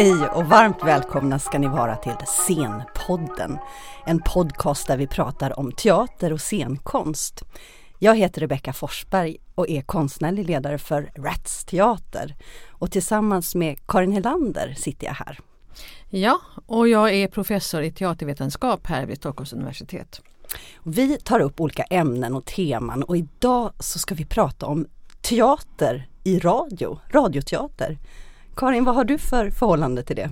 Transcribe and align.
Hej 0.00 0.28
och 0.28 0.44
varmt 0.44 0.82
välkomna 0.84 1.38
ska 1.38 1.58
ni 1.58 1.68
vara 1.68 1.96
till 1.96 2.16
Scenpodden. 2.26 3.58
En 4.06 4.18
podcast 4.18 4.86
där 4.86 4.96
vi 4.96 5.06
pratar 5.06 5.58
om 5.58 5.72
teater 5.72 6.32
och 6.32 6.40
scenkonst. 6.40 7.44
Jag 7.98 8.16
heter 8.16 8.40
Rebecka 8.40 8.72
Forsberg 8.72 9.36
och 9.54 9.68
är 9.68 9.82
konstnärlig 9.82 10.46
ledare 10.46 10.78
för 10.78 11.12
Rats 11.16 11.64
Teater. 11.64 12.34
Och 12.68 12.90
tillsammans 12.90 13.54
med 13.54 13.86
Karin 13.86 14.12
Helander 14.12 14.74
sitter 14.78 15.06
jag 15.06 15.14
här. 15.14 15.38
Ja, 16.10 16.40
och 16.66 16.88
jag 16.88 17.14
är 17.14 17.28
professor 17.28 17.82
i 17.82 17.92
teatervetenskap 17.92 18.86
här 18.86 19.06
vid 19.06 19.16
Stockholms 19.16 19.52
universitet. 19.52 20.22
Vi 20.82 21.16
tar 21.16 21.40
upp 21.40 21.60
olika 21.60 21.82
ämnen 21.82 22.34
och 22.34 22.44
teman 22.44 23.02
och 23.02 23.16
idag 23.16 23.72
så 23.78 23.98
ska 23.98 24.14
vi 24.14 24.24
prata 24.24 24.66
om 24.66 24.86
teater 25.20 26.08
i 26.24 26.38
radio, 26.38 26.98
radioteater. 27.10 27.98
Karin, 28.56 28.84
vad 28.84 28.94
har 28.94 29.04
du 29.04 29.18
för 29.18 29.50
förhållande 29.50 30.02
till 30.02 30.16
det? 30.16 30.30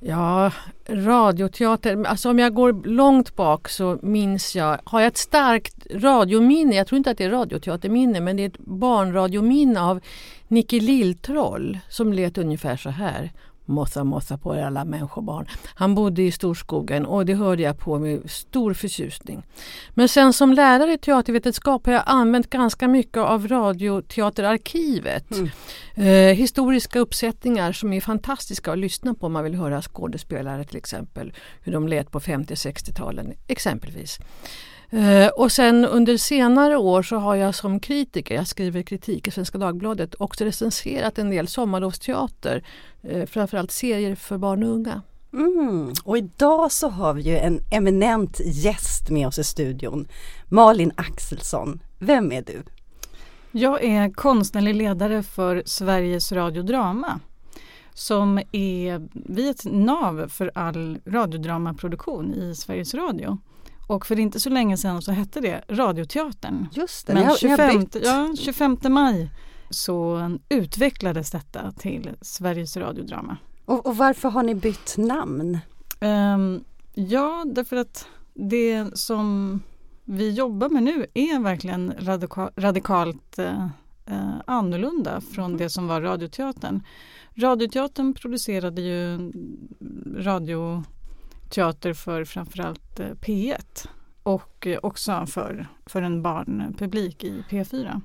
Ja, 0.00 0.52
radioteater, 0.88 2.04
alltså 2.06 2.30
om 2.30 2.38
jag 2.38 2.54
går 2.54 2.86
långt 2.86 3.36
bak 3.36 3.68
så 3.68 3.98
minns 4.02 4.56
jag, 4.56 4.78
har 4.84 5.00
jag 5.00 5.06
ett 5.06 5.16
starkt 5.16 5.86
radiominne, 5.90 6.76
jag 6.76 6.86
tror 6.86 6.96
inte 6.96 7.10
att 7.10 7.18
det 7.18 7.24
är 7.24 7.30
radioteaterminne 7.30 8.20
men 8.20 8.36
det 8.36 8.42
är 8.42 8.46
ett 8.46 8.58
barnradiominne 8.58 9.80
av 9.80 10.00
Nicke 10.48 10.80
Lilltroll 10.80 11.78
som 11.88 12.12
lät 12.12 12.38
ungefär 12.38 12.76
så 12.76 12.90
här. 12.90 13.32
Mossa 13.72 14.04
mossa 14.04 14.38
på 14.38 14.56
er 14.56 14.62
alla 14.62 14.84
människobarn. 14.84 15.46
Han 15.74 15.94
bodde 15.94 16.22
i 16.22 16.32
Storskogen 16.32 17.06
och 17.06 17.26
det 17.26 17.34
hörde 17.34 17.62
jag 17.62 17.78
på 17.78 17.98
med 17.98 18.30
stor 18.30 18.74
förtjusning. 18.74 19.42
Men 19.94 20.08
sen 20.08 20.32
som 20.32 20.52
lärare 20.52 20.92
i 20.92 20.98
teatervetenskap 20.98 21.86
har 21.86 21.92
jag 21.92 22.02
använt 22.06 22.50
ganska 22.50 22.88
mycket 22.88 23.16
av 23.16 23.48
Radioteaterarkivet. 23.48 25.30
Mm. 25.30 25.50
Eh, 25.94 26.36
historiska 26.36 26.98
uppsättningar 26.98 27.72
som 27.72 27.92
är 27.92 28.00
fantastiska 28.00 28.72
att 28.72 28.78
lyssna 28.78 29.14
på 29.14 29.26
om 29.26 29.32
man 29.32 29.44
vill 29.44 29.54
höra 29.54 29.82
skådespelare 29.82 30.64
till 30.64 30.76
exempel. 30.76 31.32
Hur 31.60 31.72
de 31.72 31.88
lät 31.88 32.10
på 32.10 32.20
50-60-talen 32.20 33.34
exempelvis. 33.46 34.18
Uh, 34.94 35.28
och 35.28 35.52
sen 35.52 35.84
under 35.84 36.16
senare 36.16 36.76
år 36.76 37.02
så 37.02 37.16
har 37.16 37.34
jag 37.34 37.54
som 37.54 37.80
kritiker, 37.80 38.34
jag 38.34 38.46
skriver 38.46 38.82
kritik 38.82 39.28
i 39.28 39.30
Svenska 39.30 39.58
Dagbladet, 39.58 40.14
också 40.18 40.44
recenserat 40.44 41.18
en 41.18 41.30
del 41.30 41.48
sommarlovsteater. 41.48 42.64
Uh, 43.10 43.26
framförallt 43.26 43.70
serier 43.70 44.14
för 44.14 44.38
barn 44.38 44.62
och 44.62 44.70
unga. 44.70 45.02
Mm. 45.32 45.92
Och 46.04 46.18
idag 46.18 46.72
så 46.72 46.88
har 46.88 47.14
vi 47.14 47.22
ju 47.22 47.36
en 47.36 47.60
eminent 47.72 48.40
gäst 48.44 49.10
med 49.10 49.26
oss 49.26 49.38
i 49.38 49.44
studion. 49.44 50.08
Malin 50.48 50.92
Axelsson, 50.96 51.82
vem 51.98 52.32
är 52.32 52.42
du? 52.42 52.62
Jag 53.52 53.84
är 53.84 54.12
konstnärlig 54.12 54.74
ledare 54.74 55.22
för 55.22 55.62
Sveriges 55.66 56.32
Radio 56.32 56.62
Drama 56.62 57.20
som 57.94 58.38
är, 58.52 59.08
vi 59.12 59.46
är 59.46 59.50
ett 59.50 59.64
nav 59.64 60.28
för 60.28 60.50
all 60.54 60.98
radiodramaproduktion 61.06 62.34
i 62.34 62.54
Sveriges 62.54 62.94
Radio. 62.94 63.38
Och 63.92 64.06
för 64.06 64.18
inte 64.18 64.40
så 64.40 64.50
länge 64.50 64.76
sedan 64.76 65.02
så 65.02 65.12
hette 65.12 65.40
det 65.40 65.64
Radioteatern. 65.68 66.68
Just 66.72 67.06
det, 67.06 67.14
Men 67.14 67.26
ni 67.26 67.36
25, 67.36 67.86
ja, 68.02 68.34
25 68.38 68.78
maj 68.88 69.30
så 69.70 70.30
utvecklades 70.48 71.30
detta 71.30 71.72
till 71.72 72.10
Sveriges 72.20 72.76
radiodrama. 72.76 73.36
Och, 73.64 73.86
och 73.86 73.96
varför 73.96 74.28
har 74.28 74.42
ni 74.42 74.54
bytt 74.54 74.94
namn? 74.98 75.58
Um, 76.00 76.64
ja, 76.94 77.44
därför 77.46 77.76
att 77.76 78.06
det 78.34 78.98
som 78.98 79.60
vi 80.04 80.30
jobbar 80.30 80.68
med 80.68 80.82
nu 80.82 81.06
är 81.14 81.40
verkligen 81.40 81.94
radika 81.98 82.50
radikalt 82.56 83.38
uh, 83.38 83.66
uh, 84.10 84.40
annorlunda 84.46 85.20
från 85.20 85.44
mm. 85.44 85.58
det 85.58 85.70
som 85.70 85.88
var 85.88 86.00
Radioteatern. 86.00 86.82
Radioteatern 87.34 88.14
producerade 88.14 88.82
ju 88.82 89.32
radio 90.16 90.84
teater 91.52 91.92
för 91.92 92.24
framförallt 92.24 93.00
eh, 93.00 93.06
P1 93.06 93.88
och 94.22 94.66
eh, 94.66 94.78
också 94.82 95.26
för, 95.26 95.66
för 95.86 96.02
en 96.02 96.22
barnpublik 96.22 97.24
i 97.24 97.44
P4. 97.50 98.00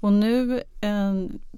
Och 0.00 0.12
nu 0.12 0.62
eh, 0.80 1.14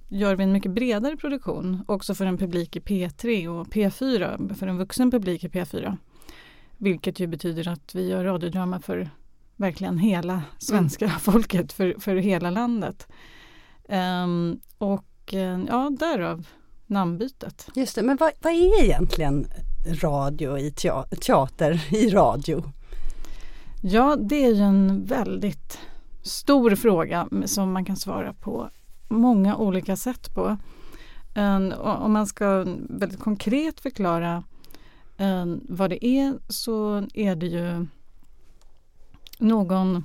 gör 0.09 0.37
vi 0.37 0.45
en 0.45 0.53
mycket 0.53 0.71
bredare 0.71 1.17
produktion 1.17 1.85
också 1.89 2.15
för 2.15 2.27
en 2.27 2.39
publik 2.39 2.77
i 2.77 2.81
P3 2.81 3.49
och 3.49 3.67
P4, 3.67 4.55
för 4.55 4.67
en 4.67 4.79
vuxen 4.79 5.11
publik 5.11 5.45
i 5.45 5.49
P4. 5.49 5.97
Vilket 6.77 7.21
ju 7.21 7.27
betyder 7.27 7.69
att 7.69 7.95
vi 7.95 8.09
gör 8.09 8.25
radiodrama 8.25 8.81
för 8.81 9.11
verkligen 9.57 9.99
hela 9.99 10.43
svenska 10.59 11.05
mm. 11.05 11.19
folket, 11.19 11.73
för, 11.73 11.95
för 12.01 12.17
hela 12.17 12.51
landet. 12.51 13.09
Um, 13.89 14.61
och 14.79 15.35
uh, 15.35 15.65
ja, 15.69 15.91
därav 15.99 16.47
namnbytet. 16.87 17.69
Just 17.75 17.95
det, 17.95 18.03
men 18.03 18.17
vad, 18.17 18.33
vad 18.41 18.53
är 18.53 18.85
egentligen 18.85 19.47
radio 19.87 20.59
i 20.59 20.71
teater 21.21 21.95
i 21.95 22.11
radio? 22.11 22.63
Ja, 23.81 24.17
det 24.17 24.45
är 24.45 24.55
ju 24.55 24.63
en 24.63 25.05
väldigt 25.05 25.79
stor 26.23 26.75
fråga 26.75 27.29
som 27.45 27.73
man 27.73 27.85
kan 27.85 27.97
svara 27.97 28.35
på 28.35 28.71
många 29.09 29.57
olika 29.57 29.97
sätt 29.97 30.35
på. 30.35 30.57
Om 31.81 32.13
man 32.13 32.27
ska 32.27 32.65
väldigt 32.89 33.21
konkret 33.21 33.81
förklara 33.81 34.45
vad 35.69 35.91
det 35.91 36.07
är 36.07 36.39
så 36.49 37.07
är 37.15 37.37
det 37.37 37.47
ju 37.47 37.87
någon 39.39 40.05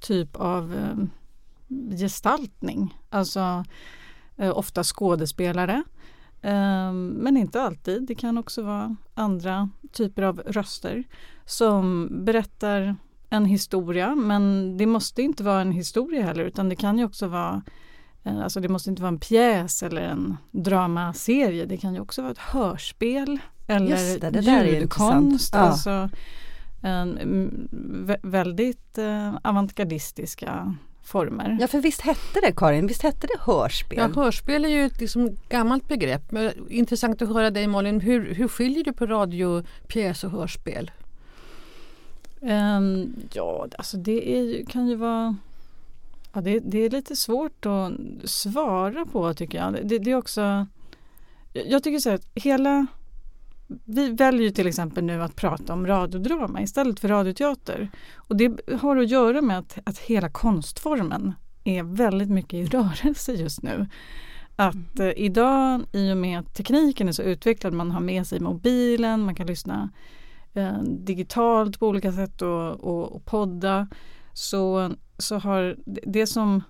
typ 0.00 0.36
av 0.36 0.74
eh, 0.74 0.96
gestaltning. 1.96 2.98
Alltså 3.10 3.64
eh, 4.36 4.58
ofta 4.58 4.84
skådespelare 4.84 5.84
men 6.92 7.36
inte 7.36 7.62
alltid. 7.62 8.06
Det 8.06 8.14
kan 8.14 8.38
också 8.38 8.62
vara 8.62 8.96
andra 9.14 9.70
typer 9.92 10.22
av 10.22 10.42
röster 10.46 11.04
som 11.44 12.08
berättar 12.24 12.96
en 13.30 13.44
historia. 13.44 14.14
Men 14.14 14.76
det 14.78 14.86
måste 14.86 15.22
inte 15.22 15.42
vara 15.42 15.60
en 15.60 15.72
historia 15.72 16.22
heller 16.22 16.44
utan 16.44 16.68
det 16.68 16.76
kan 16.76 16.98
ju 16.98 17.04
också 17.04 17.28
vara 17.28 17.62
eh, 18.24 18.38
Alltså 18.38 18.60
det 18.60 18.68
måste 18.68 18.90
inte 18.90 19.02
vara 19.02 19.12
en 19.12 19.20
pjäs 19.20 19.82
eller 19.82 20.02
en 20.02 20.36
dramaserie. 20.50 21.66
Det 21.66 21.76
kan 21.76 21.94
ju 21.94 22.00
också 22.00 22.22
vara 22.22 22.32
ett 22.32 22.38
hörspel 22.38 23.38
eller 23.66 24.20
det, 24.20 24.30
det 24.30 24.70
ljudkonst. 24.70 25.54
Ja. 25.54 25.60
Alltså, 25.60 26.08
en, 26.82 27.68
väldigt 28.22 28.98
eh, 28.98 29.34
avantgardistiska 29.42 30.74
former. 31.06 31.56
Ja 31.60 31.66
för 31.66 31.80
visst 31.80 32.00
hette 32.00 32.40
det 32.42 32.52
Karin, 32.56 32.86
visst 32.86 33.02
hette 33.02 33.26
det 33.26 33.40
hörspel? 33.40 33.98
Ja 33.98 34.22
hörspel 34.22 34.64
är 34.64 34.68
ju 34.68 34.86
ett 34.86 35.00
liksom 35.00 35.36
gammalt 35.48 35.88
begrepp. 35.88 36.32
Men 36.32 36.52
intressant 36.70 37.22
att 37.22 37.28
höra 37.28 37.50
dig 37.50 37.66
Malin, 37.66 38.00
hur, 38.00 38.34
hur 38.34 38.48
skiljer 38.48 38.84
du 38.84 38.92
på 38.92 39.06
radiopjäs 39.06 40.24
och 40.24 40.30
hörspel? 40.30 40.90
Um, 42.40 43.14
ja 43.32 43.66
alltså 43.78 43.96
det 43.96 44.38
är, 44.38 44.64
kan 44.64 44.88
ju 44.88 44.94
vara 44.94 45.36
ja, 46.32 46.40
det, 46.40 46.60
det, 46.60 46.78
är 46.78 46.90
lite 46.90 47.16
svårt 47.16 47.66
att 47.66 47.92
svara 48.24 49.06
på 49.06 49.34
tycker 49.34 49.58
jag. 49.58 49.88
Det, 49.88 49.98
det 49.98 50.10
är 50.10 50.16
också 50.16 50.66
Jag 51.52 51.82
tycker 51.82 51.98
så 51.98 52.10
att 52.10 52.28
hela 52.34 52.86
vi 53.84 54.10
väljer 54.10 54.50
till 54.50 54.66
exempel 54.66 55.04
nu 55.04 55.22
att 55.22 55.36
prata 55.36 55.72
om 55.72 55.86
radiodrama 55.86 56.62
istället 56.62 57.00
för 57.00 57.08
radioteater. 57.08 57.90
Och 58.14 58.36
det 58.36 58.60
har 58.80 58.96
att 58.96 59.10
göra 59.10 59.42
med 59.42 59.58
att, 59.58 59.78
att 59.84 59.98
hela 59.98 60.28
konstformen 60.28 61.34
är 61.64 61.82
väldigt 61.82 62.30
mycket 62.30 62.54
i 62.54 62.66
rörelse 62.66 63.32
just 63.32 63.62
nu. 63.62 63.86
Att 64.56 64.98
eh, 65.00 65.10
idag 65.16 65.82
i 65.92 66.12
och 66.12 66.16
med 66.16 66.38
att 66.38 66.54
tekniken 66.54 67.08
är 67.08 67.12
så 67.12 67.22
utvecklad, 67.22 67.72
man 67.72 67.90
har 67.90 68.00
med 68.00 68.26
sig 68.26 68.40
mobilen, 68.40 69.20
man 69.20 69.34
kan 69.34 69.46
lyssna 69.46 69.90
eh, 70.54 70.82
digitalt 70.82 71.78
på 71.78 71.88
olika 71.88 72.12
sätt 72.12 72.42
och, 72.42 72.70
och, 72.70 73.12
och 73.12 73.24
podda. 73.24 73.88
Så, 74.32 74.90
så 75.18 75.38
har 75.38 75.76
det 75.84 76.26
som 76.26 76.62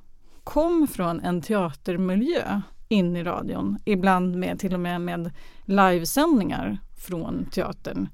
kom 0.44 0.88
från 0.88 1.20
en 1.20 1.43
teatermiljö 1.43 2.61
in 2.88 3.17
i 3.17 3.25
radion, 3.25 3.79
ibland 3.85 4.37
med 4.37 4.59
till 4.59 4.75
och 4.75 4.81
med 4.81 5.00
med 5.00 5.31
livesändningar 5.65 6.79
från 6.97 7.44
teatern 7.44 8.09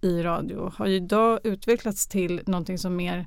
i 0.00 0.22
radio 0.22 0.72
har 0.76 0.86
ju 0.86 0.96
idag 0.96 1.38
utvecklats 1.44 2.06
till 2.06 2.40
någonting 2.46 2.78
som 2.78 2.96
mer 2.96 3.26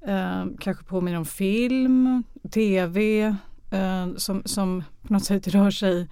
eh, 0.00 0.44
kanske 0.60 0.84
påminner 0.84 1.18
om 1.18 1.24
film, 1.24 2.22
tv 2.50 3.24
eh, 3.70 4.06
som, 4.16 4.42
som 4.44 4.84
på 5.02 5.12
något 5.12 5.24
sätt 5.24 5.48
rör 5.48 5.70
sig 5.70 6.08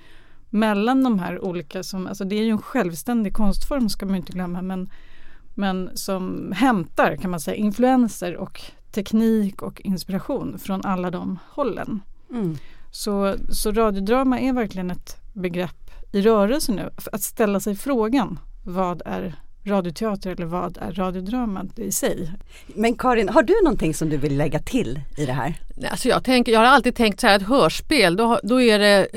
mellan 0.50 1.04
de 1.04 1.18
här 1.18 1.44
olika. 1.44 1.82
Som, 1.82 2.06
alltså 2.06 2.24
det 2.24 2.36
är 2.36 2.42
ju 2.42 2.50
en 2.50 2.62
självständig 2.62 3.34
konstform 3.34 3.88
ska 3.88 4.06
man 4.06 4.14
inte 4.14 4.32
glömma 4.32 4.62
men, 4.62 4.90
men 5.54 5.90
som 5.94 6.52
hämtar 6.56 7.16
kan 7.16 7.30
man 7.30 7.40
säga 7.40 7.56
influenser 7.56 8.36
och 8.36 8.60
teknik 8.92 9.62
och 9.62 9.80
inspiration 9.80 10.58
från 10.58 10.84
alla 10.84 11.10
de 11.10 11.38
hållen. 11.48 12.00
Mm. 12.30 12.56
Så, 12.96 13.36
så 13.48 13.72
radiodrama 13.72 14.40
är 14.40 14.52
verkligen 14.52 14.90
ett 14.90 15.16
begrepp 15.32 15.90
i 16.12 16.20
rörelse 16.20 16.72
nu. 16.72 16.90
Att 17.12 17.22
ställa 17.22 17.60
sig 17.60 17.76
frågan 17.76 18.38
vad 18.64 19.02
är 19.04 19.34
radioteater 19.64 20.30
eller 20.30 20.46
vad 20.46 20.78
är 20.78 20.92
radiodrama 20.92 21.66
i 21.76 21.92
sig? 21.92 22.32
Men 22.66 22.94
Karin, 22.94 23.28
har 23.28 23.42
du 23.42 23.54
någonting 23.64 23.94
som 23.94 24.08
du 24.08 24.16
vill 24.16 24.36
lägga 24.36 24.58
till 24.58 25.00
i 25.16 25.26
det 25.26 25.32
här? 25.32 25.54
Alltså 25.90 26.08
jag, 26.08 26.24
tänker, 26.24 26.52
jag 26.52 26.58
har 26.58 26.66
alltid 26.66 26.96
tänkt 26.96 27.20
så 27.20 27.26
här 27.26 27.36
att 27.36 27.42
hörspel 27.42 28.16
då, 28.16 28.40
då 28.42 28.60
är 28.60 28.78
det 28.78 29.08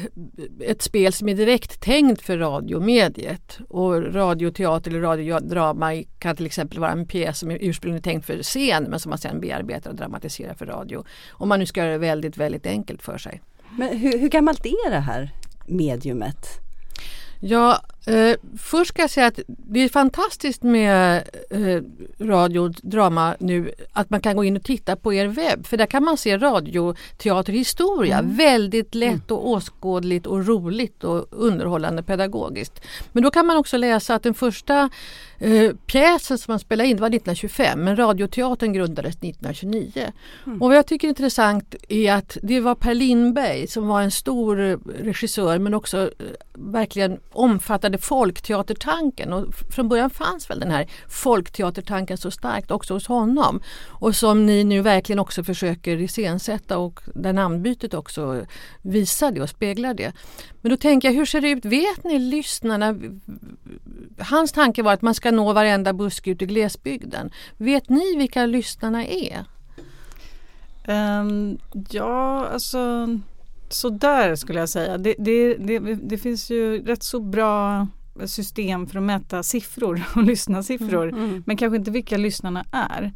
ett 0.60 0.82
spel 0.82 1.14
som 1.14 1.30
är 1.30 1.36
direkt 1.36 1.82
tänkt 1.82 2.22
för 2.22 2.38
radiomediet. 2.38 3.60
Och 3.70 4.14
radioteater 4.14 4.92
eller 4.92 5.02
radiodrama 5.02 6.04
kan 6.20 6.36
till 6.36 6.46
exempel 6.46 6.80
vara 6.80 6.92
en 6.92 7.08
pjäs 7.08 7.40
som 7.40 7.52
är 7.52 7.58
ursprungligen 7.62 8.04
tänkt 8.04 8.26
för 8.26 8.44
scen 8.44 8.84
men 8.84 9.00
som 9.00 9.10
man 9.10 9.20
sedan 9.20 9.42
bearbetar 9.42 9.90
och 9.90 9.96
dramatiserar 9.96 10.54
för 10.54 10.66
radio. 10.66 11.04
Om 11.30 11.50
man 11.50 11.60
nu 11.60 11.66
ska 11.66 11.80
göra 11.80 11.92
det 11.92 11.98
väldigt, 11.98 12.38
väldigt 12.38 12.66
enkelt 12.66 13.02
för 13.02 13.18
sig. 13.18 13.42
Men 13.78 13.98
hur, 13.98 14.20
hur 14.20 14.30
gammalt 14.30 14.66
är 14.66 14.92
det 14.92 15.00
här 15.00 15.32
mediumet? 15.66 16.48
Ja, 17.40 17.82
eh, 18.06 18.36
först 18.58 18.90
ska 18.90 19.02
jag 19.02 19.10
säga 19.10 19.28
att 19.28 19.40
det 19.48 19.80
är 19.80 19.90
fantastiskt 19.90 20.64
med 20.64 21.24
eh, 21.50 21.84
radio 22.26 22.68
drama 22.68 23.36
nu 23.40 23.72
att 23.94 24.10
man 24.10 24.22
kan 24.22 24.36
gå 24.36 24.44
in 24.44 24.58
och 24.58 24.64
titta 24.64 24.96
på 24.96 25.14
er 25.14 25.28
webb 25.28 25.66
för 25.66 25.78
där 25.78 25.86
kan 25.86 26.04
man 26.04 26.18
se 26.18 26.38
radioteaterhistoria 26.38 28.18
mm. 28.18 28.36
väldigt 28.36 28.96
lätt 28.96 29.32
och 29.32 29.50
åskådligt 29.50 30.26
och 30.26 30.48
roligt 30.48 31.04
och 31.04 31.28
underhållande 31.32 32.04
pedagogiskt. 32.04 32.82
Men 33.12 33.24
då 33.24 33.32
kan 33.32 33.46
man 33.46 33.58
också 33.58 33.78
läsa 33.78 34.16
att 34.16 34.24
den 34.24 34.34
första 34.34 34.90
eh, 35.38 35.72
pjäsen 35.86 36.38
som 36.38 36.52
man 36.52 36.60
spelade 36.60 36.90
in 36.90 36.98
var 36.98 37.08
1925 37.08 37.84
men 37.84 37.96
radioteatern 37.96 38.74
grundades 38.74 39.16
1929. 39.16 39.92
Mm. 40.46 40.62
Och 40.62 40.68
vad 40.68 40.78
jag 40.78 40.86
tycker 40.86 41.08
är 41.08 41.10
intressant 41.10 41.76
är 41.90 42.14
att 42.14 42.38
det 42.44 42.60
var 42.60 42.76
Per 42.76 42.94
Lindberg 42.94 43.68
som 43.68 43.88
var 43.88 44.02
en 44.02 44.12
stor 44.12 44.80
regissör 45.04 45.60
men 45.60 45.74
också 45.74 45.98
eh, 45.98 46.10
verkligen 46.54 47.20
omfattade 47.32 47.89
folkteatertanken 47.98 49.34
och 49.34 49.54
från 49.54 49.90
början 49.90 50.10
fanns 50.10 50.50
väl 50.50 50.60
den 50.60 50.72
här 50.72 50.88
folkteatertanken 51.08 52.18
så 52.18 52.32
starkt 52.32 52.72
också 52.72 52.94
hos 52.94 53.08
honom 53.08 53.62
och 53.88 54.16
som 54.16 54.46
ni 54.46 54.64
nu 54.64 54.82
verkligen 54.82 55.20
också 55.20 55.44
försöker 55.44 55.98
iscensätta 55.98 56.78
och 56.78 57.00
där 57.16 57.34
namnbytet 57.34 57.94
också 57.94 58.46
visar 58.82 59.32
det 59.32 59.42
och 59.42 59.50
speglar 59.50 59.94
det. 59.94 60.12
Men 60.62 60.70
då 60.70 60.78
tänker 60.78 61.08
jag, 61.08 61.16
hur 61.16 61.26
ser 61.26 61.42
det 61.42 61.50
ut? 61.50 61.66
Vet 61.66 62.04
ni 62.04 62.20
lyssnarna? 62.20 62.96
Hans 64.20 64.52
tanke 64.52 64.84
var 64.84 64.94
att 64.94 65.02
man 65.02 65.16
ska 65.16 65.32
nå 65.32 65.54
varenda 65.54 65.94
buske 65.94 66.32
ute 66.32 66.44
i 66.44 66.48
glesbygden. 66.48 67.32
Vet 67.58 67.90
ni 67.90 68.16
vilka 68.18 68.46
lyssnarna 68.46 69.06
är? 69.06 69.46
Um, 70.88 71.58
ja, 71.90 72.48
alltså 72.54 73.08
sådär 73.74 74.36
skulle 74.36 74.60
jag 74.60 74.70
säga. 74.70 74.98
Det, 74.98 75.16
det, 75.20 75.56
det, 75.56 75.80
det, 75.80 76.18
finns 76.18 76.50
ju 76.50 76.86
rätt 76.86 77.04
så 77.04 77.20
bra 77.20 77.88
system 78.26 78.88
för 78.88 78.98
att 78.98 79.04
mäta 79.04 79.44
siffror 79.44 80.02
och 80.16 80.24
lyssna 80.24 80.64
siffror. 80.64 81.10
Mm, 81.10 81.24
mm. 81.24 81.44
Men 81.46 81.58
kanske 81.58 81.78
inte 81.78 81.92
vilka 81.92 82.18
lyssnarna 82.18 82.66
är 82.72 83.14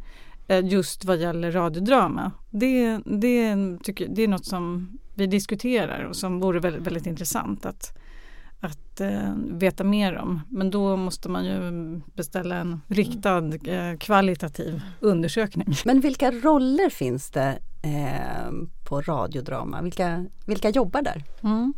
eh, 0.48 0.66
just 0.66 1.04
vad 1.04 1.16
gäller 1.16 1.52
radiodrama. 1.52 2.32
Det, 2.50 2.98
det, 3.04 3.56
tycker, 3.82 4.08
det 4.08 4.22
är 4.22 4.28
något 4.28 4.46
som 4.46 4.98
vi 5.14 5.26
diskuterar 5.26 6.04
och 6.04 6.16
som 6.16 6.40
vore 6.40 6.60
väldigt, 6.60 6.86
väldigt 6.86 7.06
intressant 7.06 7.66
att, 7.66 7.98
att 8.64 9.00
eh, 9.00 9.34
veta 9.36 9.84
mer 9.84 10.16
om. 10.18 10.40
Men 10.48 10.70
då 10.70 10.96
måste 10.96 11.28
man 11.28 11.44
ju 11.44 11.60
beställa 12.14 12.56
en 12.56 12.80
riktad 12.88 13.46
eh, 13.64 13.98
kvalitativ 13.98 14.82
undersökning. 15.00 15.74
Men 15.84 16.00
vilka 16.00 16.30
roller 16.30 16.90
finns 16.90 17.30
det 17.30 17.58
eh, 17.82 18.52
på 18.88 19.00
radiodrama? 19.00 19.82
Vilka, 19.82 20.26
vilka 20.46 20.70
jobbar 20.70 21.02
där? 21.02 21.24
Mm. 21.42 21.74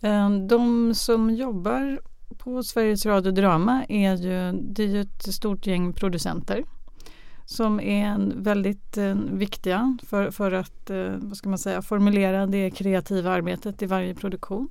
Eh, 0.00 0.46
de 0.46 0.94
som 0.94 1.30
jobbar 1.30 2.00
på 2.38 2.62
Sveriges 2.62 3.06
Radio 3.06 3.32
Drama 3.32 3.84
är 3.88 4.16
ju, 4.16 4.52
det 4.52 4.82
är 4.82 4.88
ju 4.88 5.00
ett 5.00 5.34
stort 5.34 5.66
gäng 5.66 5.92
producenter 5.92 6.64
som 7.44 7.80
är 7.80 8.32
väldigt 8.34 8.98
eh, 8.98 9.14
viktiga 9.14 9.98
för, 10.02 10.30
för 10.30 10.52
att 10.52 10.90
eh, 10.90 11.12
vad 11.18 11.36
ska 11.36 11.48
man 11.48 11.58
säga, 11.58 11.82
formulera 11.82 12.46
det 12.46 12.70
kreativa 12.70 13.30
arbetet 13.30 13.82
i 13.82 13.86
varje 13.86 14.14
produktion. 14.14 14.68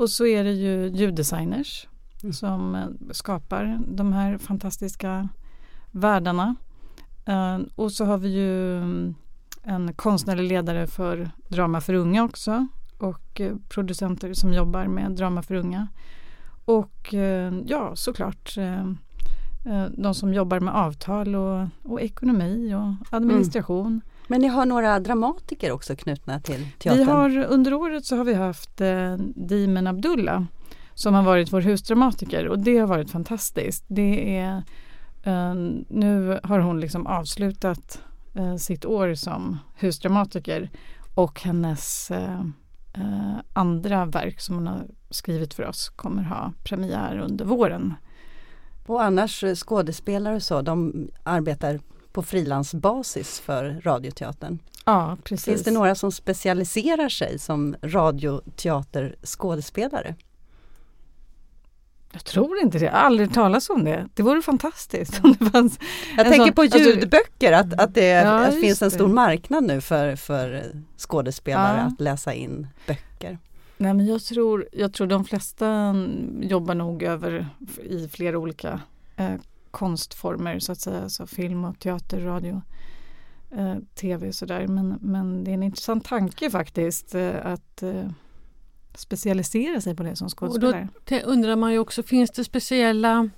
Och 0.00 0.10
så 0.10 0.26
är 0.26 0.44
det 0.44 0.52
ju 0.52 0.88
ljuddesigners 0.88 1.88
mm. 2.22 2.32
som 2.32 2.74
eh, 2.74 2.86
skapar 3.10 3.80
de 3.88 4.12
här 4.12 4.38
fantastiska 4.38 5.28
världarna. 5.90 6.56
Uh, 7.28 7.58
och 7.74 7.92
så 7.92 8.04
har 8.04 8.18
vi 8.18 8.28
ju 8.28 8.76
mm, 8.76 9.14
en 9.62 9.94
konstnärlig 9.94 10.48
ledare 10.48 10.86
för 10.86 11.30
Drama 11.48 11.80
för 11.80 11.94
unga 11.94 12.24
också 12.24 12.66
och 12.98 13.40
uh, 13.40 13.56
producenter 13.68 14.34
som 14.34 14.52
jobbar 14.52 14.86
med 14.86 15.12
Drama 15.12 15.42
för 15.42 15.54
unga. 15.54 15.88
Och 16.64 17.14
ja, 17.66 17.96
såklart 17.96 18.56
de 19.90 20.14
som 20.14 20.34
jobbar 20.34 20.60
med 20.60 20.74
avtal 20.74 21.34
och, 21.34 21.68
och 21.82 22.00
ekonomi 22.00 22.74
och 22.74 23.16
administration. 23.16 23.86
Mm. 23.86 24.00
Men 24.30 24.40
ni 24.40 24.48
har 24.48 24.66
några 24.66 25.00
dramatiker 25.00 25.72
också 25.72 25.96
knutna 25.96 26.40
till 26.40 26.66
teatern? 26.78 26.98
Vi 26.98 27.04
har, 27.04 27.38
under 27.38 27.74
året 27.74 28.04
så 28.04 28.16
har 28.16 28.24
vi 28.24 28.34
haft 28.34 28.80
eh, 28.80 29.14
Dimen 29.34 29.86
Abdullah 29.86 30.42
som 30.94 31.14
har 31.14 31.22
varit 31.22 31.52
vår 31.52 31.60
husdramatiker 31.60 32.48
och 32.48 32.58
det 32.58 32.78
har 32.78 32.86
varit 32.86 33.10
fantastiskt. 33.10 33.84
Det 33.88 34.38
är, 34.38 34.62
eh, 35.22 35.54
nu 35.88 36.40
har 36.42 36.58
hon 36.58 36.80
liksom 36.80 37.06
avslutat 37.06 38.02
eh, 38.34 38.56
sitt 38.56 38.84
år 38.84 39.14
som 39.14 39.58
husdramatiker 39.76 40.70
och 41.14 41.40
hennes 41.40 42.10
eh, 42.10 42.40
eh, 42.94 43.36
andra 43.52 44.04
verk 44.04 44.40
som 44.40 44.54
hon 44.54 44.66
har 44.66 44.86
skrivit 45.10 45.54
för 45.54 45.66
oss 45.66 45.88
kommer 45.88 46.22
ha 46.22 46.52
premiär 46.64 47.18
under 47.18 47.44
våren. 47.44 47.94
Och 48.86 49.02
annars 49.02 49.44
eh, 49.44 49.54
skådespelare 49.54 50.34
och 50.34 50.42
så, 50.42 50.62
de 50.62 51.08
arbetar 51.22 51.80
på 52.12 52.22
frilansbasis 52.22 53.40
för 53.40 53.80
Radioteatern. 53.84 54.58
Ja, 54.84 55.16
precis. 55.24 55.44
Finns 55.44 55.62
det 55.62 55.70
några 55.70 55.94
som 55.94 56.12
specialiserar 56.12 57.08
sig 57.08 57.38
som 57.38 57.76
radioteaterskådespelare? 57.82 60.14
Jag 62.12 62.24
tror 62.24 62.58
inte 62.58 62.78
det, 62.78 62.84
jag 62.84 62.92
har 62.92 62.98
aldrig 62.98 63.34
talat 63.34 63.70
om 63.70 63.84
det. 63.84 64.08
Det 64.14 64.22
vore 64.22 64.42
fantastiskt 64.42 65.20
om 65.24 65.34
det 65.38 65.50
fanns 65.50 65.78
Jag 66.16 66.26
tänker 66.26 66.46
sån, 66.46 66.54
på 66.54 66.62
alltså- 66.62 66.78
ljudböcker, 66.78 67.52
att, 67.52 67.80
att 67.80 67.94
det, 67.94 68.06
ja, 68.06 68.46
att 68.46 68.60
finns 68.60 68.82
en 68.82 68.90
stor 68.90 69.08
det. 69.08 69.14
marknad 69.14 69.64
nu 69.64 69.80
för, 69.80 70.16
för 70.16 70.72
skådespelare 70.96 71.78
ja. 71.78 71.84
att 71.84 72.00
läsa 72.00 72.34
in 72.34 72.66
böcker. 72.86 73.38
Nej 73.76 73.94
men 73.94 74.06
jag 74.06 74.24
tror, 74.24 74.68
jag 74.72 74.92
tror 74.92 75.06
de 75.06 75.24
flesta 75.24 75.94
jobbar 76.40 76.74
nog 76.74 77.02
över 77.02 77.48
i 77.82 78.08
flera 78.08 78.38
olika 78.38 78.80
eh, 79.16 79.34
konstformer 79.70 80.58
så 80.58 80.72
att 80.72 80.80
säga, 80.80 81.08
så 81.08 81.26
film 81.26 81.64
och 81.64 81.78
teater, 81.78 82.20
radio, 82.20 82.62
eh, 83.50 83.76
tv 83.94 84.28
och 84.28 84.34
sådär. 84.34 84.66
Men, 84.66 84.98
men 85.00 85.44
det 85.44 85.50
är 85.50 85.54
en 85.54 85.62
intressant 85.62 86.04
tanke 86.04 86.50
faktiskt 86.50 87.14
eh, 87.14 87.46
att 87.46 87.82
eh, 87.82 88.10
specialisera 88.94 89.80
sig 89.80 89.96
på 89.96 90.02
det 90.02 90.16
som 90.16 90.28
skådespelare. 90.28 90.88
Och 90.94 91.02
då 91.04 91.16
undrar 91.16 91.56
man 91.56 91.72
ju 91.72 91.78
också, 91.78 92.02
finns 92.02 92.30
det 92.30 92.44
speciella 92.44 93.28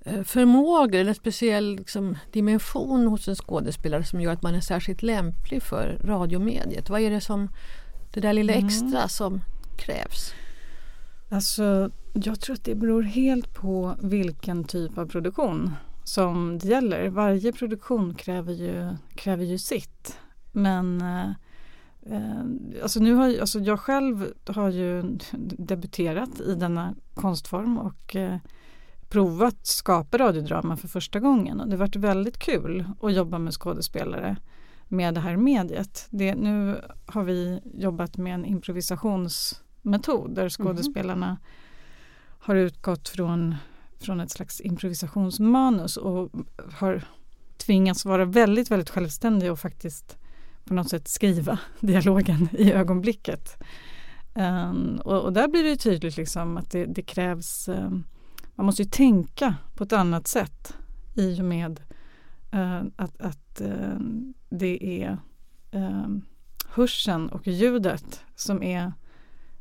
eh, 0.00 0.22
förmågor 0.22 0.94
eller 0.94 1.14
speciell 1.14 1.76
liksom, 1.76 2.18
dimension 2.32 3.06
hos 3.06 3.28
en 3.28 3.36
skådespelare 3.36 4.04
som 4.04 4.20
gör 4.20 4.32
att 4.32 4.42
man 4.42 4.54
är 4.54 4.60
särskilt 4.60 5.02
lämplig 5.02 5.62
för 5.62 6.00
radiomediet? 6.04 6.90
Vad 6.90 7.00
är 7.00 7.10
det 7.10 7.20
som, 7.20 7.48
det 8.14 8.20
där 8.20 8.32
lilla 8.32 8.52
mm. 8.52 8.66
extra 8.66 8.98
mm. 8.98 9.08
som 9.08 9.40
krävs? 9.76 10.34
Alltså, 11.28 11.90
jag 12.12 12.40
tror 12.40 12.54
att 12.54 12.64
det 12.64 12.74
beror 12.74 13.02
helt 13.02 13.54
på 13.54 13.96
vilken 14.02 14.64
typ 14.64 14.98
av 14.98 15.06
produktion 15.06 15.70
som 16.04 16.58
det 16.58 16.68
gäller. 16.68 17.08
Varje 17.08 17.52
produktion 17.52 18.14
kräver 18.14 18.52
ju, 18.52 18.96
kräver 19.14 19.44
ju 19.44 19.58
sitt. 19.58 20.18
Men 20.52 21.00
eh, 21.00 21.30
eh 22.12 22.82
alltså 22.82 23.00
nu 23.00 23.14
har, 23.14 23.40
alltså 23.40 23.58
jag 23.60 23.80
själv 23.80 24.32
har 24.46 24.70
ju 24.70 25.18
debuterat 25.58 26.40
i 26.40 26.54
denna 26.54 26.94
konstform 27.14 27.78
och 27.78 28.16
eh, 28.16 28.36
provat 29.08 29.66
skapa 29.66 30.18
radiodrama 30.18 30.76
för 30.76 30.88
första 30.88 31.20
gången. 31.20 31.60
Och 31.60 31.66
det 31.66 31.72
har 31.72 31.78
varit 31.78 31.96
väldigt 31.96 32.38
kul 32.38 32.84
att 33.02 33.14
jobba 33.14 33.38
med 33.38 33.54
skådespelare 33.54 34.36
med 34.88 35.14
det 35.14 35.20
här 35.20 35.36
mediet. 35.36 36.06
Det, 36.10 36.34
nu 36.34 36.80
har 37.06 37.24
vi 37.24 37.60
jobbat 37.74 38.16
med 38.16 38.34
en 38.34 38.44
improvisations 38.44 39.62
improvisationsmetod 39.82 40.34
där 40.34 40.42
mhm. 40.42 40.50
skådespelarna 40.50 41.26
mm 41.26 41.38
har 42.38 42.54
utgått 42.54 43.08
från, 43.08 43.54
från 44.00 44.20
ett 44.20 44.30
slags 44.30 44.60
improvisationsmanus 44.60 45.96
och 45.96 46.30
har 46.72 47.04
tvingats 47.56 48.04
vara 48.04 48.24
väldigt, 48.24 48.70
väldigt 48.70 48.90
självständig 48.90 49.52
och 49.52 49.58
faktiskt 49.58 50.18
på 50.64 50.74
något 50.74 50.88
sätt 50.88 51.08
skriva 51.08 51.58
dialogen 51.80 52.48
i 52.52 52.72
ögonblicket. 52.72 53.62
Um, 54.34 55.00
och, 55.04 55.22
och, 55.22 55.32
där 55.32 55.48
blir 55.48 55.64
det 55.64 55.76
tydligt 55.76 56.16
liksom 56.16 56.56
att 56.56 56.70
det, 56.70 56.86
det 56.86 57.02
krävs, 57.02 57.68
um, 57.68 58.04
man 58.54 58.66
måste 58.66 58.82
ju 58.82 58.88
tänka 58.88 59.54
på 59.76 59.84
ett 59.84 59.92
annat 59.92 60.26
sätt 60.26 60.76
i 61.14 61.40
och 61.40 61.44
med 61.44 61.80
uh, 62.54 62.82
att, 62.96 63.20
att 63.20 63.60
uh, 63.60 63.98
det 64.48 65.02
är 65.02 65.18
uh, 65.74 66.08
hörseln 66.68 67.28
och 67.28 67.46
ljudet 67.46 68.24
som 68.34 68.62
är 68.62 68.92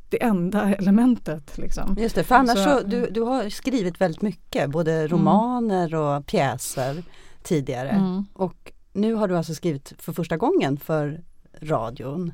det 0.10 0.24
enda 0.24 0.76
elementet. 0.76 1.58
Liksom. 1.58 1.96
Just 2.00 2.16
det, 2.16 2.24
för 2.24 2.36
annars 2.36 2.58
så, 2.58 2.64
Så- 2.64 2.88
du, 2.88 3.10
du 3.10 3.22
har 3.22 3.50
skrivit 3.50 4.02
väldigt 4.02 4.22
mycket, 4.22 4.70
både 4.70 5.08
romaner 5.08 5.96
och 5.96 6.26
pjäser 6.26 7.04
tidigare. 7.44 7.90
Mm. 7.90 8.26
Och 8.34 8.74
nu 8.94 9.14
har 9.14 9.28
du 9.28 9.38
alltså 9.38 9.54
skrivit 9.56 9.94
för 9.98 10.14
första 10.14 10.38
gången 10.38 10.78
för 10.78 11.24
radion. 11.62 12.34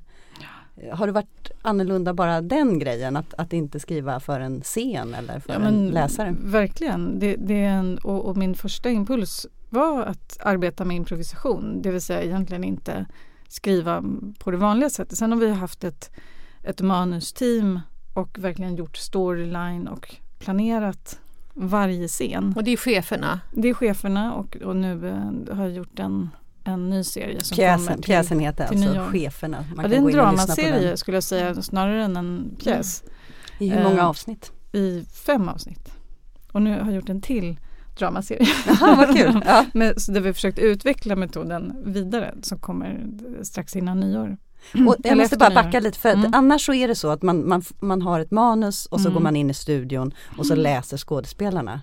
Har 0.94 1.08
det 1.08 1.14
varit 1.14 1.52
annorlunda 1.62 2.14
bara 2.14 2.42
den 2.42 2.80
grejen, 2.80 3.16
att, 3.16 3.34
att 3.38 3.54
inte 3.54 3.80
skriva 3.80 4.20
för 4.20 4.40
en 4.40 4.62
scen 4.62 5.14
eller 5.14 5.40
för 5.40 5.54
Ja, 5.54 5.60
en 5.60 5.88
läsare? 5.90 6.36
Verkligen. 6.40 7.20
Det, 7.20 7.36
det 7.36 7.64
är 7.64 7.70
en, 7.70 7.98
och, 7.98 8.26
och 8.26 8.38
min 8.38 8.56
första 8.56 8.90
impuls 8.90 9.48
var 9.70 10.02
att 10.04 10.38
arbeta 10.40 10.86
med 10.86 10.98
improvisation. 10.98 11.82
Det 11.82 11.92
vill 11.92 12.02
säga 12.02 12.24
egentligen 12.24 12.64
inte 12.64 13.06
skriva 13.48 14.04
på 14.40 14.52
det 14.52 14.58
vanliga 14.58 14.90
sättet. 14.90 15.18
Sen 15.18 15.32
har 15.32 15.40
vi 15.40 15.50
haft 15.50 15.84
ett, 15.84 16.12
ett 16.64 16.82
manusteam 16.82 17.80
och 18.14 18.38
verkligen 18.40 18.76
gjort 18.76 18.98
storyline 18.98 19.88
och 19.88 20.16
planerat 20.40 21.20
varje 21.54 22.08
scen. 22.08 22.54
Och 22.56 22.64
det 22.64 22.72
är 22.72 22.78
cheferna. 22.78 23.40
Det 23.52 23.70
är 23.70 23.74
cheferna 23.74 24.34
och, 24.34 24.56
och 24.56 24.76
nu 24.76 25.08
eh, 25.10 25.56
har 25.56 25.64
jag 25.64 25.74
gjort 25.74 26.00
en, 26.00 26.30
en 26.64 26.90
ny 26.90 27.04
serie 27.04 27.44
som 27.44 27.56
kommer 27.56 27.78
Pjäsen, 27.78 27.96
till, 27.96 28.04
pjäsen 28.04 28.40
heter 28.40 28.68
till 28.68 28.88
alltså. 28.88 29.12
Cheferna. 29.12 29.66
Man 29.76 29.84
ja, 29.84 29.90
det 29.90 29.96
är 29.96 30.00
en 30.00 30.12
dramaserie 30.12 30.98
skulle 30.98 31.18
jag 31.18 31.24
säga 31.24 31.62
snarare 31.62 32.04
än 32.04 32.18
en 32.18 32.56
pjäs. 32.60 33.02
den. 33.02 33.68
I 33.68 33.70
hur 33.70 33.84
många 33.84 34.00
Eh, 34.02 34.08
avsnitt? 34.08 34.52
I 34.72 35.06
fem 35.26 35.50
avsnitt. 35.50 35.94
Och 36.52 36.62
nu 36.62 36.72
har 36.72 36.86
jag 36.86 36.94
gjort 36.96 37.10
en 37.10 37.22
till 37.22 37.58
dramaserie. 37.98 38.48
Jaha, 38.68 38.96
vad 38.96 39.16
kul! 39.18 39.44
Ja. 39.46 39.66
Men, 39.74 40.00
så 40.00 40.12
där 40.12 40.22
vi 40.22 40.28
har 40.28 40.34
försökt 40.34 40.60
utveckla 40.60 41.16
metoden 41.16 41.82
vidare 41.86 42.36
som 42.42 42.60
kommer 42.60 43.06
strax 43.44 43.76
innan 43.76 44.00
nyår. 44.00 44.38
Och 44.88 44.96
jag 45.04 45.18
måste 45.18 45.38
bara 45.38 45.50
backa 45.50 45.80
lite 45.80 46.00
för 46.00 46.10
Mm. 46.10 46.32
annars 46.34 46.66
så 46.66 46.74
är 46.74 46.88
det 46.88 46.96
så 46.96 47.10
att 47.10 47.22
man, 47.22 47.48
man, 47.48 47.64
man 47.80 48.02
har 48.02 48.20
ett 48.20 48.32
manus 48.32 48.86
och 48.86 49.00
så 49.02 49.08
Mm. 49.08 49.14
går 49.14 49.22
man 49.22 49.36
in 49.36 49.50
i 49.50 49.54
studion 49.54 50.14
och 50.38 50.46
så 50.46 50.56
läser 50.56 50.98
skådespelarna. 50.98 51.82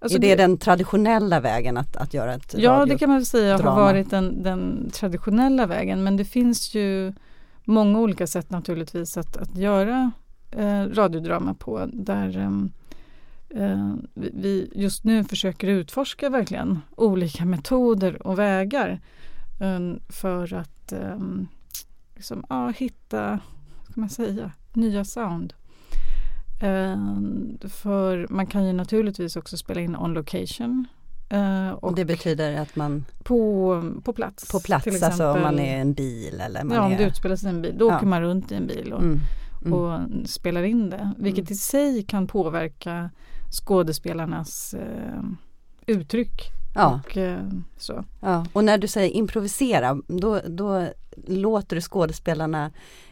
Alltså 0.00 0.18
är 0.18 0.20
det, 0.20 0.34
den 0.34 0.58
traditionella 0.58 1.40
vägen 1.40 1.76
att, 1.76 1.96
att 1.96 2.14
göra 2.14 2.34
ett 2.34 2.54
Ja, 2.58 2.86
det 2.86 2.98
kan 2.98 3.08
man 3.08 3.18
väl 3.18 3.26
säga 3.26 3.58
har 3.58 3.76
varit 3.76 4.10
den, 4.10 4.42
den 4.42 4.90
traditionella 4.94 5.66
vägen. 5.66 6.04
Men 6.04 6.16
det 6.16 6.24
finns 6.24 6.74
ju 6.74 7.12
många 7.64 7.98
olika 7.98 8.26
sätt 8.26 8.50
naturligtvis 8.50 9.16
att, 9.16 9.36
att 9.36 9.56
göra 9.56 10.12
eh, 10.50 10.82
radiodrama 10.82 11.54
på. 11.54 11.86
Där 11.92 12.38
ehm, 12.38 12.70
eh, 13.50 13.94
vi, 14.14 14.30
vi 14.34 14.70
just 14.74 15.04
nu 15.04 15.24
försöker 15.24 15.68
utforska 15.68 16.30
verkligen 16.30 16.80
olika 16.96 17.44
metoder 17.44 18.26
och 18.26 18.38
vägar 18.38 19.00
eh, 19.60 19.80
för 20.08 20.54
att 20.54 20.92
ehm, 20.92 21.48
liksom, 22.18 22.44
ja, 22.48 22.68
hitta, 22.68 23.40
ska 23.90 24.00
man 24.00 24.08
säga, 24.10 24.50
nya 24.72 25.04
sound. 25.04 25.52
Eh, 26.62 26.96
för 27.68 28.26
man 28.30 28.46
kan 28.46 28.66
ju 28.66 28.72
naturligtvis 28.72 29.36
också 29.36 29.56
spela 29.56 29.80
in 29.80 29.96
on 29.96 30.12
location. 30.14 30.86
Eh, 31.30 31.70
och 31.70 31.94
det 31.94 32.04
betyder 32.04 32.60
att 32.60 32.76
man 32.76 33.04
på, 33.24 33.82
på 34.04 34.12
plats. 34.12 34.48
på 34.52 34.60
plats, 34.60 34.84
till 34.84 35.04
alltså 35.04 35.24
om 35.24 35.36
exempel. 35.36 35.42
man 35.56 35.64
är 35.64 35.80
en 35.80 35.94
bil 35.94 36.40
eller 36.40 36.64
man 36.64 36.76
Ja, 36.76 36.82
om 36.86 36.92
är... 36.92 36.98
det 36.98 37.04
utspelar 37.04 37.36
sig 37.36 37.46
i 37.52 37.54
en 37.54 37.62
bil. 37.62 37.74
Då 37.78 37.88
Ja. 37.88 37.96
åker 37.96 38.06
man 38.06 38.22
runt 38.22 38.52
i 38.52 38.54
en 38.54 38.66
bil 38.66 38.92
och, 38.92 39.02
Mm, 39.02 39.20
mm. 39.64 39.72
och 39.72 40.00
spelar 40.28 40.62
in 40.62 40.90
det. 40.90 41.10
Vilket 41.18 41.44
Mm. 41.44 41.52
i 41.52 41.56
sig 41.56 42.02
kan 42.02 42.26
påverka 42.26 43.10
skådespelarnas 43.52 44.74
eh, 44.74 45.22
uttryck. 45.86 46.40
Ja, 46.74 47.00
Och, 47.04 47.16
eh, 47.16 47.48
så. 47.76 48.04
ja. 48.20 48.46
Och 48.52 48.64
när 48.64 48.78
du 48.78 48.88
säger 48.88 49.10
improvisera, 49.10 50.00
då, 50.06 50.40
då 50.46 50.88
låter 51.26 51.76
du 51.76 51.82
skådespelarna 51.82 52.70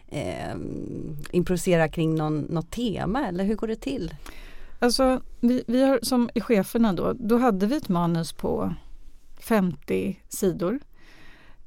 eh, 0.09 0.57
improvisera 1.31 1.89
kring 1.89 2.15
någon, 2.15 2.39
något 2.41 2.71
tema 2.71 3.29
eller 3.29 3.45
hur 3.45 3.55
går 3.55 3.67
det 3.69 3.77
till? 3.77 4.15
Alltså, 4.79 5.21
vi, 5.41 5.65
vi 5.67 5.83
har 5.83 5.99
som 6.03 6.31
i 6.35 6.41
cheferna 6.41 6.93
då, 6.93 7.13
då 7.13 7.39
hade 7.39 7.67
vi 7.67 7.77
ett 7.77 7.89
manus 7.89 8.33
på 8.33 8.75
50 9.41 10.21
sidor. 10.29 10.79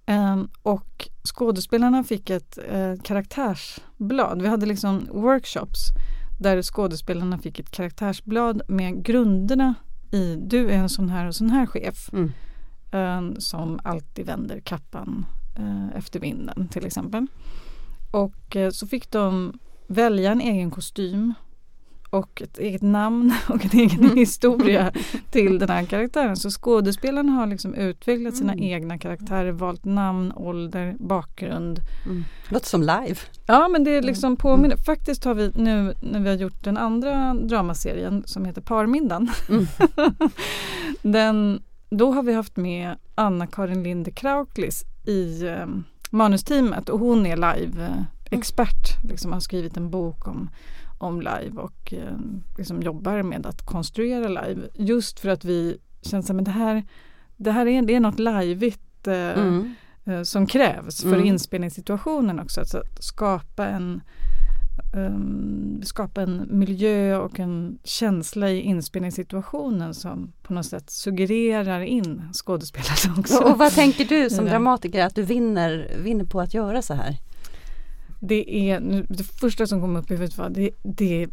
Ehm, 0.06 0.50
och 0.64 1.10
skådespelarna 1.24 2.04
fick 2.04 2.30
ett 2.30 2.58
eh, 2.72 2.94
karaktärsblad. 3.04 4.42
Vi 4.42 4.48
hade 4.48 4.66
liksom 4.66 5.08
workshops 5.12 5.80
där 6.40 6.62
skådespelarna 6.62 7.38
fick 7.38 7.60
ett 7.60 7.72
karaktärsblad 7.72 8.62
med 8.68 9.04
grunderna 9.04 9.76
i 10.12 10.36
du 10.36 10.70
är 10.70 10.78
en 10.78 10.90
sån 10.90 11.10
här 11.10 11.28
och 11.28 11.36
sån 11.36 11.50
här 11.50 11.66
chef 11.66 12.10
Mm. 12.14 12.32
eh, 12.92 13.38
som 13.40 13.80
alltid 13.84 14.26
vänder 14.26 14.60
kappan 14.60 15.26
eh, 15.58 15.98
efter 15.98 16.20
vinden 16.20 16.68
till 16.68 16.86
exempel. 16.86 17.28
Och 18.12 18.56
eh, 18.56 18.70
så 18.70 18.88
fick 18.88 19.12
de 19.12 19.60
välja 19.88 20.32
en 20.32 20.42
egen 20.42 20.72
kostym 20.72 21.34
och 22.10 22.42
ett 22.42 22.58
eget 22.58 22.82
namn 22.82 23.34
och 23.50 23.66
en 23.66 23.80
egen 23.80 24.18
historia 24.18 24.92
till 25.32 25.60
den 25.60 25.70
här 25.70 25.84
karaktären. 25.86 26.36
Så 26.36 26.50
skådespelarna 26.50 27.32
har 27.32 27.48
liksom 27.48 27.74
utvecklat 27.74 28.36
sina 28.36 28.54
Mm. 28.54 28.64
egna 28.66 28.98
karaktärer, 28.98 29.52
valt 29.52 29.86
namn, 29.86 30.32
ålder, 30.36 30.96
bakgrund. 31.00 31.80
Mm. 32.06 32.24
Låter 32.50 32.68
som 32.68 32.82
live. 32.82 33.16
Ja 33.46 33.68
men 33.68 33.84
det 33.84 33.92
är 33.92 34.02
liksom 34.02 34.36
påminner. 34.38 34.78
Faktiskt 34.78 35.24
har 35.26 35.34
vi 35.34 35.52
nu 35.56 35.94
när 36.02 36.20
vi 36.20 36.30
har 36.30 36.36
gjort 36.36 36.64
den 36.64 36.78
andra 36.78 37.34
dramaserien 37.34 38.24
som 38.26 38.46
heter 38.46 38.62
Parmiddagen. 38.62 39.30
Mm. 39.50 39.68
den, 41.02 41.62
då 41.90 42.12
har 42.12 42.24
vi 42.24 42.34
haft 42.34 42.58
med 42.58 42.96
Anna-Karin 43.16 43.84
Linde 43.84 44.12
Krauklis 44.12 44.84
i 45.06 45.46
eh, 45.48 45.66
manusteamet 46.12 46.90
och 46.90 47.00
hon 47.00 47.26
är 47.26 47.36
live-expert. 47.38 49.04
Liksom 49.04 49.34
har 49.34 49.40
skrivit 49.40 49.78
en 49.78 49.90
bok 49.90 50.28
om, 50.28 50.50
om 51.00 51.20
live 51.22 51.52
och 51.62 51.94
eh, 51.94 52.18
liksom 52.58 52.82
jobbar 52.82 53.24
med 53.24 53.46
att 53.46 53.66
konstruera 53.66 54.28
live. 54.28 54.62
Just 54.74 55.20
för 55.20 55.30
att 55.30 55.46
vi 55.46 55.78
känner 56.02 56.40
att 56.40 56.46
det 56.46 56.52
här, 56.52 56.84
det 57.38 57.52
här 57.52 57.66
är, 57.66 57.82
det 57.82 57.96
är 57.96 58.00
något 58.00 58.20
liveigt 58.20 59.08
eh, 59.08 59.14
Mm. 59.16 59.74
eh, 60.06 60.22
som 60.24 60.48
krävs 60.48 61.02
för 61.02 61.14
Mm. 61.14 61.26
inspelningssituationen 61.26 62.40
också. 62.40 62.60
Alltså 62.60 62.78
att 62.78 63.04
skapa 63.04 63.68
en, 63.68 64.02
ehm, 64.96 65.82
skapa 65.84 66.22
en 66.22 66.48
miljö 66.60 67.18
och 67.18 67.40
en 67.40 67.80
känsla 67.84 68.50
i 68.50 68.60
inspelningssituationen 68.62 69.94
som 69.94 70.32
på 70.44 70.54
något 70.54 70.66
sätt 70.66 70.90
suggererar 70.90 71.82
in 71.82 72.22
skådespelare 72.34 73.20
också. 73.20 73.44
Och, 73.44 73.52
och 73.52 73.58
vad 73.58 73.72
tänker 73.72 74.06
du 74.06 74.30
som 74.30 74.46
dramatiker 74.46 75.06
att 75.06 75.16
du 75.16 75.22
vinner, 75.24 75.92
vinner 76.04 76.26
på 76.26 76.42
att 76.42 76.54
göra 76.54 76.82
så 76.82 76.94
här? 76.94 77.16
Det 78.20 78.70
är 78.72 79.06
det 79.10 79.24
första 79.24 79.68
som 79.68 79.82
kom 79.82 79.96
upp 79.96 80.12
i 80.12 80.14
huvudet 80.14 80.38
var 80.38 80.50
det, 80.50 80.70
det, 80.84 81.28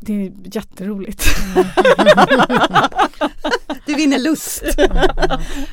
det 0.00 0.12
är 0.26 0.32
jätteroligt. 0.56 1.24
Du 3.86 3.94
vinner 3.94 4.18
lust! 4.18 4.62
Nej, 4.78 4.88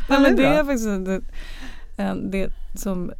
men 0.21 0.35
det 0.35 0.45
är 0.45 0.63
faktiskt 0.63 0.85
det, 1.05 1.21
det 2.31 2.51
som 2.79 3.11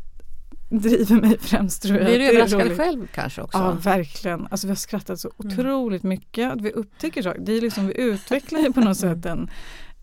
driver 0.70 1.22
mig 1.22 1.38
främst 1.40 1.82
tror 1.84 1.98
jag. 1.98 2.06
Blir 2.06 2.20
du 2.20 2.26
överraskad 2.26 2.78
själv 2.78 3.08
kanske 3.14 3.42
också? 3.42 3.58
Ja, 3.58 3.72
verkligen. 3.72 4.48
Alltså 4.52 4.68
vi 4.68 4.72
har 4.72 4.76
skrattat 4.76 5.20
så 5.20 5.32
Mm. 5.44 5.54
otroligt 5.54 6.04
mycket. 6.04 6.52
Att 6.52 6.62
vi 6.62 6.72
upptäcker 6.72 7.22
saker. 7.22 7.42
Det 7.42 7.54
är 7.54 7.62
liksom, 7.62 7.88
vi 7.88 8.02
utvecklar 8.02 8.60
ju 8.60 8.74
på 8.74 8.80
något 8.80 8.98
sätt 8.98 9.26
en, 9.26 9.50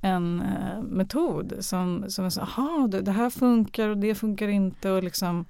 en 0.00 0.40
eh, 0.40 0.82
metod 0.82 1.52
som, 1.60 2.04
som 2.08 2.24
är 2.24 2.30
så, 2.30 2.40
aha, 2.40 2.88
det, 2.90 3.00
det 3.00 3.12
här 3.12 3.30
funkar 3.30 3.88
och 3.88 3.98
det 3.98 4.14
funkar 4.14 4.48
inte. 4.48 4.90
Och 4.90 5.02
liksom, 5.04 5.44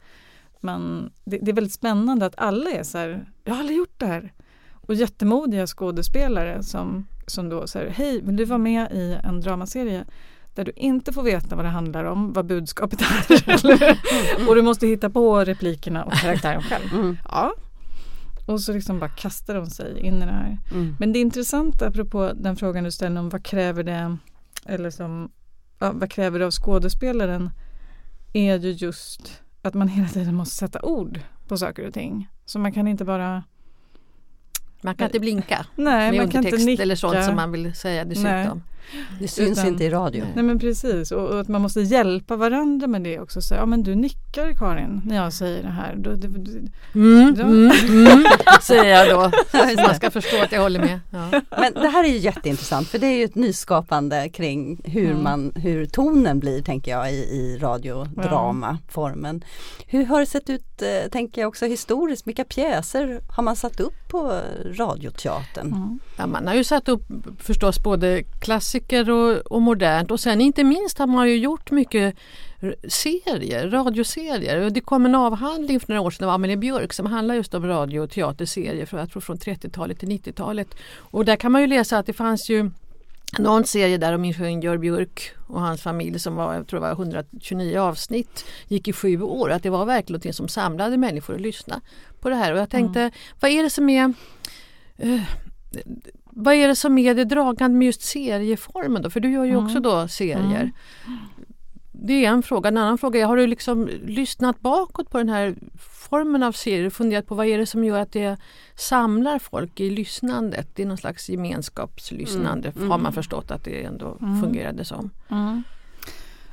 man, 0.60 1.12
det, 1.24 1.38
det 1.38 1.50
är 1.50 1.54
väldigt 1.54 1.72
spännande 1.72 2.26
att 2.26 2.34
alla 2.36 2.70
är 2.70 2.82
så 2.82 2.98
här, 2.98 3.30
jag 3.44 3.52
har 3.52 3.60
aldrig 3.60 3.78
gjort 3.78 3.98
det 3.98 4.06
här. 4.06 4.32
Och 4.72 4.94
jättemodiga 4.94 5.66
skådespelare 5.66 6.62
som, 6.62 7.06
som 7.26 7.48
då 7.48 7.66
säger, 7.66 7.90
hej, 7.90 8.20
vill 8.20 8.36
du 8.36 8.44
vara 8.44 8.58
med 8.58 8.92
i 8.92 9.16
en 9.24 9.40
dramaserie? 9.40 10.04
Där 10.54 10.64
du 10.64 10.72
inte 10.76 11.12
får 11.12 11.22
veta 11.22 11.56
vad 11.56 11.64
det 11.64 11.68
handlar 11.68 12.04
om, 12.04 12.32
vad 12.32 12.46
budskapet 12.46 13.00
är. 13.00 13.50
Eller, 13.50 13.98
och 14.48 14.54
du 14.54 14.62
måste 14.62 14.86
hitta 14.86 15.10
på 15.10 15.44
replikerna 15.44 16.04
och 16.04 16.12
karaktären 16.12 16.62
själv. 16.62 16.94
Mm. 16.94 17.16
Ja. 17.24 17.52
Och 18.46 18.60
så 18.60 18.72
liksom 18.72 18.98
bara 18.98 19.10
kastar 19.10 19.54
de 19.54 19.66
sig 19.66 20.00
in 20.00 20.22
i 20.22 20.26
det 20.26 20.32
här. 20.32 20.58
Mm. 20.72 20.96
Men 20.98 21.12
det 21.12 21.18
är 21.18 21.20
intressant 21.20 21.82
apropå 21.82 22.32
den 22.34 22.56
frågan 22.56 22.84
du 22.84 22.90
ställer 22.90 23.20
om 23.20 23.28
vad 23.28 23.44
kräver 23.44 23.82
det 23.82 24.16
eller 24.66 24.90
som, 24.90 25.30
ja, 25.78 25.92
vad 25.94 26.10
kräver 26.10 26.38
det 26.38 26.46
av 26.46 26.50
skådespelaren 26.50 27.50
är 28.32 28.58
ju 28.58 28.70
just 28.70 29.42
att 29.62 29.74
man 29.74 29.88
hela 29.88 30.08
tiden 30.08 30.34
måste 30.34 30.56
sätta 30.56 30.82
ord 30.82 31.20
på 31.48 31.56
saker 31.58 31.86
och 31.86 31.94
ting. 31.94 32.28
Så 32.44 32.58
man 32.58 32.72
kan 32.72 32.88
inte 32.88 33.04
bara 33.04 33.44
Man 34.82 34.94
kan 34.94 35.06
inte 35.06 35.20
blinka 35.20 35.66
Nej, 35.76 36.10
med 36.10 36.20
man 36.20 36.28
kan 36.30 36.38
inte 36.38 36.38
undertext 36.38 36.66
nicka. 36.66 36.82
eller 36.82 36.96
sånt 36.96 37.24
som 37.24 37.36
man 37.36 37.52
vill 37.52 37.74
säga 37.74 38.04
dessutom. 38.04 38.62
Det 39.20 39.28
syns 39.28 39.58
Utan- 39.58 39.66
inte 39.68 39.84
i 39.84 39.90
radio. 39.90 40.24
Nej 40.34 40.44
men 40.44 40.58
precis 40.58 41.12
och, 41.12 41.28
och 41.28 41.40
att 41.40 41.48
man 41.48 41.62
måste 41.62 41.80
hjälpa 41.80 42.36
varandra 42.36 42.86
med 42.86 43.02
det 43.02 43.20
också. 43.20 43.40
Så, 43.42 43.54
ja 43.54 43.66
men 43.66 43.82
du 43.82 43.94
nickar 43.94 44.52
Karin 44.54 45.00
när 45.04 45.16
jag 45.16 45.32
säger 45.32 45.62
det 45.62 45.68
här. 45.68 45.94
Då, 45.96 46.10
Mm, 46.94 47.34
Ja. 47.38 47.44
mm, 47.44 47.70
mm, 47.88 48.24
säger 48.62 48.84
jag 48.98 49.08
då. 49.08 49.30
Så 49.50 49.56
man 49.56 49.76
det. 49.76 49.94
ska 49.94 50.10
förstå 50.10 50.42
att 50.42 50.52
jag 50.52 50.60
håller 50.62 50.80
med. 50.80 51.00
Ja. 51.10 51.40
Men 51.60 51.72
det 51.72 51.88
här 51.88 52.04
är 52.04 52.08
ju 52.08 52.18
jätteintressant 52.18 52.88
för 52.88 52.98
det 52.98 53.06
är 53.06 53.16
ju 53.18 53.24
ett 53.24 53.34
nyskapande 53.34 54.28
kring 54.28 54.80
hur, 54.84 55.10
Mm. 55.10 55.22
man, 55.22 55.52
hur 55.54 55.86
tonen 55.86 56.38
blir 56.38 56.62
tänker 56.62 56.90
jag 56.90 57.12
i, 57.12 57.16
i 57.16 57.58
radiodramaformen. 57.60 59.44
Hur 59.86 60.04
har 60.06 60.20
det 60.20 60.26
sett 60.26 60.50
ut, 60.50 60.82
eh, 60.82 61.10
tänker 61.10 61.40
jag 61.40 61.48
också 61.48 61.66
historiskt, 61.66 62.26
vilka 62.26 62.44
pjäser 62.44 63.20
har 63.36 63.42
man 63.42 63.56
satt 63.56 63.80
upp 63.80 64.08
på 64.10 64.40
radioteatern? 64.64 65.98
Mm. 66.22 66.34
Ja, 66.34 66.40
man 66.40 66.46
har 66.46 66.54
ju 66.54 66.64
satt 66.64 66.88
upp 66.88 67.02
förstås 67.38 67.82
både 67.82 68.22
klassiker 68.22 69.10
och, 69.10 69.36
och 69.36 69.62
modernt 69.62 70.10
och 70.10 70.20
sen 70.20 70.40
inte 70.40 70.64
minst 70.64 70.98
har 70.98 71.06
man 71.06 71.28
ju 71.28 71.36
gjort 71.36 71.70
mycket 71.70 72.16
serier, 72.88 73.70
radioserier. 73.70 74.60
Och 74.60 74.72
Det 74.72 74.80
kom 74.80 75.06
en 75.06 75.14
avhandling 75.14 75.80
för 75.80 75.88
några 75.88 76.00
år 76.00 76.10
sedan 76.10 76.28
av 76.28 76.34
Amelie 76.34 76.56
Björk 76.56 76.92
som 76.92 77.06
handlar 77.06 77.34
just 77.34 77.54
om 77.54 77.66
radio 77.66 78.00
och 78.00 78.10
teaterserier 78.10 78.88
jag 78.90 79.10
tror 79.10 79.20
från 79.20 79.38
30-talet 79.38 79.98
till 79.98 80.08
90-talet. 80.08 80.74
Och 80.96 81.24
där 81.24 81.36
kan 81.36 81.52
man 81.52 81.60
ju 81.60 81.66
läsa 81.66 81.98
att 81.98 82.06
det 82.06 82.12
fanns 82.12 82.50
ju 82.50 82.70
någon 83.38 83.64
serie 83.64 83.98
där 83.98 84.14
om 84.14 84.24
ingenjör 84.24 84.78
Björk 84.78 85.32
och 85.46 85.60
hans 85.60 85.82
familj 85.82 86.18
som 86.18 86.36
var, 86.36 86.54
jag 86.54 86.66
tror 86.66 86.80
var 86.80 86.92
129 86.92 87.78
avsnitt, 87.78 88.44
gick 88.68 88.88
i 88.88 88.92
sju 88.92 89.22
år. 89.22 89.50
Att 89.50 89.62
det 89.62 89.70
var 89.70 89.84
verkligen 89.84 90.20
något 90.26 90.36
som 90.36 90.48
samlade 90.48 90.96
människor 90.96 91.34
att 91.34 91.40
lyssna 91.40 91.80
på 92.20 92.28
det 92.28 92.36
här. 92.36 92.52
Och 92.52 92.58
jag 92.58 92.70
tänkte, 92.70 93.10
vad 93.40 93.50
är 93.50 93.62
det 93.62 93.70
som 93.70 93.88
är 93.88 94.14
eh, 94.98 95.20
vad 96.24 96.54
är 96.54 96.68
det 96.68 96.76
som 96.76 96.98
är 96.98 97.14
det 97.14 97.24
dragande 97.24 97.78
med 97.78 97.86
just 97.86 98.02
serieformen 98.02 99.02
då? 99.02 99.10
För 99.10 99.20
du 99.20 99.30
gör 99.32 99.44
ju 99.44 99.50
Mm. 99.52 99.64
också 99.64 99.80
då 99.80 100.08
serier. 100.08 100.60
Mm. 101.06 101.18
Det 101.92 102.24
är 102.24 102.30
en 102.30 102.42
fråga. 102.42 102.68
En 102.68 102.76
annan 102.76 102.98
fråga 102.98 103.20
är, 103.20 103.24
har 103.26 103.36
du 103.36 103.46
liksom 103.46 103.88
lyssnat 104.04 104.60
bakåt 104.60 105.10
på 105.10 105.18
den 105.18 105.28
här 105.28 105.54
formen 105.78 106.42
av 106.42 106.52
serier 106.52 106.86
och 106.86 106.92
funderat 106.92 107.26
på 107.26 107.34
vad 107.34 107.46
är 107.46 107.58
det 107.58 107.66
som 107.66 107.84
gör 107.84 107.98
att 108.00 108.12
det 108.12 108.36
samlar 108.74 109.38
folk 109.38 109.80
i 109.80 109.90
lyssnandet? 109.90 110.68
Det 110.74 110.82
är 110.82 110.86
någon 110.86 110.96
slags 110.98 111.28
gemenskapslyssnande 111.30 112.72
Mm. 112.76 112.90
har 112.90 112.98
man 112.98 113.12
förstått 113.12 113.50
att 113.50 113.64
det 113.64 113.84
ändå 113.84 114.16
Mm. 114.20 114.42
fungerade 114.42 114.84
som. 114.84 115.10
Mm. 115.28 115.62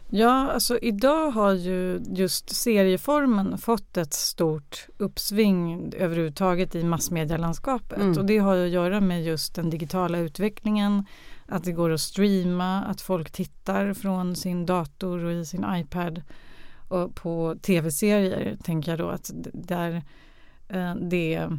Ja, 0.09 0.51
alltså 0.51 0.77
idag 0.77 1.31
har 1.31 1.53
ju 1.53 2.01
just 2.09 2.55
serieformen 2.55 3.57
fått 3.57 3.97
ett 3.97 4.13
stort 4.13 4.87
uppsving 4.97 5.91
överhuvudtaget 5.97 6.75
i 6.75 6.83
massmedielandskapet. 6.83 7.99
Mm. 7.99 8.17
Och 8.17 8.25
det 8.25 8.37
har 8.37 8.57
att 8.57 8.69
göra 8.69 9.01
med 9.01 9.23
just 9.23 9.55
den 9.55 9.69
digitala 9.69 10.17
utvecklingen, 10.17 11.05
att 11.45 11.63
det 11.63 11.71
går 11.71 11.89
att 11.89 12.01
streama, 12.01 12.83
att 12.83 13.01
folk 13.01 13.31
tittar 13.31 13.93
från 13.93 14.35
sin 14.35 14.65
dator 14.65 15.23
och 15.23 15.31
i 15.31 15.45
sin 15.45 15.65
iPad 15.69 16.21
och 16.87 17.15
på 17.15 17.55
tv-serier 17.61 18.57
tänker 18.63 18.91
jag 18.91 18.99
då 18.99 19.09
att 19.09 19.31
där 19.53 20.03
eh, 20.69 20.95
det 20.95 21.49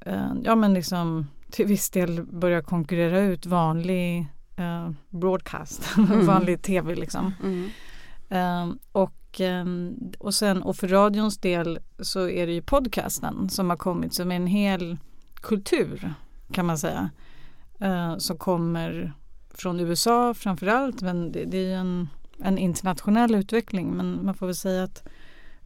eh, 0.00 0.32
ja 0.44 0.54
men 0.54 0.74
liksom 0.74 1.26
till 1.50 1.66
viss 1.66 1.90
del 1.90 2.22
börjar 2.22 2.62
konkurrera 2.62 3.20
ut 3.20 3.46
vanlig 3.46 4.26
eh, 4.56 4.90
broadcast, 5.08 5.88
Mm. 5.96 6.26
vanlig 6.26 6.62
tv 6.62 6.94
liksom. 6.94 7.34
Mm. 7.42 7.68
Ehm, 8.32 8.78
och, 8.92 9.40
ehm, 9.40 9.96
och 10.18 10.34
sen 10.34 10.62
och 10.62 10.76
för 10.76 10.88
radions 10.88 11.38
del 11.38 11.78
så 11.98 12.28
är 12.28 12.46
det 12.46 12.52
ju 12.52 12.62
podcasten 12.62 13.48
som 13.50 13.70
har 13.70 13.76
kommit 13.76 14.14
som 14.14 14.32
är 14.32 14.36
en 14.36 14.46
hel 14.46 14.98
kultur 15.34 16.14
kan 16.52 16.66
man 16.66 16.78
säga. 16.78 17.10
Eh, 17.80 18.16
som 18.16 18.38
kommer 18.38 19.12
från 19.54 19.80
USA 19.80 20.34
framförallt 20.34 21.02
men 21.02 21.32
det, 21.32 21.44
det 21.44 21.58
är 21.58 21.64
ju 21.64 21.72
en, 21.72 22.08
en 22.38 22.58
internationell 22.58 23.34
utveckling 23.34 23.90
men 23.90 24.24
man 24.24 24.34
får 24.34 24.46
väl 24.46 24.56
säga 24.56 24.84
att 24.84 25.08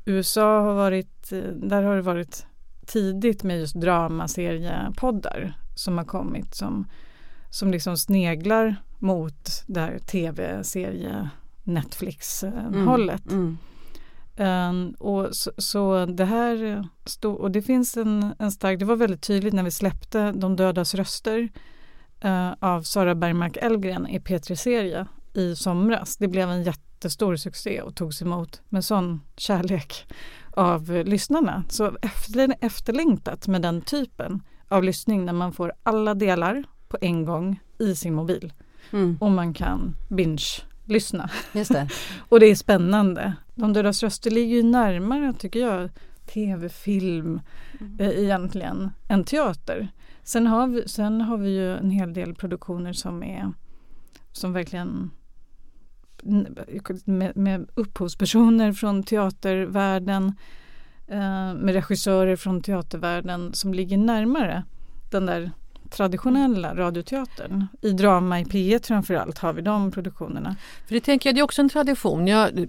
USA 0.05 0.61
har 0.61 0.75
varit, 0.75 1.33
eh, 1.33 1.53
där 1.53 1.83
har 1.83 1.97
det 1.97 2.03
varit 2.03 2.47
tidigt 2.87 3.43
med 3.43 3.59
just 3.59 3.75
dramaseriepoddar 3.75 5.59
som 5.75 5.99
har 5.99 6.05
kommit 6.05 6.55
som, 6.55 6.87
som 7.51 7.71
liksom 7.71 7.97
sneglar 7.97 8.77
mot 8.99 9.65
det 9.67 9.81
här 9.81 9.99
tv-serie 9.99 11.31
Netflix-hållet. 11.67 13.33
Mm. 13.33 13.59
Um, 14.39 14.95
och 14.99 15.37
så, 15.37 15.51
så 15.59 16.07
det 16.07 16.25
här 16.25 16.89
stod, 17.05 17.37
och 17.37 17.51
det 17.51 17.63
finns 17.63 17.97
en, 17.97 18.35
en 18.39 18.53
stark, 18.53 18.79
det 18.79 18.85
var 18.85 18.97
väldigt 18.97 19.23
tydligt 19.23 19.55
när 19.55 19.63
vi 19.63 19.71
släppte 19.71 20.33
De 20.33 20.57
dödas 20.57 20.95
röster 20.95 21.49
eh, 22.21 22.53
av 22.61 22.83
Sara 22.83 23.15
Bergmark 23.15 23.57
Elfgren 23.57 24.07
i 24.07 24.19
P3-serie 24.19 25.07
i 25.35 25.57
somras. 25.57 26.17
Det 26.17 26.29
blev 26.29 26.51
en 26.51 26.63
jättestor 26.63 27.37
succé 27.37 27.83
och 27.83 27.95
togs 27.95 28.23
emot 28.23 28.63
med 28.69 28.85
sån 28.85 29.21
kärlek 29.37 30.07
av 30.51 30.91
lyssnarna. 30.91 31.65
Så 31.69 31.97
efter, 32.03 32.55
efterlängtat 32.61 33.49
med 33.49 33.63
den 33.63 33.83
typen 33.83 34.43
av 34.69 34.85
lyssning 34.85 35.25
när 35.25 35.33
man 35.33 35.53
får 35.53 35.73
alla 35.83 36.15
delar 36.15 36.65
på 36.89 36.99
en 37.01 37.25
gång 37.25 37.61
i 37.79 37.95
sin 37.95 38.15
mobil 38.15 38.53
Mm. 38.91 39.17
och 39.21 39.31
man 39.31 39.55
kan 39.55 39.97
binge-lyssna. 40.87 41.31
Just 41.53 41.73
det. 41.73 41.89
Och 42.29 42.41
det 42.41 42.47
är 42.47 42.55
spännande. 42.55 43.33
De 43.55 43.73
dödas 43.73 44.03
röster 44.03 44.31
ligger 44.31 44.57
ju 44.57 44.63
närmare, 44.63 45.33
tycker 45.39 45.61
jag, 45.61 45.91
tv-film 46.27 47.41
eh, 47.99 48.09
egentligen 48.09 48.91
än 49.09 49.25
teater. 49.25 49.89
Sen 50.23 50.47
har, 50.47 50.67
vi, 50.67 50.89
sen 50.89 51.21
har 51.21 51.37
vi 51.37 51.51
ju 51.51 51.77
en 51.77 51.91
hel 51.91 52.15
del 52.15 52.35
produktioner 52.35 52.93
som 52.93 53.23
är 53.23 53.53
som 54.33 54.53
verkligen 54.53 55.11
med, 57.05 57.37
med 57.37 57.69
upphovspersoner 57.75 58.73
från 58.73 59.03
teatervärlden 59.03 60.33
eh, 61.09 61.55
med 61.55 61.75
regissörer 61.75 62.37
från 62.37 62.63
teatervärlden 62.63 63.55
som 63.55 63.75
ligger 63.75 63.97
närmare 63.97 64.65
den 65.11 65.27
där 65.27 65.51
traditionella 65.91 66.75
radioteatern. 66.75 67.67
I 67.83 67.91
drama 67.91 68.41
i 68.41 68.45
P1 68.45 68.87
framförallt 68.87 69.39
har 69.39 69.53
vi 69.53 69.63
de 69.63 69.91
produktionerna. 69.91 70.57
För 70.87 70.95
det 70.95 71.01
tänker 71.01 71.29
jag, 71.29 71.35
det 71.35 71.41
är 71.41 71.45
också 71.45 71.63
en 71.63 71.69
tradition. 71.69 72.27
Jag 72.27 72.69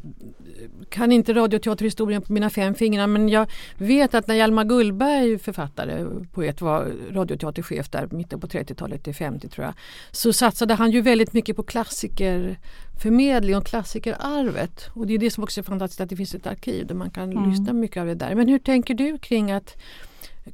kan 0.89 1.11
inte 1.11 1.33
radioteaterhistorien 1.33 2.21
på 2.21 2.33
mina 2.33 2.49
fem 2.49 2.75
fingrar 2.75 3.07
men 3.07 3.29
jag 3.29 3.49
vet 3.77 4.13
att 4.13 4.27
när 4.27 4.35
Hjalmar 4.35 4.63
Gullberg, 4.63 5.37
författare, 5.39 6.05
poet, 6.33 6.61
var 6.61 6.91
radioteaterchef 7.11 7.89
där 7.89 8.07
mitten 8.11 8.39
på 8.39 8.47
30-talet 8.47 9.03
till 9.03 9.15
50 9.15 9.49
tror 9.49 9.65
jag. 9.65 9.73
Så 10.11 10.33
satsade 10.33 10.73
han 10.73 10.91
ju 10.91 11.01
väldigt 11.01 11.33
mycket 11.33 11.55
på 11.55 11.63
klassikerförmedling 11.63 13.57
och 13.57 13.65
klassikerarvet. 13.65 14.89
Och 14.93 15.07
det 15.07 15.13
är 15.13 15.17
det 15.17 15.31
som 15.31 15.43
också 15.43 15.61
är 15.61 15.63
fantastiskt 15.63 16.01
att 16.01 16.09
det 16.09 16.15
finns 16.15 16.35
ett 16.35 16.47
arkiv 16.47 16.87
där 16.87 16.95
man 16.95 17.09
kan 17.09 17.31
Mm. 17.31 17.49
lyssna 17.49 17.73
mycket 17.73 18.01
av 18.01 18.07
det 18.07 18.15
där. 18.15 18.35
Men 18.35 18.47
hur 18.47 18.59
tänker 18.59 18.93
du 18.93 19.17
kring, 19.17 19.51
att, 19.51 19.77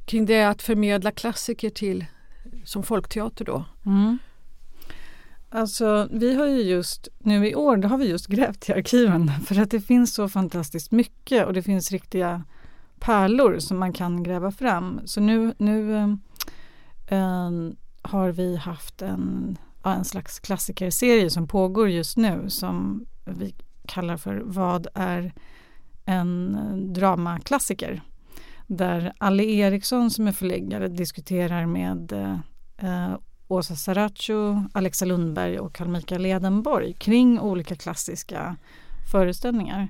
kring 0.04 0.26
det 0.26 0.42
att 0.42 0.62
förmedla 0.62 1.10
klassiker 1.10 1.70
till 1.70 2.04
som 2.64 2.82
folkteater 2.82 3.44
då? 3.44 3.64
Mm. 3.86 4.18
Alltså 5.54 6.08
vi 6.10 6.34
har 6.34 6.46
ju 6.46 6.62
just 6.62 7.08
nu 7.18 7.48
i 7.48 7.54
år, 7.54 7.76
då 7.76 7.88
har 7.88 7.98
vi 7.98 8.08
just 8.08 8.26
grävt 8.26 8.68
i 8.68 8.72
arkiven 8.72 9.30
för 9.46 9.60
att 9.60 9.70
det 9.70 9.80
finns 9.80 10.14
så 10.14 10.28
fantastiskt 10.28 10.92
mycket 10.92 11.46
och 11.46 11.52
det 11.52 11.62
finns 11.62 11.92
riktiga 11.92 12.44
pärlor 13.00 13.58
som 13.58 13.78
man 13.78 13.92
kan 13.92 14.22
gräva 14.22 14.50
fram. 14.50 15.00
Så 15.04 15.20
nu, 15.20 15.54
nu 15.58 15.96
eh, 15.96 16.08
eh, 17.18 17.50
har 18.02 18.30
vi 18.30 18.56
haft 18.56 19.02
en, 19.02 19.58
ja, 19.82 19.94
en 19.94 20.04
slags 20.04 20.40
klassikerserie 20.40 21.30
som 21.30 21.48
pågår 21.48 21.88
just 21.88 22.16
nu 22.16 22.44
som 22.50 23.06
vi 23.24 23.54
kallar 23.86 24.16
för 24.16 24.42
Vad 24.44 24.86
är 24.94 25.32
en 26.04 26.54
eh, 26.54 26.92
dramaklassiker? 26.92 28.02
Där 28.66 29.12
Ali 29.18 29.58
Eriksson 29.58 30.10
som 30.10 30.26
är 30.26 30.32
förläggare 30.32 30.88
diskuterar 30.88 31.66
med 31.66 32.12
eh, 32.78 33.14
Åsa 33.48 33.76
Saracho, 33.76 34.62
Alexa 34.72 35.04
Lundberg 35.04 35.58
och 35.58 35.72
Carl 35.74 35.88
Michael 35.88 36.26
Edenborg 36.26 36.92
kring 36.92 37.40
olika 37.40 37.74
klassiska 37.76 38.56
föreställningar. 39.12 39.88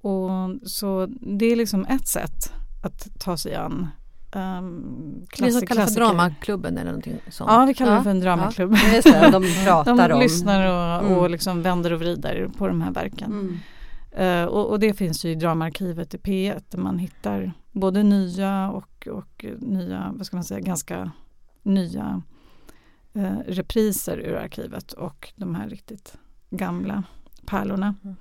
Och 0.00 0.30
så 0.62 1.06
det 1.20 1.46
är 1.46 1.56
liksom 1.56 1.84
ett 1.86 2.08
sätt 2.08 2.52
att 2.84 3.20
ta 3.20 3.36
sig 3.36 3.54
an 3.54 3.88
um, 4.32 5.26
Det 5.38 5.52
som 5.52 5.66
kallas 5.66 5.94
för 5.94 6.00
Dramaklubben 6.00 6.78
eller 6.78 6.90
någonting 6.90 7.18
sånt. 7.28 7.50
Ja, 7.50 7.64
vi 7.64 7.74
kallar 7.74 7.96
det 7.96 8.02
för 8.02 8.10
en 8.10 8.20
dramaklubb. 8.20 8.72
Det, 8.72 9.30
de 9.32 9.44
pratar 9.64 10.08
De 10.08 10.14
om... 10.14 10.20
lyssnar 10.20 10.66
och, 10.66 11.06
Mm. 11.06 11.18
och 11.18 11.30
liksom 11.30 11.62
vänder 11.62 11.92
och 11.92 11.98
vrider 11.98 12.48
på 12.58 12.68
de 12.68 12.82
här 12.82 12.90
verken. 12.90 13.32
Mm. 13.32 13.58
Eh, 14.42 14.44
och, 14.48 14.70
och 14.70 14.80
det 14.80 14.94
finns 14.94 15.24
ju 15.24 15.30
i 15.30 15.34
Dramaarkivet 15.34 16.14
i 16.14 16.18
P1 16.18 16.62
där 16.70 16.78
man 16.78 16.98
hittar 16.98 17.52
både 17.72 18.02
nya 18.02 18.70
och, 18.70 19.08
och 19.10 19.44
nya, 19.58 20.12
vad 20.14 20.26
ska 20.26 20.36
man 20.36 20.44
säga, 20.44 20.60
ganska 20.60 21.10
nya 21.66 22.22
eh, 23.14 23.38
repriser 23.46 24.18
ur 24.18 24.36
arkivet 24.36 24.92
och 24.92 25.32
de 25.36 25.54
här 25.54 25.68
riktigt 25.68 26.18
gamla 26.50 27.02
pärlorna. 27.46 27.94
Mm. 28.04 28.16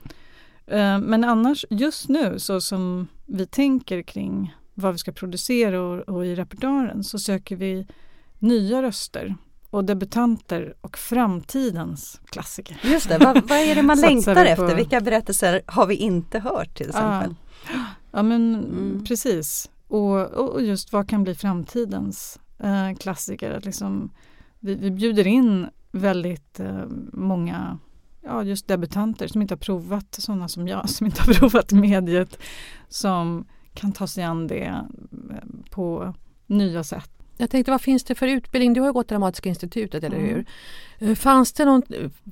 Eh, 0.68 1.08
men 1.10 1.24
annars 1.24 1.66
just 1.70 2.10
nu 2.10 2.40
så 2.40 2.62
som 2.62 3.08
vi 3.26 3.46
tänker 3.46 4.02
kring 4.02 4.56
vad 4.74 4.92
vi 4.92 4.98
ska 4.98 5.12
producera 5.12 5.82
och, 5.82 6.00
och 6.00 6.26
i 6.26 6.36
repertoaren 6.36 7.04
så 7.04 7.20
söker 7.20 7.56
vi 7.56 7.88
nya 8.40 8.82
röster 8.82 9.36
och 9.70 9.86
debutanter 9.86 10.76
och 10.82 10.98
framtidens 10.98 12.22
klassiker. 12.30 12.78
Just 12.84 13.10
det, 13.10 13.18
vad, 13.18 13.50
vad 13.50 13.58
är 13.58 13.76
det 13.76 13.84
man 13.84 14.02
längtar 14.02 14.46
efter? 14.46 14.76
Vilka 14.76 15.02
berättelser 15.02 15.62
har 15.66 15.88
vi 15.88 15.96
inte 15.96 16.40
hört 16.40 16.78
till 16.78 16.90
exempel? 16.90 17.36
Ja, 17.74 17.80
ja 18.12 18.24
men 18.24 18.56
Mm. 18.56 19.04
precis. 19.08 19.70
Och 19.88 20.26
och 20.32 20.62
just 20.62 20.94
vad 20.94 21.10
kan 21.10 21.24
bli 21.24 21.36
framtidens 21.36 22.40
eh, 22.60 22.94
klassiker? 23.00 23.52
Att 23.52 23.66
liksom, 23.66 24.10
vi, 24.60 24.76
vi 24.76 24.92
bjuder 24.92 25.28
in 25.28 25.68
väldigt 25.92 26.60
eh, 26.60 26.84
många 27.14 27.78
ja, 28.24 28.44
just 28.44 28.68
debutanter 28.68 29.28
som 29.28 29.42
inte 29.42 29.52
har 29.54 29.60
provat, 29.60 30.16
sådana 30.20 30.48
som 30.48 30.68
jag 30.68 30.90
som 30.96 31.06
inte 31.06 31.22
har 31.22 31.34
provat 31.34 31.72
mediet 31.72 32.40
som 32.90 33.46
kan 33.74 33.92
ta 33.92 34.08
sig 34.08 34.24
an 34.24 34.48
det 34.48 34.66
eh, 34.66 35.38
på 35.70 36.14
nya 36.48 36.84
sätt. 36.84 37.10
Jag 37.38 37.50
tänkte, 37.50 37.72
vad 37.72 37.82
finns 37.82 38.04
det 38.04 38.16
för 38.16 38.28
utbildning? 38.28 38.74
Du 38.74 38.82
har 38.82 38.88
ju 38.88 38.94
gått 38.94 39.08
Dramatiska 39.08 39.50
institutet, 39.50 40.04
eller 40.04 40.18
Mm. 40.18 40.30
hur? 40.30 40.46
Eh, 41.10 41.16
Fanns 41.16 41.54
det 41.54 41.66
någon, 41.66 41.82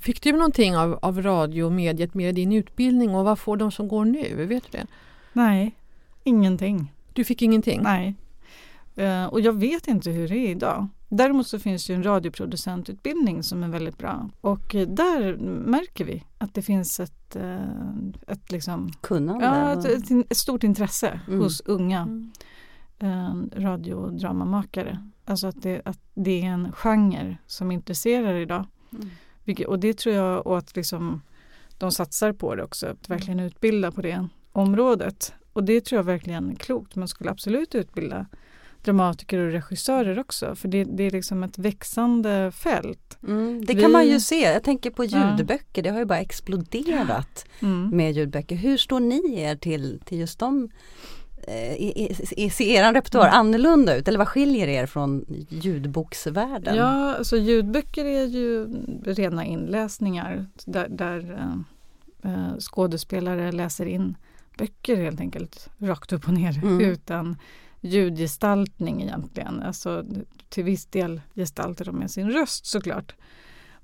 fick 0.02 0.22
du 0.22 0.32
någonting 0.32 0.78
av, 0.78 1.00
av 1.02 1.22
radio 1.22 1.64
och 1.64 1.72
mediet 1.72 2.14
med 2.14 2.36
din 2.36 2.52
utbildning 2.54 3.16
och 3.16 3.26
vad 3.26 3.40
får 3.40 3.58
de 3.58 3.72
som 3.72 3.88
går 3.88 4.06
nu? 4.06 4.46
Vet 4.46 4.64
du 4.72 4.78
det? 4.78 4.86
Nej, 5.34 5.76
ingenting. 6.24 6.94
Du 7.14 7.24
fick 7.24 7.42
ingenting? 7.42 7.82
Nej. 7.84 8.16
Eh, 8.96 9.26
och 9.26 9.42
jag 9.42 9.54
vet 9.54 9.88
inte 9.88 10.10
hur 10.12 10.28
det 10.28 10.38
är 10.38 10.50
idag. 10.50 10.88
Däremot 11.10 11.48
så 11.48 11.60
finns 11.60 11.88
det 11.88 11.94
ju 11.94 11.98
en 11.98 12.04
radioproducentutbildning 12.04 13.44
som 13.44 13.64
är 13.64 13.68
väldigt 13.68 13.98
bra. 13.98 14.30
Och 14.42 14.76
eh, 14.76 14.88
där 14.88 15.38
märker 15.66 16.06
vi 16.06 16.24
att 16.38 16.54
det 16.54 16.62
finns 16.62 17.00
ett, 17.00 17.36
eh, 17.36 17.62
ett, 18.28 18.52
liksom, 18.52 18.92
Kunnande? 19.02 19.46
ja, 19.46 19.72
ett, 19.74 19.86
ett, 19.86 20.32
ett 20.32 20.38
stort 20.38 20.64
intresse 20.64 21.20
Mm. 21.28 21.40
hos 21.40 21.62
unga 21.66 22.02
Mm. 22.02 22.32
eh, 23.00 23.60
radiodramamakare. 23.62 25.10
Alltså 25.26 25.48
att 25.48 25.62
det, 25.62 25.82
att 25.86 26.00
det 26.14 26.42
är 26.42 26.46
en 26.46 26.72
genre 26.72 27.38
som 27.48 27.72
intresserar 27.72 28.34
idag. 28.36 28.66
Mm. 28.94 29.10
Vilket, 29.44 29.68
och 29.68 29.80
det 29.80 29.98
tror 29.98 30.16
jag 30.16 30.48
och 30.48 30.58
att 30.58 30.76
liksom, 30.76 31.22
de 31.78 31.92
satsar 31.92 32.34
på 32.34 32.56
det 32.56 32.64
också, 32.64 32.88
att 32.88 33.10
verkligen 33.10 33.40
utbilda 33.40 33.92
på 33.92 34.02
det 34.02 34.28
området. 34.52 35.34
Och 35.54 35.64
det 35.64 35.82
tror 35.86 35.98
jag 36.00 36.04
verkligen 36.04 36.50
är 36.52 36.56
klokt. 36.56 36.96
Man 36.96 37.08
skulle 37.08 37.32
absolut 37.32 37.76
utbilda 37.76 38.26
dramatiker 38.84 39.38
och 39.40 39.52
regissörer 39.52 40.20
också 40.20 40.56
för 40.56 40.68
det, 40.68 40.84
det 40.84 41.04
är 41.04 41.12
liksom 41.12 41.44
ett 41.44 41.58
växande 41.58 42.52
fält. 42.52 43.18
Mm, 43.28 43.66
det 43.66 43.74
Vi- 43.74 43.82
kan 43.82 43.92
man 43.92 44.08
ju 44.08 44.20
se. 44.20 44.40
Jag 44.42 44.64
tänker 44.64 44.90
på 44.92 45.06
Ja. 45.06 45.36
ljudböcker. 45.38 45.84
Det 45.84 45.90
har 45.90 46.00
ju 46.00 46.06
bara 46.06 46.20
exploderat 46.20 47.46
Mm. 47.62 47.90
med 47.98 48.12
ljudböcker. 48.12 48.56
Hur 48.56 48.78
står 48.78 49.00
ni 49.00 49.40
er 49.42 49.56
till, 49.56 50.02
till 50.06 50.20
just 50.20 50.40
dem? 50.40 50.70
Eh, 51.48 52.50
Ser 52.50 52.62
er 52.66 52.94
repertoar 52.94 53.28
Mm. 53.28 53.40
annorlunda 53.40 53.96
ut 53.96 54.08
eller 54.08 54.18
vad 54.18 54.28
skiljer 54.28 54.68
er 54.68 54.86
från 54.86 55.26
ljudboksvärlden? 55.50 56.76
Ja, 56.76 57.16
alltså 57.16 57.38
ljudböcker 57.38 58.06
är 58.06 58.26
ju 58.26 58.68
rena 59.06 59.46
inläsningar 59.46 60.46
där, 60.66 60.88
där 60.90 61.32
eh, 62.24 62.32
eh, 62.34 62.58
skådespelare 62.60 63.52
läser 63.52 63.86
in 63.86 64.18
böcker 64.58 64.96
helt 64.96 65.20
enkelt 65.20 65.70
rakt 65.78 66.14
upp 66.14 66.28
och 66.28 66.34
ner 66.34 66.58
Mm. 66.64 66.82
utan 66.82 67.38
ljudgestaltning 67.84 69.02
egentligen. 69.02 69.64
Alltså 69.64 70.06
till 70.50 70.64
viss 70.64 70.86
del 70.86 71.22
gestaltar 71.36 71.86
de 71.86 71.96
med 71.96 72.12
sin 72.12 72.32
röst 72.32 72.66
såklart. 72.66 73.16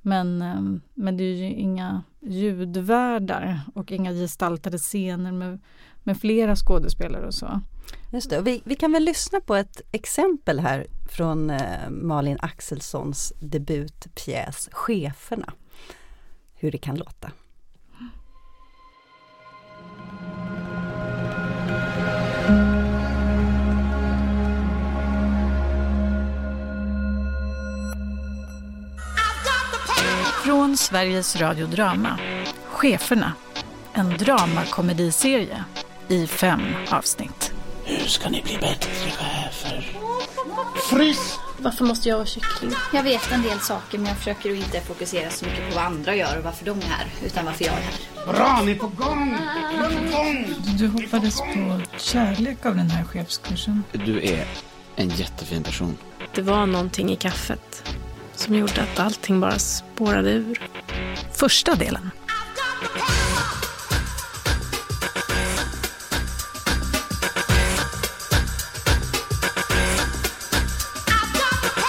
Men, 0.02 0.42
ehm, 0.42 0.82
men 0.94 1.18
det 1.18 1.24
är 1.24 1.36
ju 1.36 1.46
inga 1.46 2.04
ljudvärdar 2.20 3.62
och 3.76 3.92
inga 3.92 4.12
gestaltade 4.12 4.78
scener 4.78 5.32
med, 5.32 5.60
med 6.04 6.20
flera 6.20 6.56
skådespelare 6.56 7.28
och 7.28 7.34
så. 7.34 7.62
Just 8.12 8.30
det. 8.30 8.40
Och 8.40 8.48
Vi, 8.48 8.62
vi 8.66 8.76
kan 8.76 8.92
väl 8.92 9.04
lyssna 9.04 9.42
på 9.42 9.56
ett 9.56 9.82
exempel 9.92 10.60
här 10.60 10.88
från 11.10 11.50
eh, 11.50 11.90
Malin 11.90 12.38
Axelssons 12.40 13.34
debutpjäs 13.40 14.70
Cheferna. 14.72 15.54
Hur 16.54 16.72
det 16.72 16.78
kan 16.78 16.96
låta. 16.96 17.32
Från 30.70 30.78
Sveriges 30.78 31.36
Radio 31.36 31.68
Drama, 31.68 32.20
Cheferna, 32.66 33.34
en 33.94 34.18
dramakomediserie 34.18 35.64
i 36.08 36.28
fem 36.28 36.62
avsnitt. 36.90 37.54
Hur 37.86 38.08
ska 38.08 38.30
ni 38.30 38.42
bli 38.42 38.58
bättre 38.58 38.92
chefer? 38.92 39.98
Frys! 40.90 41.40
Varför 41.58 41.86
måste 41.86 42.10
jag 42.10 42.16
vara 42.16 42.26
kyckling? 42.26 42.72
Jag 42.94 43.04
vet 43.04 43.32
en 43.32 43.42
del 43.42 43.60
saker 43.60 43.98
men 43.98 44.08
jag 44.08 44.18
försöker 44.18 44.56
inte 44.56 44.82
fokusera 44.82 45.30
så 45.30 45.46
mycket 45.46 45.70
på 45.70 45.76
vad 45.76 45.86
andra 45.86 46.16
gör 46.16 46.38
och 46.38 46.44
varför 46.44 46.66
de 46.66 46.78
är 46.80 46.84
här, 46.84 47.08
utan 47.26 47.46
varför 47.46 47.66
jag 47.66 47.74
är 47.74 47.82
här. 47.82 48.34
Bra, 48.34 48.62
ni 48.66 48.72
är 48.72 48.76
på 48.76 48.88
gång! 48.88 49.38
Ni 49.72 49.78
är 49.78 49.90
på 49.90 50.18
gång! 50.18 50.56
Du 50.78 50.88
hoppades 50.88 51.42
på 51.42 51.82
kärlek 51.98 52.66
av 52.66 52.76
den 52.76 52.90
här 52.90 53.04
chefskursen. 53.04 53.84
Du 54.06 54.24
är 54.24 54.46
en 54.96 55.10
jättefin 55.10 55.64
person. 55.64 55.98
Det 56.36 56.42
var 56.42 56.66
någonting 56.66 57.12
i 57.12 57.16
kaffet 57.16 57.84
som 58.40 58.56
gjorde 58.56 58.82
att 58.82 59.00
allting 59.00 59.40
bara 59.40 59.60
spårade 59.60 60.32
ur. 60.32 60.62
Första 61.34 61.76
delen. 61.76 62.10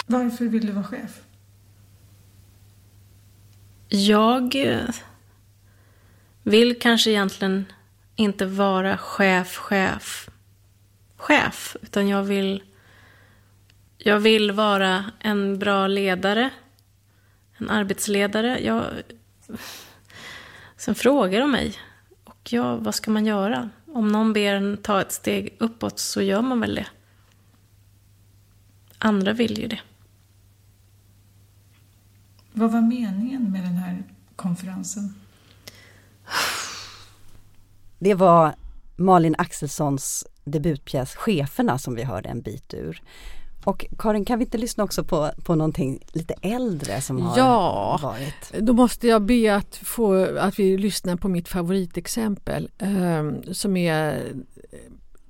Varför 0.06 0.44
vill 0.44 0.66
du 0.66 0.72
vara 0.72 0.84
chef? 0.84 1.20
Jag 3.88 4.56
eh, 4.56 4.94
vill 6.42 6.78
kanske 6.78 7.10
egentligen 7.10 7.64
inte 8.16 8.46
vara 8.46 8.98
chef, 8.98 9.56
chef, 9.56 10.30
chef, 11.16 11.76
utan 11.82 12.08
jag 12.08 12.22
vill 12.22 12.62
jag 14.02 14.20
vill 14.20 14.52
vara 14.52 15.04
en 15.18 15.58
bra 15.58 15.86
ledare, 15.86 16.50
en 17.58 17.70
arbetsledare. 17.70 18.60
Jag, 18.64 18.84
sen 20.76 20.94
frågar 20.94 21.40
de 21.40 21.50
mig, 21.50 21.74
och 22.24 22.52
ja, 22.52 22.76
vad 22.76 22.94
ska 22.94 23.10
man 23.10 23.26
göra? 23.26 23.70
Om 23.86 24.08
någon 24.08 24.32
ber 24.32 24.54
en 24.54 24.76
ta 24.76 25.00
ett 25.00 25.12
steg 25.12 25.56
uppåt 25.58 25.98
så 25.98 26.22
gör 26.22 26.42
man 26.42 26.60
väl 26.60 26.74
det. 26.74 26.86
Andra 28.98 29.32
vill 29.32 29.58
ju 29.58 29.68
det. 29.68 29.80
Vad 32.52 32.72
var 32.72 32.80
meningen 32.80 33.52
med 33.52 33.62
den 33.62 33.76
här 33.76 34.04
konferensen? 34.36 35.14
Det 37.98 38.14
var 38.14 38.54
Malin 38.96 39.34
Axelssons 39.38 40.26
debutpjäs 40.44 41.14
Cheferna 41.14 41.78
som 41.78 41.94
vi 41.94 42.02
hörde 42.02 42.28
en 42.28 42.40
bit 42.40 42.74
ur. 42.74 43.02
Och 43.64 43.86
Karin, 43.98 44.24
kan 44.24 44.38
vi 44.38 44.44
inte 44.44 44.58
lyssna 44.58 44.84
också 44.84 45.04
på, 45.04 45.30
på 45.44 45.54
någonting 45.54 45.98
lite 46.12 46.34
äldre 46.42 47.00
som 47.00 47.22
har 47.22 47.38
Ja. 47.38 47.98
varit? 48.02 48.64
Då 48.66 48.72
måste 48.72 49.08
jag 49.08 49.22
be 49.22 49.54
att, 49.56 49.76
få, 49.76 50.38
att 50.38 50.58
vi 50.58 50.76
lyssnar 50.78 51.16
på 51.16 51.28
mitt 51.28 51.48
favoritexempel 51.48 52.68
eh, 52.78 53.52
som 53.52 53.76
är 53.76 54.32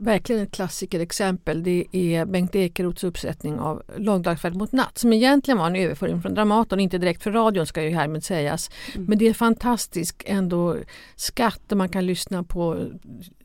verkligen 0.01 0.43
ett 0.43 0.53
klassikerexempel. 0.53 1.63
Det 1.63 1.87
är 1.93 2.25
Bengt 2.25 2.55
Ekeroths 2.55 3.05
uppsättning 3.05 3.59
av 3.59 3.83
Långdagsfärd 3.97 4.55
mot 4.55 4.73
natt 4.73 4.99
som 4.99 5.13
egentligen 5.13 5.59
var 5.59 5.67
en 5.67 5.77
överföring 5.77 6.23
från 6.23 6.35
Dramaten, 6.35 6.81
inte 6.81 6.99
direkt 6.99 7.23
för 7.23 7.31
radion 7.33 7.67
ska 7.67 7.83
ju 7.83 7.91
härmed 7.91 8.25
sägas. 8.25 8.71
Men 8.95 9.19
det 9.19 9.29
är 9.29 9.35
fantastisk 9.35 10.23
ändå 10.27 10.77
skatt 11.17 11.61
där 11.67 11.77
man 11.77 11.89
kan 11.89 12.07
lyssna 12.07 12.43
på 12.43 12.91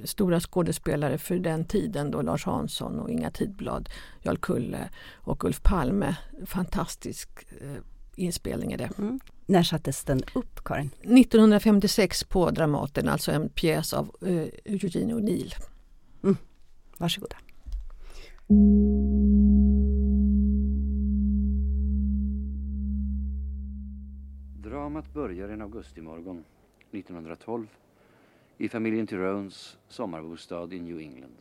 stora 0.03 0.39
skådespelare 0.39 1.17
för 1.17 1.35
den 1.35 1.65
tiden 1.65 2.11
då 2.11 2.21
Lars 2.21 2.45
Hansson 2.45 2.99
och 2.99 3.09
Inga 3.09 3.31
Tidblad, 3.31 3.89
Jarl 4.21 4.37
Kulle 4.37 4.89
och 5.13 5.43
Ulf 5.43 5.61
Palme. 5.63 6.15
Fantastisk 6.45 7.29
eh, 7.61 7.81
inspelning 8.15 8.71
är 8.71 8.77
det. 8.77 8.89
Mm. 8.97 9.19
När 9.45 9.63
sattes 9.63 10.03
den 10.03 10.21
upp 10.35 10.63
Karin? 10.63 10.89
1956 11.01 12.23
på 12.23 12.51
Dramaten, 12.51 13.09
alltså 13.09 13.31
en 13.31 13.49
pjäs 13.49 13.93
av 13.93 14.15
eh, 14.21 14.73
Eugene 14.73 15.13
O'Neill. 15.13 15.53
Varsågoda. 16.99 17.37
Dramat 24.63 25.13
börjar 25.13 25.49
en 25.49 25.61
augustimorgon 25.61 26.43
1912 26.91 27.67
i 28.57 28.69
familjen 28.69 29.07
Tyrones 29.07 29.77
sommarbostad 29.87 30.73
i 30.73 30.79
New 30.79 30.99
England. 30.99 31.35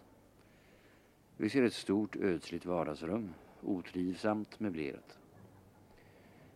Vi 1.36 1.50
ser 1.50 1.62
ett 1.62 1.74
stort 1.74 2.16
ödsligt 2.16 2.66
vardagsrum, 2.66 3.34
otrivsamt 3.62 4.60
möblerat. 4.60 5.18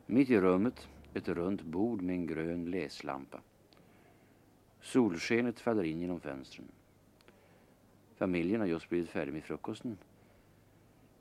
Mitt 0.06 0.30
i 0.30 0.40
rummet 0.40 0.88
ett 1.14 1.28
runt 1.28 1.62
bord 1.62 2.02
med 2.02 2.14
en 2.14 2.26
grön 2.26 2.70
läslampa. 2.70 3.40
Solskenet 4.80 5.60
faller 5.60 5.84
in 5.84 6.00
genom 6.00 6.20
fönstren. 6.20 6.68
Familjen 8.18 8.60
har 8.60 8.68
just 8.68 8.88
blivit 8.88 9.10
färdig 9.10 9.32
med 9.32 9.44
frukosten. 9.44 9.98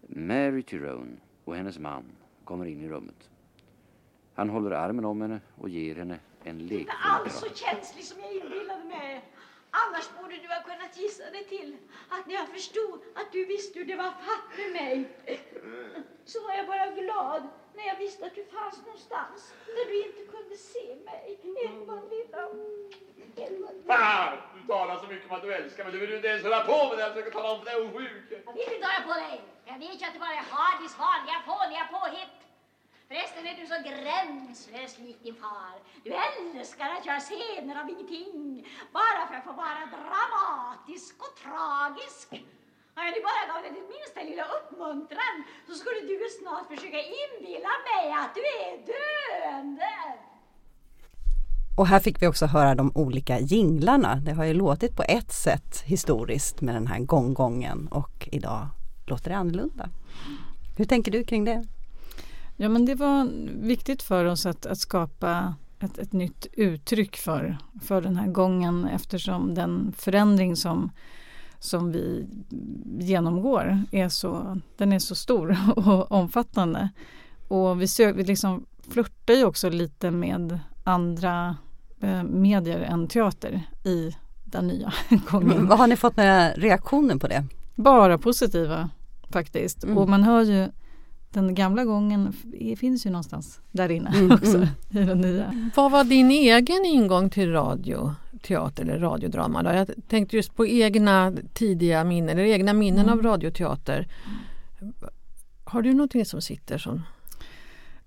Mary 0.08 0.64
Tyrone 0.64 1.18
och 1.44 1.56
hennes 1.56 1.80
man 1.80 2.04
kommer 2.44 2.66
in 2.66 2.82
i 2.82 2.90
rummet. 2.90 3.30
Han 4.34 4.50
håller 4.50 4.72
armen 4.72 5.06
om 5.06 5.22
henne 5.22 5.40
och 5.56 5.70
ger 5.70 5.96
henne 5.96 6.20
en 6.44 6.58
lekfull 6.58 6.80
Inte 6.80 6.94
alls 6.94 7.34
så 7.34 7.56
känslig 7.56 8.04
som 8.04 8.18
jag 8.22 8.34
inbillade 8.34 8.84
mig. 8.84 9.24
Annars 9.84 10.10
borde 10.22 10.38
du 10.38 10.48
ha 10.48 10.62
kunnat 10.62 10.98
gissa 10.98 11.24
dig 11.32 11.44
till 11.44 11.78
att 12.10 12.26
när 12.26 12.36
jag 12.36 12.48
förstod 12.50 13.02
att 13.16 13.32
du 13.32 13.46
visste 13.46 13.80
hur 13.80 13.86
det 13.86 13.96
var 13.96 14.12
fatt 14.28 14.58
med 14.58 14.72
mig 14.72 15.10
så 16.26 16.42
var 16.48 16.54
jag 16.54 16.68
bara 16.68 16.88
glad 16.88 17.48
när 17.76 17.88
jag 17.88 17.96
visste 17.96 18.26
att 18.26 18.36
du 18.36 18.46
fanns 18.46 18.86
någonstans 18.86 19.54
där 19.66 19.86
du 19.86 20.08
inte 20.08 20.32
kunde 20.32 20.56
se 20.58 20.96
mig. 21.06 21.40
Edvard 21.66 22.10
lilla. 22.10 22.50
Fan, 23.88 24.38
du 24.56 24.68
talar 24.68 25.00
så 25.00 25.08
mycket 25.08 25.30
om 25.30 25.36
att 25.36 25.42
du 25.42 25.54
älskar 25.54 25.84
mig. 25.84 25.94
Du 25.94 26.00
vill 26.00 26.10
ju 26.10 26.16
inte 26.16 26.28
ens 26.28 26.44
hålla 26.44 26.64
på 26.64 26.88
med 26.90 26.98
det. 26.98 27.02
Jag 27.04 27.14
försöker 27.14 27.32
tala 27.32 27.52
om 27.52 27.60
för 27.60 27.66
dig 27.66 27.76
hur 27.84 27.92
sjuk. 27.98 28.44
Jag 28.46 28.54
vill 28.54 28.74
inte 28.74 28.88
höra 28.88 29.08
på 29.08 29.14
dig. 29.14 29.42
Jag 29.66 29.80
vet 29.80 30.02
ju 30.02 30.06
att 30.06 30.14
det 30.14 30.20
bara 30.20 30.38
är 30.44 30.46
Hardys 30.52 30.98
vanliga 31.00 31.40
fåniga 31.50 31.84
påhitt. 31.92 32.47
Förresten 33.10 33.44
är 33.50 33.56
du 33.62 33.66
så 33.74 33.80
gränslös 33.90 34.94
lik 35.04 35.20
din 35.24 35.36
far. 35.44 35.76
Du 36.06 36.12
älskar 36.28 36.90
att 36.96 37.06
göra 37.06 37.20
scener 37.20 37.76
av 37.82 37.90
ingenting. 37.90 38.68
Bara 39.00 39.22
för 39.28 39.36
att 39.36 39.48
få 39.50 39.54
vara 39.66 39.84
dramatisk 39.96 41.16
och 41.26 41.34
tragisk. 41.44 42.28
Om 42.96 43.04
jag 43.06 43.14
nu 43.16 43.22
bara 43.30 43.44
gav 43.52 43.60
dig 43.64 43.72
din 43.78 43.90
minsta 43.96 44.20
lilla 44.30 44.46
uppmuntran 44.58 45.38
så 45.68 45.74
skulle 45.80 46.00
du 46.12 46.18
snart 46.40 46.68
försöka 46.74 47.02
inbilla 47.22 47.74
mig 47.90 48.04
att 48.22 48.34
du 48.38 48.44
är 48.68 48.74
döende. 48.92 49.94
Och 51.78 51.88
här 51.88 52.00
fick 52.00 52.22
vi 52.22 52.28
också 52.28 52.46
höra 52.46 52.76
de 52.76 52.92
olika 52.96 53.40
jinglarna. 53.40 54.16
Det 54.16 54.34
har 54.34 54.46
ju 54.46 54.54
låtit 54.54 54.96
på 54.96 55.04
ett 55.04 55.32
sätt 55.32 55.84
historiskt 55.86 56.62
med 56.62 56.76
den 56.76 56.88
här 56.88 57.00
gånggången 57.00 57.88
och 57.92 58.30
idag 58.32 58.68
låter 59.06 59.30
det 59.30 59.38
annorlunda. 59.38 59.90
Hur 60.78 60.86
tänker 60.86 61.12
du 61.12 61.24
kring 61.24 61.46
det? 61.46 61.68
Ja 62.60 62.70
men 62.70 62.86
det 62.86 62.96
var 62.96 63.30
viktigt 63.62 64.04
för 64.04 64.26
oss 64.26 64.46
att, 64.46 64.66
att 64.66 64.78
skapa 64.78 65.56
ett, 65.80 65.98
ett 65.98 66.14
nytt 66.14 66.48
uttryck 66.54 67.18
för, 67.18 67.58
för 67.82 68.02
den 68.02 68.16
här 68.16 68.28
gången 68.28 68.88
eftersom 68.88 69.54
den 69.54 69.94
förändring 69.98 70.56
som, 70.56 70.92
som 71.60 71.92
vi 71.92 72.28
genomgår 73.00 73.84
är 73.92 74.10
så, 74.10 74.60
den 74.78 74.94
är 74.94 75.00
så 75.00 75.16
stor 75.16 75.58
och 75.76 76.12
omfattande. 76.12 76.90
Och 77.48 77.82
vi, 77.82 77.88
sök, 77.88 78.16
vi 78.16 78.24
liksom 78.24 78.66
flörtar 78.90 79.34
ju 79.34 79.46
också 79.46 79.70
lite 79.70 80.12
med 80.12 80.60
andra 80.84 81.56
eh, 82.00 82.24
medier 82.24 82.80
än 82.80 83.08
teater 83.08 83.62
i 83.84 84.16
den 84.46 84.68
nya 84.68 84.94
gången. 85.30 85.68
Vad 85.68 85.80
har 85.80 85.88
ni 85.88 85.96
fått 85.96 86.18
några 86.18 86.52
reaktioner 86.52 87.16
på 87.16 87.28
det? 87.28 87.46
Bara 87.76 88.18
positiva 88.18 88.90
faktiskt. 89.30 89.84
Mm. 89.84 89.98
Och 89.98 90.10
man 90.10 90.24
hör 90.24 90.42
ju 90.42 90.70
den 91.46 91.56
gamla 91.56 91.86
gången 91.86 92.34
finns 92.78 93.06
ju 93.06 93.10
någonstans 93.10 93.62
där 93.72 93.92
inne 93.92 94.10
Mm, 94.16 94.32
också 94.32 94.58
mm. 94.58 94.68
i 94.90 95.00
den 95.00 95.22
nya. 95.22 95.70
Vad 95.76 95.92
var 95.92 96.04
din 96.04 96.32
egen 96.32 96.86
ingång 96.86 97.30
till 97.30 97.52
radio, 97.52 98.16
teater 98.42 98.84
eller 98.84 99.00
radiodrama? 99.00 99.64
Då? 99.64 99.70
Jag 99.70 99.90
tänkte 100.08 100.36
just 100.36 100.56
på 100.56 100.68
egna 100.68 101.34
tidiga 101.54 102.04
minnen, 102.04 102.30
eller 102.30 102.44
egna 102.44 102.74
minnen 102.74 103.06
Mm. 103.06 103.14
av 103.20 103.24
radioteater. 103.24 104.08
Har 105.64 105.82
du 105.82 105.94
någonting 105.94 106.26
som 106.26 106.42
sitter 106.42 106.78
som 106.78 107.02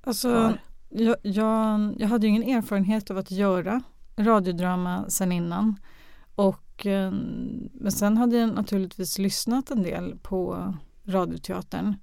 Alltså, 0.02 0.54
jag, 0.88 1.16
jag, 1.22 1.94
jag 1.98 2.08
hade 2.08 2.26
ju 2.26 2.32
ingen 2.32 2.56
erfarenhet 2.58 3.10
av 3.10 3.18
att 3.18 3.30
göra 3.30 3.82
radiodrama 4.16 5.04
sen 5.08 5.32
innan. 5.32 5.76
Och, 6.34 6.86
eh, 6.86 7.12
men 7.72 7.92
sen 7.92 8.16
hade 8.16 8.36
jag 8.36 8.54
naturligtvis 8.54 9.18
lyssnat 9.18 9.70
en 9.70 9.82
del 9.82 10.18
på 10.22 10.74
radioteatern. 11.04 11.94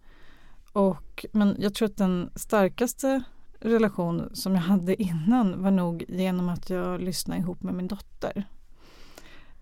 Och, 0.77 1.25
men 1.31 1.55
jag 1.59 1.73
tror 1.73 1.85
att 1.89 1.97
den 1.97 2.29
starkaste 2.35 3.23
relation 3.59 4.29
som 4.33 4.55
jag 4.55 4.61
hade 4.61 5.03
innan 5.03 5.63
var 5.63 5.71
nog 5.71 6.05
genom 6.07 6.49
att 6.49 6.69
jag 6.69 7.01
lyssnade 7.01 7.39
ihop 7.41 7.63
med 7.63 7.73
min 7.73 7.87
dotter. 7.87 8.43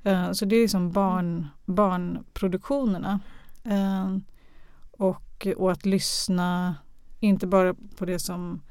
Eh, 0.04 0.32
Så 0.32 0.46
det 0.46 0.56
är 0.56 0.62
liksom 0.62 0.92
barn, 0.92 1.48
barnproduktionerna. 1.66 3.20
Eh, 3.64 4.18
Och, 4.98 5.48
och 5.58 5.72
att 5.72 5.86
lyssna, 5.86 6.76
inte 7.20 7.48
bara 7.48 7.74
på 7.98 8.06
det 8.06 8.20
som 8.20 8.62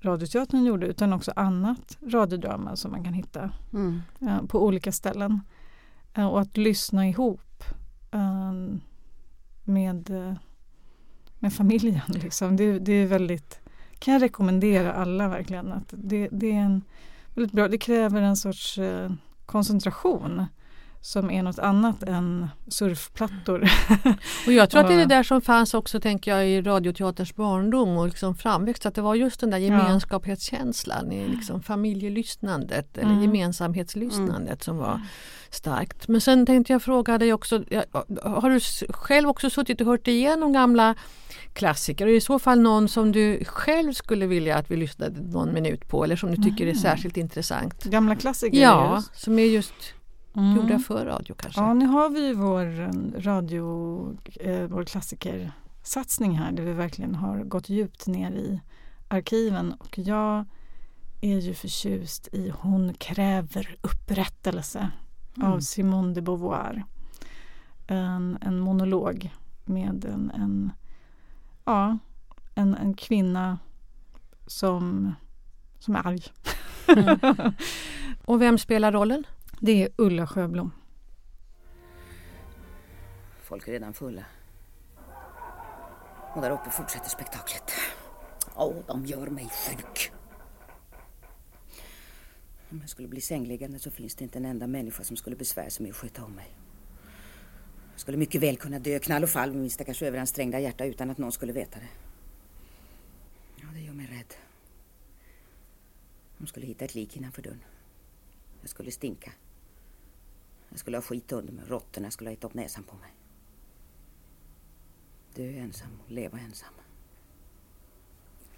Radioteatern 0.00 0.64
gjorde 0.64 0.86
utan 0.86 1.12
också 1.12 1.32
annat 1.36 1.98
radiodrama 2.02 2.76
som 2.76 2.90
man 2.90 3.04
kan 3.04 3.14
hitta 3.14 3.50
Mm. 3.72 4.00
eh, 4.20 4.42
på 4.46 4.64
olika 4.64 4.92
ställen. 4.92 5.40
Och 6.14 6.40
att 6.40 6.56
lyssna 6.56 7.08
ihop 7.08 7.64
med, 9.64 10.10
med 11.38 11.52
familjen. 11.52 12.00
Liksom. 12.08 12.56
Det, 12.56 12.78
det 12.78 12.92
är 12.92 13.06
väldigt, 13.06 13.60
kan 13.98 14.14
jag 14.14 14.22
rekommendera 14.22 14.92
alla 14.92 15.28
verkligen. 15.28 15.72
Att 15.72 15.88
det, 15.96 16.28
det 16.32 16.52
är 16.52 16.60
en 16.60 16.82
väldigt 17.34 17.52
bra, 17.52 17.68
det 17.68 17.78
kräver 17.78 18.22
en 18.22 18.36
sorts 18.36 18.78
eh, 18.78 19.10
koncentration 19.46 20.46
som 21.00 21.30
är 21.30 21.42
något 21.42 21.58
annat 21.58 22.02
än 22.02 22.48
surfplattor. 22.68 23.68
Och 24.46 24.52
jag 24.52 24.70
tror 24.70 24.80
att 24.80 24.88
det 24.88 24.94
är 24.94 24.98
det 24.98 25.04
där 25.04 25.22
som 25.22 25.40
fanns 25.40 25.74
också 25.74 26.00
tänker 26.00 26.30
jag 26.30 26.48
i 26.48 26.62
radioteaterns 26.62 27.34
barndom 27.34 27.96
och 27.96 28.06
liksom 28.06 28.34
framväxt. 28.34 28.86
Att 28.86 28.94
det 28.94 29.02
var 29.02 29.14
just 29.14 29.40
den 29.40 29.50
där 29.50 29.58
gemenskapskänslan 29.58 31.12
i 31.12 31.28
liksom 31.28 31.62
familjelyssnandet 31.62 32.98
eller 32.98 33.10
Mm. 33.10 33.22
gemensamhetslyssnandet 33.22 34.62
som 34.62 34.76
var 34.76 35.00
starkt. 35.50 36.08
Men 36.08 36.20
sen 36.20 36.46
tänkte 36.46 36.72
jag 36.72 36.82
fråga 36.82 37.18
dig 37.18 37.32
också, 37.32 37.64
har 38.22 38.50
du 38.50 38.60
själv 38.92 39.28
också 39.28 39.50
suttit 39.50 39.80
och 39.80 39.86
hört 39.86 40.08
igenom 40.08 40.52
gamla 40.52 40.94
klassiker 41.56 42.06
och 42.06 42.12
i 42.12 42.20
så 42.20 42.38
fall 42.38 42.60
någon 42.60 42.88
som 42.88 43.12
du 43.12 43.44
själv 43.44 43.92
skulle 43.92 44.26
vilja 44.26 44.56
att 44.58 44.70
vi 44.70 44.76
lyssnade 44.76 45.20
någon 45.20 45.52
minut 45.54 45.88
på 45.88 46.04
eller 46.04 46.16
som 46.16 46.30
du 46.30 46.36
tycker 46.42 46.66
är 46.66 46.72
Mhm. 46.72 46.80
särskilt 46.80 47.16
intressant? 47.16 47.84
Gamla 47.84 48.16
klassiker. 48.16 48.58
Ja, 48.62 48.94
just. 48.96 49.16
som 49.24 49.38
är 49.38 49.44
just 49.44 49.74
Mm. 50.36 50.56
gjorda 50.56 50.78
för 50.78 51.06
radio 51.06 51.34
kanske. 51.38 51.60
Ja, 51.60 51.74
nu 51.74 51.86
har 51.86 52.10
vi 52.10 52.26
ju 52.26 52.34
vår 52.34 52.80
eh, 52.80 53.20
radio, 53.20 54.16
eh, 54.40 54.60
vår 54.62 54.84
klassikersatsning 54.84 56.38
här 56.38 56.52
där 56.52 56.62
vi 56.62 56.72
verkligen 56.72 57.14
har 57.14 57.38
gått 57.44 57.68
djupt 57.68 58.06
ner 58.06 58.30
i 58.30 58.60
arkiven 59.08 59.72
och 59.78 59.98
jag 59.98 60.44
är 61.20 61.38
ju 61.38 61.54
förtjust 61.54 62.28
i 62.32 62.52
Hon 62.58 62.94
kräver 62.94 63.76
upprättelse 63.80 64.90
Mm. 65.36 65.52
av 65.52 65.60
Simone 65.60 66.14
de 66.14 66.20
Beauvoir. 66.20 66.84
En, 67.86 68.38
en 68.40 68.58
monolog 68.60 69.30
med 69.64 70.04
en, 70.04 70.30
en, 70.34 70.72
ja, 71.66 71.98
en, 72.54 72.74
en 72.74 72.94
kvinna 72.94 73.58
som, 74.46 75.14
som 75.78 75.96
är 75.96 76.06
arg. 76.06 76.22
Mm. 76.88 77.18
Och 78.24 78.42
vem 78.42 78.58
spelar 78.58 78.92
rollen? 78.92 79.26
Det 79.60 79.82
är 79.82 79.88
Ulla 79.96 80.26
Sjöblom. 80.26 80.70
Folk 83.42 83.68
är 83.68 83.72
redan 83.72 83.94
fulla. 83.94 84.24
Och 86.34 86.42
där 86.42 86.50
uppe 86.50 86.70
fortsätter 86.70 87.08
spektaklet. 87.08 87.72
Åh, 88.54 88.74
de 88.86 89.06
gör 89.06 89.26
mig 89.26 89.48
sjuk. 89.48 90.12
Om 92.70 92.80
jag 92.80 92.88
skulle 92.88 93.08
bli 93.08 93.20
sängliggande 93.20 93.78
så 93.78 93.90
finns 93.90 94.14
det 94.14 94.24
inte 94.24 94.38
en 94.38 94.44
enda 94.44 94.66
människa 94.66 95.04
som 95.04 95.16
skulle 95.16 95.36
besvära 95.36 95.70
sig 95.70 95.82
med 95.82 95.90
att 95.90 95.96
sköta 95.96 96.24
om 96.24 96.32
mig. 96.32 96.56
Jag 97.96 98.00
skulle 98.00 98.16
mycket 98.16 98.42
väl 98.42 98.56
kunna 98.56 98.78
dö 98.78 98.98
knall 98.98 99.22
och 99.22 99.30
fall 99.30 99.52
med 99.52 99.60
min 99.60 99.70
stackars 99.70 100.02
överansträngda 100.02 100.60
hjärta 100.60 100.84
utan 100.84 101.10
att 101.10 101.18
någon 101.18 101.32
skulle 101.32 101.52
veta 101.52 101.78
det. 101.78 101.88
Ja, 103.56 103.66
det 103.74 103.80
gör 103.80 103.92
mig 103.92 104.06
rädd. 104.06 104.34
De 106.38 106.46
skulle 106.46 106.66
hitta 106.66 106.84
ett 106.84 106.94
lik 106.94 107.16
innanför 107.16 107.42
dörren. 107.42 107.64
Jag 108.60 108.70
skulle 108.70 108.90
stinka. 108.90 109.32
Jag 110.68 110.78
skulle 110.78 110.96
ha 110.96 111.02
skit 111.02 111.32
under 111.32 111.52
mig. 111.52 111.64
Råttorna 111.68 112.10
skulle 112.10 112.30
ha 112.30 112.32
ätit 112.32 112.44
upp 112.44 112.54
näsan 112.54 112.84
på 112.84 112.96
mig. 112.96 113.10
Dö 115.34 115.60
ensam 115.60 116.00
och 116.04 116.12
leva 116.12 116.38
ensam. 116.38 116.74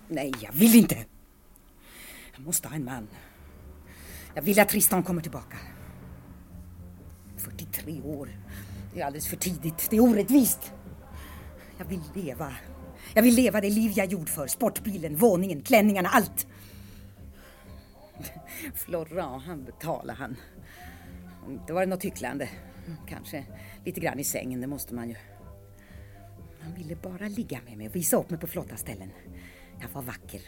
Nej, 0.08 0.32
jag 0.40 0.52
vill 0.52 0.74
inte. 0.74 1.04
Jag 2.32 2.40
måste 2.40 2.68
ha 2.68 2.74
en 2.74 2.84
man. 2.84 3.08
Jag 4.34 4.42
vill 4.42 4.60
att 4.60 4.68
Tristan 4.68 5.02
kommer 5.02 5.22
tillbaka. 5.22 5.58
43 7.36 8.00
år. 8.02 8.30
Det 8.98 9.02
är 9.02 9.06
alldeles 9.06 9.28
för 9.28 9.36
tidigt. 9.36 9.90
Det 9.90 9.96
är 9.96 10.00
orättvist. 10.00 10.72
Jag 11.78 11.84
vill 11.84 12.00
leva. 12.14 12.54
Jag 13.14 13.22
vill 13.22 13.34
leva 13.34 13.60
det 13.60 13.70
liv 13.70 13.92
jag 13.96 14.06
är 14.06 14.10
gjord 14.10 14.28
för. 14.28 14.46
Sportbilen, 14.46 15.16
våningen, 15.16 15.62
klänningarna, 15.62 16.08
allt. 16.08 16.46
Florent, 18.74 19.44
han 19.44 19.64
betalar 19.64 20.14
han. 20.14 20.36
Det 21.66 21.72
var 21.72 21.86
något 21.86 22.04
hycklande. 22.04 22.48
Kanske 23.08 23.44
lite 23.84 24.00
grann 24.00 24.18
i 24.18 24.24
sängen, 24.24 24.60
det 24.60 24.66
måste 24.66 24.94
man 24.94 25.08
ju. 25.08 25.16
Han 26.60 26.74
ville 26.74 26.96
bara 26.96 27.28
ligga 27.28 27.60
med 27.68 27.78
mig 27.78 27.88
och 27.88 27.96
visa 27.96 28.16
upp 28.16 28.30
mig 28.30 28.40
på 28.40 28.46
flotta 28.46 28.76
ställen. 28.76 29.10
Jag 29.80 29.88
var 29.88 30.02
vacker. 30.02 30.40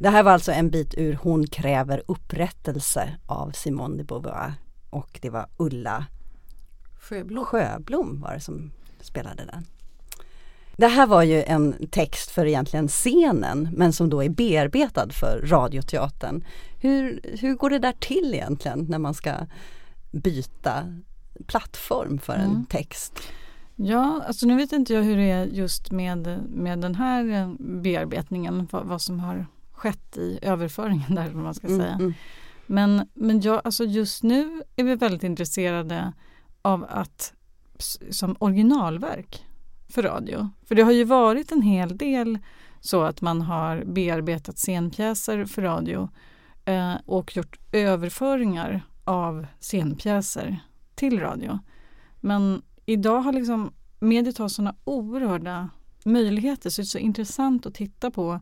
Det 0.00 0.08
här 0.10 0.22
var 0.22 0.32
alltså 0.32 0.52
en 0.52 0.70
bit 0.70 0.94
ur 0.96 1.18
Hon 1.22 1.46
kräver 1.46 2.02
upprättelse 2.06 3.16
av 3.26 3.50
Simone 3.50 3.96
de 3.96 4.04
Beauvoir 4.04 4.52
och 4.90 5.18
det 5.22 5.30
var 5.30 5.46
Ulla 5.56 6.06
Sjöblom. 7.00 7.44
Sjöblom 7.44 8.20
var 8.20 8.34
det 8.34 8.40
som 8.40 8.70
spelade 9.00 9.44
den. 9.44 9.66
Det 10.76 10.86
här 10.86 11.06
var 11.06 11.22
ju 11.22 11.42
en 11.42 11.88
text 11.90 12.30
för 12.30 12.46
egentligen 12.46 12.88
scenen 12.88 13.68
men 13.72 13.92
som 13.92 14.10
då 14.10 14.22
är 14.24 14.28
bearbetad 14.28 15.08
för 15.10 15.42
radioteatern. 15.46 16.44
Hur, 16.78 17.20
hur 17.40 17.54
går 17.54 17.70
det 17.70 17.78
där 17.78 17.94
till 18.00 18.34
egentligen 18.34 18.86
när 18.88 18.98
man 18.98 19.14
ska 19.14 19.32
byta 20.10 21.00
plattform 21.46 22.18
för 22.18 22.34
en 22.34 22.50
Mm. 22.50 22.66
text? 22.66 23.20
Ja, 23.76 24.22
alltså 24.26 24.46
nu 24.46 24.56
vet 24.56 24.72
inte 24.72 24.94
jag 24.94 25.02
hur 25.02 25.16
det 25.16 25.30
är 25.30 25.44
just 25.44 25.90
med, 25.90 26.38
med 26.48 26.78
den 26.78 26.94
här 26.94 27.32
eh, 27.32 27.50
bearbetningen, 27.58 28.68
vad, 28.70 28.86
vad 28.86 29.02
som 29.02 29.20
har 29.20 29.46
skett 29.80 30.16
i 30.16 30.38
överföringen 30.42 31.14
där, 31.14 31.30
vad 31.30 31.42
man 31.44 31.54
ska 31.54 31.66
Mm, 31.66 31.80
säga. 31.80 31.94
mm. 31.94 32.12
Men, 32.66 33.08
men 33.14 33.40
jag, 33.40 33.60
alltså 33.64 33.84
just 33.84 34.22
nu 34.22 34.62
är 34.76 34.84
vi 34.84 34.94
väldigt 34.94 35.22
intresserade 35.24 36.12
av 36.62 36.86
att 36.88 37.34
som 38.10 38.36
originalverk 38.38 39.46
för 39.88 40.02
radio. 40.02 40.48
För 40.64 40.74
det 40.74 40.82
har 40.82 40.92
ju 40.92 41.04
varit 41.04 41.52
en 41.52 41.62
hel 41.62 41.96
del 41.96 42.38
så 42.80 43.02
att 43.02 43.20
man 43.20 43.42
har 43.42 43.84
bearbetat 43.84 44.58
scenpjäser 44.58 45.44
för 45.44 45.62
radio 45.62 46.08
eh, 46.64 46.94
och 47.06 47.36
gjort 47.36 47.58
överföringar 47.72 48.82
av 49.04 49.46
scenpjäser 49.60 50.58
till 50.94 51.20
radio. 51.20 51.58
Men 52.20 52.62
idag 52.86 53.20
har 53.20 53.32
liksom 53.32 53.72
mediet 54.00 54.38
har 54.38 54.48
sådana 54.48 54.74
oerhörda 54.84 55.68
möjligheter 56.04 56.70
så 56.70 56.80
det 56.80 56.84
är 56.84 56.86
så 56.86 56.98
intressant 56.98 57.66
att 57.66 57.74
titta 57.74 58.10
på 58.10 58.40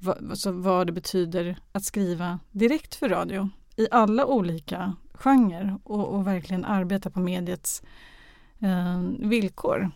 vad, 0.00 0.30
alltså, 0.30 0.52
vad 0.52 0.86
det 0.86 0.92
betyder 0.92 1.58
att 1.72 1.84
skriva 1.84 2.38
direkt 2.50 2.94
för 2.94 3.08
radio 3.08 3.50
i 3.76 3.88
alla 3.90 4.26
olika 4.26 4.96
genrer 5.14 5.78
och, 5.84 6.08
och 6.08 6.26
verkligen 6.26 6.64
arbeta 6.64 7.10
på 7.10 7.20
mediets 7.20 7.82
eh, 8.58 9.00
villkor. 9.18 9.90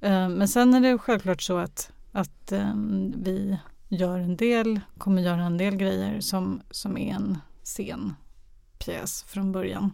Eh, 0.00 0.28
men 0.28 0.48
sen 0.48 0.74
är 0.74 0.80
det 0.80 0.98
självklart 0.98 1.42
så 1.42 1.58
att, 1.58 1.92
att 2.12 2.52
eh, 2.52 2.72
vi 3.16 3.58
gör 3.88 4.18
en 4.18 4.36
del, 4.36 4.80
kommer 4.98 5.22
göra 5.22 5.42
en 5.42 5.58
del 5.58 5.76
grejer 5.76 6.20
som, 6.20 6.60
som 6.70 6.98
är 6.98 7.14
en 7.14 7.38
scenpjäs 7.62 9.22
från 9.22 9.52
början. 9.52 9.92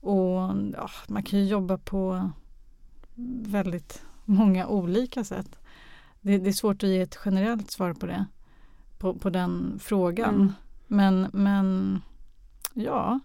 Och 0.00 0.54
ja, 0.72 0.90
man 1.08 1.22
kan 1.22 1.38
ju 1.38 1.44
jobba 1.44 1.78
på 1.78 2.30
väldigt 3.44 4.02
många 4.24 4.66
olika 4.66 5.24
sätt. 5.24 5.59
Det, 6.20 6.38
det 6.38 6.50
är 6.50 6.52
svårt 6.52 6.82
att 6.82 6.88
ge 6.88 7.00
ett 7.00 7.18
generellt 7.24 7.70
svar 7.70 7.92
på 7.92 8.06
det, 8.06 8.26
på, 8.98 9.14
på 9.14 9.30
den 9.30 9.78
frågan. 9.82 10.34
Mm. 10.34 10.52
Men, 10.86 11.26
men 11.32 12.00
ja, 12.74 13.20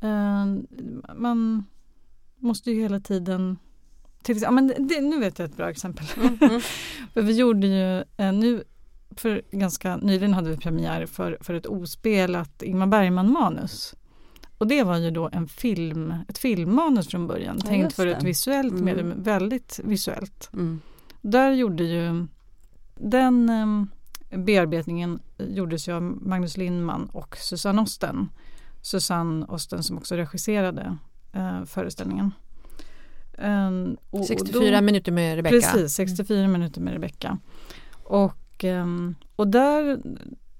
eh, 0.00 0.46
man 1.14 1.64
måste 2.36 2.70
ju 2.70 2.82
hela 2.82 3.00
tiden 3.00 3.58
till, 4.22 4.42
ja, 4.42 4.50
men 4.50 4.66
det, 4.78 5.00
nu 5.00 5.20
vet 5.20 5.38
jag 5.38 5.46
ett 5.50 5.56
bra 5.56 5.70
exempel. 5.70 6.06
för 7.14 7.22
vi 7.22 7.32
gjorde 7.36 7.66
ju 7.66 8.04
eh, 8.16 8.32
nu 8.32 8.64
för 9.10 9.42
ganska 9.50 9.96
nyligen 9.96 10.34
hade 10.34 10.50
vi 10.50 10.56
premiär 10.56 11.06
för, 11.06 11.38
för 11.40 11.54
ett 11.54 11.66
ospelat 11.66 12.62
Ingmar 12.62 12.86
Bergman-manus. 12.86 13.94
Och 14.58 14.66
det 14.66 14.82
var 14.82 14.96
ju 14.96 15.10
då 15.10 15.28
en 15.32 15.48
film, 15.48 16.14
ett 16.28 16.38
filmmanus 16.38 17.08
från 17.08 17.26
början, 17.26 17.56
Ja, 17.60 17.66
tänkt 17.68 17.94
för 17.94 18.06
ett 18.06 18.22
visuellt 18.22 18.72
Mm. 18.72 18.84
medium, 18.84 19.22
väldigt 19.22 19.80
visuellt. 19.84 20.50
Mm. 20.52 20.80
Där 21.20 21.52
gjorde 21.52 21.84
ju 21.84 22.26
den 22.94 23.48
eh, 23.48 24.38
bearbetningen 24.38 25.20
gjordes 25.38 25.88
ju 25.88 25.92
av 25.92 26.02
Magnus 26.02 26.56
Lindman 26.56 27.06
och 27.12 27.36
Susanne 27.36 27.82
Osten. 27.82 28.28
Susanne 28.82 29.46
Osten 29.46 29.82
som 29.82 29.98
också 29.98 30.16
regisserade 30.16 30.96
eh, 31.32 31.64
föreställningen. 31.64 32.32
Ehm, 33.38 33.96
och 34.10 34.26
64 34.26 34.76
då- 34.76 34.84
minuter 34.84 35.12
med 35.12 35.36
Rebecca. 35.36 35.56
Precis, 35.72 35.94
64 35.94 36.48
minuter 36.48 36.80
med 36.80 36.92
Rebecca. 36.92 37.38
Och, 38.04 38.64
ehm, 38.64 39.14
och 39.36 39.48
där 39.48 40.00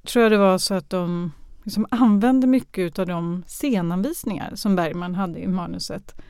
tror 0.07 0.23
jag 0.23 0.33
det 0.33 0.39
var 0.39 0.59
så 0.59 0.75
att 0.75 0.91
de 0.91 1.33
liksom 1.65 1.87
använde 1.91 2.47
mycket 2.47 2.99
av 2.99 3.07
de 3.07 3.45
scenanvisningar 3.47 4.55
som 4.55 4.77
Bergman 4.77 5.15
hade 5.15 5.39
i 5.39 5.47
manuset 5.47 6.21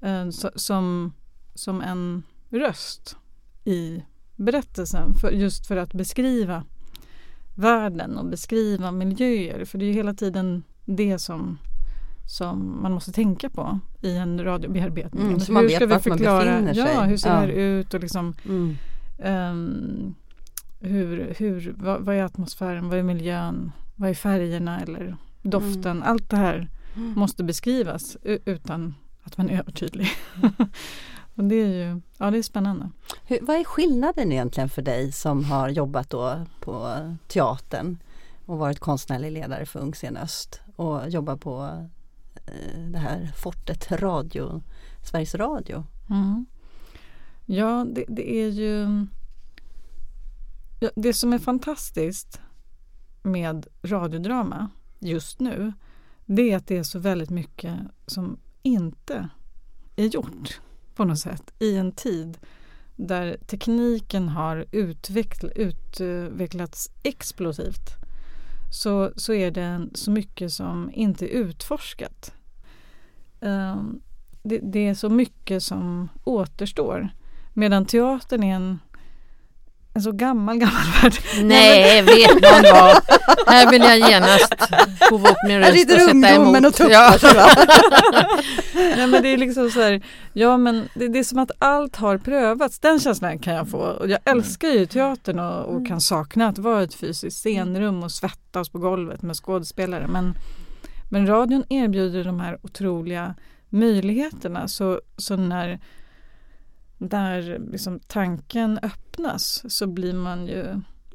eh, 0.00 0.28
som, 0.54 1.12
som 1.54 1.80
en 1.82 2.22
röst 2.50 3.16
i 3.70 4.04
berättelsen 4.36 5.14
för, 5.14 5.30
just 5.30 5.66
för 5.66 5.76
att 5.76 5.92
beskriva 5.92 6.64
världen 7.54 8.16
och 8.18 8.26
beskriva 8.26 8.92
miljöer. 8.92 9.64
För 9.64 9.78
det 9.78 9.84
är 9.84 9.86
ju 9.86 9.92
hela 9.92 10.14
tiden 10.14 10.62
det 10.84 11.18
som, 11.18 11.58
som 12.26 12.82
man 12.82 12.92
måste 12.92 13.12
tänka 13.12 13.50
på 13.50 13.78
i 14.00 14.16
en 14.16 14.44
radiobearbetning. 14.44 15.26
Mm, 15.26 15.40
så 15.40 15.52
man 15.52 15.66
vet 15.66 15.80
vart 15.88 16.06
man 16.06 16.18
befinner 16.18 16.74
sig. 16.74 16.82
Ja, 16.94 17.02
hur 17.02 17.16
ser 17.16 17.40
Ja. 17.40 17.46
det 17.46 17.52
ut 17.52 17.94
och 17.94 18.00
liksom 18.00 18.34
Mm. 18.44 18.76
ehm, 19.18 20.14
hur, 20.80 21.34
hur, 21.38 21.74
vad, 21.76 22.00
vad 22.04 22.16
är 22.16 22.22
atmosfären, 22.22 22.88
vad 22.88 22.98
är 22.98 23.02
miljön, 23.02 23.72
vad 23.96 24.10
är 24.10 24.14
färgerna 24.14 24.80
eller 24.80 25.16
doften. 25.42 25.96
Mm. 25.96 26.02
Allt 26.02 26.30
det 26.30 26.36
här 26.36 26.68
måste 26.94 27.44
beskrivas 27.44 28.16
utan 28.44 28.94
att 29.22 29.36
man 29.38 29.50
är 29.50 29.58
övertydlig. 29.58 30.08
och 31.40 31.46
det 31.46 31.54
är 31.54 31.66
ju 31.66 32.00
ja, 32.18 32.30
det 32.30 32.38
är 32.38 32.42
spännande. 32.42 32.90
Hur, 33.24 33.38
vad 33.42 33.56
är 33.56 33.64
skillnaden 33.64 34.32
egentligen 34.32 34.68
för 34.68 34.82
dig 34.82 35.12
som 35.12 35.44
har 35.44 35.68
jobbat 35.68 36.10
då 36.10 36.46
på 36.60 36.96
teatern 37.28 37.98
och 38.46 38.58
varit 38.58 38.78
konstnärlig 38.78 39.32
ledare 39.32 39.66
för 39.66 39.80
Ung 39.80 39.92
Scen 39.92 40.16
Öst 40.16 40.60
och 40.76 41.08
jobbar 41.08 41.36
på 41.36 41.88
eh, 42.46 42.80
det 42.80 42.98
här 42.98 43.32
Fortet 43.36 43.92
Radio, 43.92 44.62
Sveriges 45.02 45.34
Radio? 45.34 45.84
Mm. 46.10 46.46
Ja, 47.46 47.86
det, 47.94 48.04
det 48.08 48.34
är 48.34 48.48
ju... 48.48 49.06
Ja, 50.80 50.90
det 50.96 51.14
som 51.14 51.32
är 51.32 51.38
fantastiskt 51.38 52.40
med 53.22 53.66
radiodrama 53.82 54.70
just 54.98 55.40
nu 55.40 55.72
det 56.26 56.52
är 56.52 56.56
att 56.56 56.66
det 56.66 56.76
är 56.76 56.82
så 56.82 56.98
väldigt 56.98 57.30
mycket 57.30 57.78
som 58.06 58.38
inte 58.62 59.28
är 59.96 60.06
gjort 60.06 60.60
på 61.00 61.04
något 61.04 61.18
sätt 61.18 61.52
i 61.58 61.76
en 61.76 61.92
tid 61.92 62.38
där 62.96 63.36
tekniken 63.46 64.28
har 64.28 64.66
utveckl, 64.70 65.46
utvecklats 65.54 66.90
explosivt 67.02 67.90
så, 68.70 69.12
så 69.16 69.32
är 69.32 69.50
det 69.50 69.88
så 69.94 70.10
mycket 70.10 70.52
som 70.52 70.90
inte 70.92 71.24
är 71.24 71.28
utforskat. 71.28 72.32
Ehm, 73.40 74.00
det, 74.42 74.58
det 74.58 74.88
är 74.88 74.94
så 74.94 75.08
mycket 75.08 75.62
som 75.62 76.08
återstår. 76.24 77.08
Medan 77.54 77.86
teatern 77.86 78.42
är 78.42 78.54
en, 78.54 78.78
en 79.94 80.02
så 80.02 80.12
gammal, 80.12 80.56
gammal 80.58 80.82
värld. 81.02 81.12
Nej, 81.42 82.02
vet 82.02 82.30
man 82.42 82.62
vad? 82.62 82.98
Här 83.46 83.70
vill 83.70 83.82
jag 83.82 83.98
genast 83.98 84.54
hova 85.10 85.30
upp 85.30 85.36
min 85.46 85.62
Här 85.62 85.72
röst 85.72 85.84
och 85.84 85.90
sätta 86.00 86.10
ungdomen 86.10 86.56
emot. 86.56 86.66
och 86.66 86.74
tuppar 86.74 86.90
Ja. 86.92 87.18
sig, 87.18 87.34
va? 87.34 87.46
Nej 88.96 89.06
men 89.06 89.22
det 89.22 89.28
är 89.28 89.36
liksom 89.36 89.70
så 89.70 89.80
här, 89.80 90.02
ja 90.32 90.56
men 90.56 90.88
det, 90.94 91.08
det 91.08 91.18
är 91.18 91.24
som 91.24 91.38
att 91.38 91.50
allt 91.58 91.96
har 91.96 92.18
prövats. 92.18 92.78
Den 92.78 93.00
känslan 93.00 93.38
kan 93.38 93.54
jag 93.54 93.68
få. 93.70 93.78
Och 93.78 94.08
jag 94.08 94.18
älskar 94.24 94.68
ju 94.68 94.86
teatern 94.86 95.38
och, 95.38 95.64
och 95.74 95.86
kan 95.86 96.00
sakna 96.00 96.48
att 96.48 96.58
vara 96.58 96.82
ett 96.82 96.94
fysiskt 96.94 97.36
scenrum 97.36 98.02
och 98.02 98.12
svettas 98.12 98.68
på 98.68 98.78
golvet 98.78 99.22
med 99.22 99.36
skådespelare. 99.36 100.06
Men, 100.06 100.34
men 101.10 101.26
radion 101.26 101.64
erbjuder 101.68 102.24
de 102.24 102.40
här 102.40 102.58
otroliga 102.62 103.34
möjligheterna. 103.68 104.68
Så, 104.68 105.00
så 105.16 105.36
när, 105.36 105.80
när 107.00 107.58
liksom 107.72 108.00
tanken 108.06 108.78
öppnas 108.82 109.64
så 109.68 109.86
blir 109.86 110.14
man 110.14 110.46
ju 110.46 110.64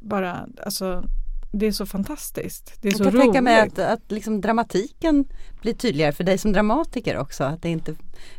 bara, 0.02 0.48
alltså 0.66 1.04
det 1.52 1.66
är 1.66 1.72
så 1.72 1.86
fantastiskt. 1.86 2.82
Det 2.82 2.88
är 2.88 2.92
Jag 2.92 2.98
så 2.98 3.04
kan 3.04 3.14
roligt. 3.14 3.24
tänka 3.24 3.42
mig 3.42 3.60
att, 3.60 3.80
att 3.80 4.12
liksom 4.12 4.42
dramatiken 4.42 5.26
blir 5.62 5.74
tydligare 5.74 6.12
för 6.12 6.24
dig 6.24 6.38
som 6.38 6.54
dramatiker 6.54 7.18
också. 7.18 7.44
Att 7.44 7.62
det 7.62 7.70
inte 7.70 7.96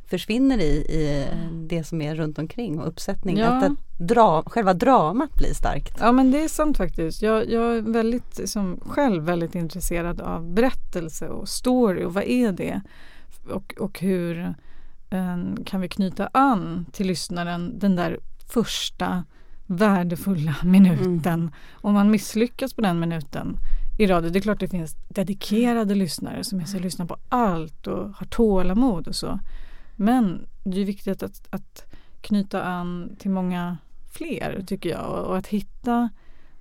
försvinner 0.06 0.58
i, 0.58 0.70
i 0.76 1.26
det 1.52 1.84
som 1.84 2.02
är 2.02 2.14
runt 2.14 2.38
omkring 2.38 2.80
och 2.80 2.88
uppsättning. 2.88 3.38
Ja. 3.38 3.46
Att 3.46 3.60
det, 3.60 4.04
dra, 4.04 4.42
själva 4.46 4.74
dramat 4.74 5.34
blir 5.34 5.54
starkt. 5.54 5.96
Ja 6.00 6.12
men 6.12 6.30
det 6.30 6.44
är 6.44 6.48
sant 6.48 6.76
faktiskt. 6.76 7.22
Jag, 7.22 7.50
jag 7.50 7.76
är 7.76 7.82
väldigt, 7.82 8.38
liksom, 8.38 8.80
själv 8.86 9.24
väldigt 9.24 9.54
intresserad 9.54 10.20
av 10.20 10.54
berättelse 10.54 11.28
och 11.28 11.48
story 11.48 12.04
och 12.04 12.14
vad 12.14 12.24
är 12.24 12.52
det? 12.52 12.80
Och, 13.50 13.74
och 13.78 14.00
hur 14.00 14.54
kan 15.64 15.80
vi 15.80 15.88
knyta 15.88 16.28
an 16.32 16.86
till 16.92 17.06
lyssnaren 17.06 17.78
den 17.78 17.96
där 17.96 18.20
första 18.48 19.24
värdefulla 19.66 20.56
minuten. 20.64 21.50
Om 21.72 21.94
man 21.94 22.10
misslyckas 22.10 22.74
på 22.74 22.80
den 22.80 23.00
minuten 23.00 23.58
i 23.98 24.06
radio, 24.06 24.30
det 24.30 24.38
är 24.38 24.40
klart 24.40 24.60
det 24.60 24.68
finns 24.68 24.96
dedikerade 25.08 25.94
lyssnare 25.94 26.44
som 26.44 26.60
är 26.60 26.64
så 26.64 26.78
lyssnar 26.78 27.06
på 27.06 27.16
allt 27.28 27.86
och 27.86 28.10
har 28.10 28.26
tålamod 28.26 29.08
och 29.08 29.16
så. 29.16 29.40
Men 29.96 30.46
det 30.64 30.80
är 30.80 30.84
viktigt 30.84 31.22
att, 31.22 31.48
att 31.50 31.94
knyta 32.20 32.62
an 32.62 33.16
till 33.18 33.30
många 33.30 33.76
fler 34.10 34.64
tycker 34.66 34.90
jag 34.90 35.06
och, 35.10 35.26
och 35.26 35.38
att 35.38 35.46
hitta 35.46 36.10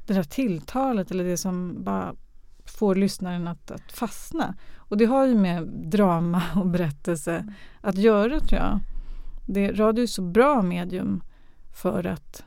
det 0.05 0.13
där 0.13 0.23
tilltalet 0.23 1.11
eller 1.11 1.23
det 1.23 1.37
som 1.37 1.83
bara 1.83 2.15
får 2.75 2.95
lyssnaren 2.95 3.47
att, 3.47 3.71
att 3.71 3.91
fastna. 3.91 4.55
Och 4.77 4.97
det 4.97 5.05
har 5.05 5.25
ju 5.25 5.35
med 5.35 5.67
drama 5.67 6.43
och 6.55 6.67
berättelse 6.67 7.53
att 7.81 7.97
göra 7.97 8.39
tror 8.39 8.61
jag. 8.61 8.79
Det, 9.45 9.71
radio 9.71 10.03
är 10.03 10.07
så 10.07 10.21
bra 10.21 10.61
medium 10.61 11.23
för 11.73 12.07
att 12.07 12.43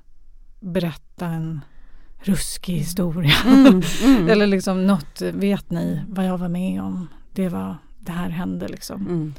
berätta 0.60 1.26
en 1.26 1.60
ruskig 2.18 2.74
historia. 2.74 3.34
Mm, 3.46 3.82
mm. 4.04 4.28
Eller 4.28 4.46
liksom 4.46 4.86
något, 4.86 5.20
vet 5.20 5.70
ni 5.70 6.02
vad 6.08 6.26
jag 6.26 6.38
var 6.38 6.48
med 6.48 6.82
om? 6.82 7.08
Det 7.32 7.48
var, 7.48 7.76
det 7.98 8.12
här 8.12 8.30
hände 8.30 8.68
liksom. 8.68 9.06
Mm. 9.06 9.34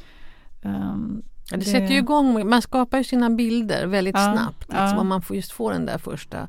Um, 0.62 1.22
Ja, 1.50 1.56
det 1.56 1.64
sätter 1.64 1.88
ju 1.88 1.98
igång, 1.98 2.48
man 2.48 2.62
skapar 2.62 2.98
ju 2.98 3.04
sina 3.04 3.30
bilder 3.30 3.86
väldigt 3.86 4.16
Ja, 4.16 4.32
snabbt. 4.32 4.68
Liksom, 4.68 4.96
ja. 4.96 5.04
man 5.04 5.22
får 5.22 5.36
just 5.36 5.52
få 5.52 5.70
den 5.70 5.86
där 5.86 5.98
första 5.98 6.48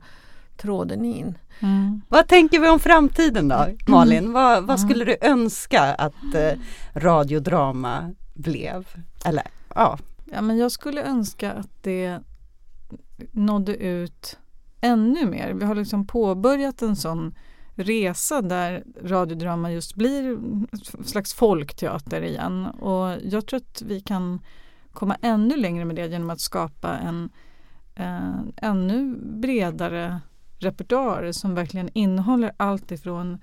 tråden 0.62 1.06
in. 1.06 1.38
Mm. 1.60 2.02
Vad 2.10 2.28
tänker 2.28 2.60
vi 2.60 2.70
om 2.70 2.80
framtiden 2.80 3.48
då, 3.48 3.68
Malin? 3.88 4.32
Vad, 4.34 4.64
vad 4.64 4.80
skulle 4.80 5.06
du 5.06 5.18
önska 5.22 5.82
att 5.82 6.36
eh, 6.36 6.60
radiodrama 6.94 8.14
blev? 8.34 8.88
Eller 9.26 9.44
ja, 9.76 9.98
Ja, 10.34 10.42
men 10.42 10.58
jag 10.58 10.72
skulle 10.72 11.04
önska 11.04 11.52
att 11.52 11.84
det 11.84 12.20
nådde 13.32 13.76
ut 13.76 14.40
ännu 14.82 15.26
mer. 15.26 15.54
Vi 15.54 15.66
har 15.66 15.76
liksom 15.76 16.08
påbörjat 16.08 16.82
en 16.82 16.96
sån 16.96 17.36
resa 17.76 18.42
där 18.42 18.84
radiodrama 19.04 19.72
just 19.72 19.96
blir 19.96 20.24
en 20.32 20.68
slags 21.04 21.34
folkteater 21.34 22.22
igen. 22.22 22.66
Och 22.66 23.18
jag 23.24 23.46
tror 23.46 23.58
att 23.58 23.82
vi 23.82 24.02
kan 24.02 24.40
komma 24.92 25.18
ännu 25.22 25.58
längre 25.58 25.86
med 25.86 25.96
det 25.96 26.08
genom 26.08 26.30
att 26.30 26.40
skapa 26.40 26.98
en 26.98 27.30
eh, 27.96 28.40
ännu 28.58 29.16
bredare 29.18 30.20
repertoar 30.64 31.32
som 31.32 31.56
verkligen 31.56 31.90
innehåller 31.94 32.52
allt 32.58 32.92
ifrån 32.92 33.38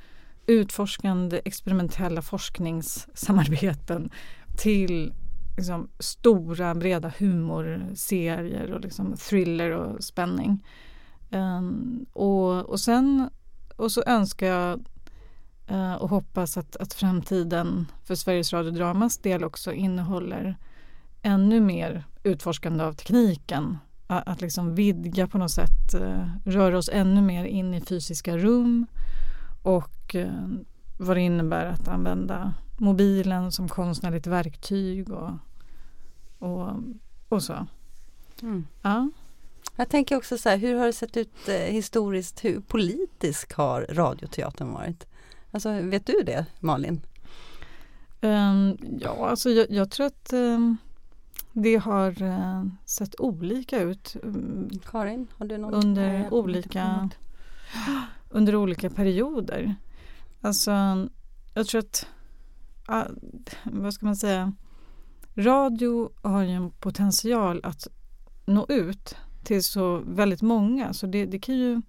utforskande 0.46 1.40
experimentella 1.44 2.22
forskningssamarbeten 2.22 4.10
till 4.56 5.12
liksom, 5.56 5.88
stora 5.98 6.74
breda 6.74 7.12
humorserier 7.18 8.72
och 8.72 8.80
liksom, 8.80 9.16
thriller 9.16 9.70
och 9.70 10.04
spänning. 10.04 10.66
Um, 11.30 12.06
och, 12.12 12.66
och 12.66 12.80
sen 12.80 13.30
och 13.76 13.92
så 13.92 14.02
önskar 14.06 14.46
jag 14.46 14.80
uh, 15.70 15.94
och 15.94 16.10
hoppas 16.10 16.56
att, 16.56 16.76
att 16.76 16.94
framtiden 16.94 17.86
för 18.04 18.14
Sveriges 18.14 18.52
Radio 18.52 18.70
Dramas 18.70 19.18
del 19.18 19.44
också 19.44 19.72
innehåller 19.72 20.56
ännu 21.22 21.60
mer 21.60 22.04
utforskande 22.22 22.84
av 22.84 22.92
tekniken. 22.92 23.78
Att, 24.10 24.40
liksom 24.40 24.74
vidga 24.74 25.26
på 25.26 25.38
något 25.38 25.50
sätt, 25.50 25.94
eh, 25.94 26.26
röra 26.44 26.78
oss 26.78 26.90
ännu 26.92 27.22
mer 27.22 27.44
in 27.44 27.74
i 27.74 27.80
fysiska 27.80 28.36
rum 28.36 28.86
och 29.62 30.14
eh, 30.14 30.48
vad 30.98 31.16
det 31.16 31.20
innebär 31.20 31.66
att 31.66 31.88
använda 31.88 32.54
mobilen 32.78 33.52
som 33.52 33.68
konstnärligt 33.68 34.26
verktyg 34.26 35.10
och, 35.10 35.30
och, 36.38 36.70
och 37.28 37.42
så. 37.42 37.66
Mm. 38.42 38.66
Ja. 38.82 39.10
Jag 39.76 39.88
tänker 39.88 40.16
också 40.16 40.38
så 40.38 40.48
här, 40.48 40.56
hur 40.56 40.74
har 40.74 40.86
det 40.86 40.92
sett 40.92 41.16
ut 41.16 41.48
eh, 41.48 41.54
historiskt? 41.54 42.44
Hur 42.44 42.60
politisk 42.60 43.52
har 43.52 43.86
radioteatern 43.90 44.72
varit? 44.72 45.06
Alltså, 45.50 45.80
vet 45.80 46.06
du 46.06 46.22
det 46.22 46.46
Malin? 46.60 47.00
Um, 48.20 48.78
ja, 49.00 49.28
alltså 49.28 49.50
jag, 49.50 49.70
jag 49.70 49.90
tror 49.90 50.06
att 50.06 50.32
um, 50.32 50.76
det 51.52 51.76
har 51.76 52.22
uh, 52.22 52.66
sett 52.84 53.20
olika 53.20 53.80
ut 53.80 54.16
Karin, 54.90 55.26
under 55.38 56.28
på 56.28 56.36
olika 56.38 57.10
under 58.30 58.56
olika 58.56 58.90
perioder. 58.90 59.74
Alltså, 60.40 60.72
jag 61.54 61.66
tror 61.66 61.78
att, 61.78 62.06
vad 63.64 63.94
ska 63.94 64.06
man 64.06 64.16
säga, 64.16 64.52
radio 65.34 66.10
har 66.22 66.42
ju 66.42 66.50
en 66.50 66.70
potential 66.70 67.60
att 67.64 67.88
nå 68.46 68.66
ut 68.68 69.16
till 69.44 69.64
så 69.64 69.96
väldigt 69.96 70.42
många. 70.42 70.92
Så 70.92 71.06
det, 71.06 71.26
det 71.26 71.38
kan 71.38 71.54
ju 71.54 71.82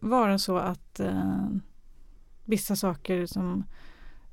vara 0.00 0.38
så 0.38 0.56
att 0.56 1.00
eh, 1.00 1.46
vissa 2.44 2.76
saker 2.76 3.26
som, 3.26 3.64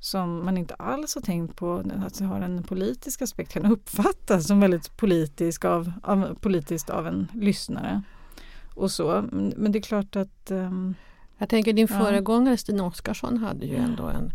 som 0.04 0.46
man 0.46 0.58
inte 0.58 0.74
alls 0.74 1.16
har 1.16 1.22
tänkt 1.22 1.56
på 1.56 1.84
att 2.06 2.18
det 2.20 2.26
har 2.26 2.42
en 2.42 2.64
politisk 2.64 3.22
aspekt 3.22 3.52
kan 3.54 3.66
uppfattas 3.66 4.48
som 4.48 4.60
väldigt 4.60 4.98
politisk 4.98 5.66
av, 5.66 5.92
av, 6.04 6.36
politiskt 6.42 6.90
av 6.90 7.08
en 7.08 7.28
lyssnare. 7.34 8.02
Och 8.76 8.92
så. 8.92 9.26
Men, 9.32 9.72
det 9.72 9.80
är 9.80 9.82
klart 9.84 10.16
att 10.16 10.52
ehm, 10.52 10.96
Jag 11.38 11.50
tänker 11.50 11.74
din 11.74 11.88
Ja. 11.92 12.00
föregångare 12.00 12.58
Stina 12.58 12.84
Oskarsson 12.86 13.38
hade 13.38 13.66
ju 13.66 13.76
ändå 13.76 14.04
en 14.08 14.32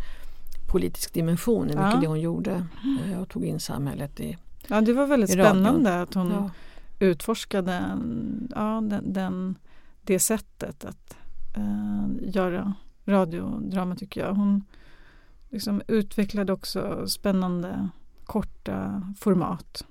politisk 0.72 1.14
dimension 1.14 1.64
i 1.64 1.76
mycket 1.76 1.94
Ja. 1.94 2.00
det 2.00 2.06
hon 2.06 2.20
gjorde 2.20 2.66
eh, 3.06 3.20
och 3.20 3.28
tog 3.28 3.44
in 3.44 3.60
samhället 3.60 4.20
i, 4.20 4.36
ja, 4.68 4.80
det 4.80 4.92
var 4.92 5.06
väldigt 5.06 5.32
spännande 5.32 6.02
att 6.02 6.14
hon 6.14 6.30
Ja. 6.30 6.50
utforskade 7.06 7.72
mm, 7.72 8.48
ja, 8.54 8.80
den, 8.90 9.12
den, 9.12 9.58
det 10.02 10.18
sättet 10.18 10.84
att 10.84 11.16
eh, 11.56 12.06
göra 12.34 12.74
radiodrama 13.06 13.96
tycker 13.96 14.20
jag. 14.20 14.34
Hon 14.34 14.64
liksom 15.50 15.82
utvecklade 15.88 16.52
också 16.52 17.06
spännande 17.08 17.88
korta 18.24 19.02
format. 19.18 19.84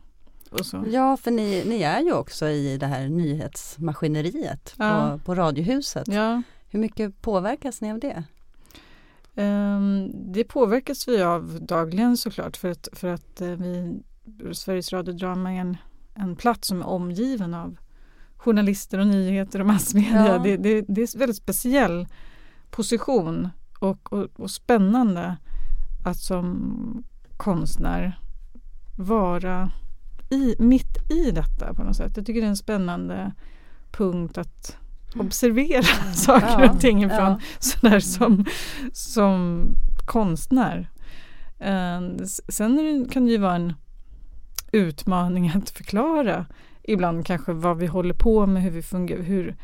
Och 0.49 0.66
så. 0.66 0.84
Ja, 0.88 1.18
för 1.18 1.32
ni, 1.32 1.64
ni 1.66 1.82
är 1.82 1.99
ju 2.01 2.14
också 2.14 2.47
i 2.47 2.78
det 2.78 2.86
här 2.86 3.08
nyhetsmaskineriet 3.10 4.74
Ja. 4.78 5.12
på, 5.12 5.26
på 5.26 5.36
Radiohuset. 5.36 6.08
Ja, 6.08 6.41
Hur 6.70 6.80
mycket 6.80 7.22
påverkas 7.22 7.82
ni 7.82 7.91
av 7.91 7.99
det? 7.99 8.24
ehm, 9.36 10.12
det 10.34 10.43
påverkas 10.43 11.08
vi 11.08 11.22
av 11.24 11.58
dagligen 11.62 12.18
såklart 12.18 12.58
för 12.58 12.70
att, 12.72 12.88
för 12.93 13.08
att 13.08 13.41
eh, 13.41 13.47
vi, 13.49 13.99
Sveriges 14.53 14.93
radiodrama 14.93 15.53
är 15.53 15.60
en, 15.60 15.78
en 16.14 16.36
plats 16.36 16.68
som 16.68 16.82
är 16.82 16.88
omgiven 16.88 17.53
av 17.53 17.78
journalister 18.38 18.99
och 18.99 19.08
nyheter 19.08 19.60
och 19.60 19.66
massmedia. 19.66 20.28
Ja. 20.28 20.38
Det, 20.38 20.58
det, 20.58 20.82
det 20.88 21.01
är 21.01 21.16
en 21.16 21.20
väldigt 21.20 21.38
speciell 21.38 22.08
position 22.70 23.49
och, 23.80 24.14
och, 24.14 24.39
och 24.39 24.51
spännande 24.51 25.38
att 26.08 26.18
som 26.18 27.03
konstnär 27.38 28.20
vara 28.95 29.72
i, 30.30 30.55
mitt 30.60 31.12
i 31.12 31.32
detta 31.32 31.74
på 31.74 31.84
något 31.84 31.95
sätt. 31.95 32.12
Jag 32.16 32.26
tycker 32.26 32.41
det 32.41 32.47
är 32.47 32.49
en 32.49 32.58
spännande 32.58 33.32
punkt 33.91 34.38
att 34.38 34.78
observera 35.16 35.84
saker 36.14 36.62
Ja, 36.62 36.72
och 36.72 36.80
ting 36.80 37.03
ifrån 37.03 37.30
ja. 37.32 37.39
sådär 37.60 37.99
som, 37.99 38.45
som 38.93 39.66
konstnär. 40.05 40.89
Eh, 41.60 42.01
Sen 42.49 43.08
kan 43.12 43.26
det 43.26 43.32
ju 43.32 43.38
vara 43.38 43.55
en 43.55 43.74
utmaning 44.72 45.49
att 45.55 45.70
förklara 45.70 46.45
ibland 46.84 47.26
kanske 47.26 47.53
vad 47.53 47.78
vi 47.78 47.86
håller 47.86 48.14
på 48.14 48.45
med, 48.45 48.64
hur 48.64 48.72
vi 48.72 48.82
fungerar, 48.82 49.22
hur, 49.22 49.55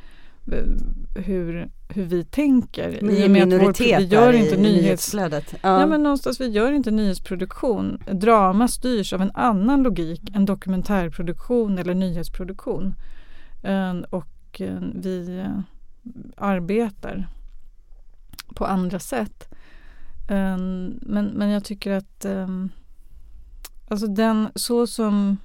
hur, 1.15 1.69
hur 1.89 2.03
vi 2.03 2.23
tänker. 2.23 2.99
Ni 3.01 3.21
är 3.21 3.29
minoritet 3.29 3.99
vi 3.99 4.05
gör 4.05 4.33
inte 4.33 4.55
i 4.55 4.57
nyhets, 4.57 4.81
nyhetsflödet. 4.81 5.53
Ja. 5.61 5.79
Ja. 5.79 5.85
men 5.85 6.03
någonstans, 6.03 6.41
vi 6.41 6.47
gör 6.47 6.71
inte 6.71 6.91
nyhetsproduktion. 6.91 8.01
Drama 8.11 8.67
styrs 8.67 9.13
av 9.13 9.21
en 9.21 9.31
annan 9.33 9.83
logik 9.83 10.21
än 10.35 10.45
dokumentärproduktion 10.45 11.77
eller 11.77 11.93
nyhetsproduktion. 11.93 12.95
Eh, 13.63 13.93
och 14.09 14.61
eh, 14.61 14.79
vi 14.95 15.39
eh, 15.39 15.59
arbetar 16.37 17.27
på 18.55 18.65
andra 18.65 18.99
sätt. 18.99 19.49
Eh, 20.29 20.57
men, 21.01 21.25
men 21.25 21.49
jag 21.49 21.63
tycker 21.63 21.91
att 21.91 22.25
eh, 22.25 22.47
alltså 23.87 24.07
den, 24.07 24.49
så 24.55 24.87
som 24.87 25.37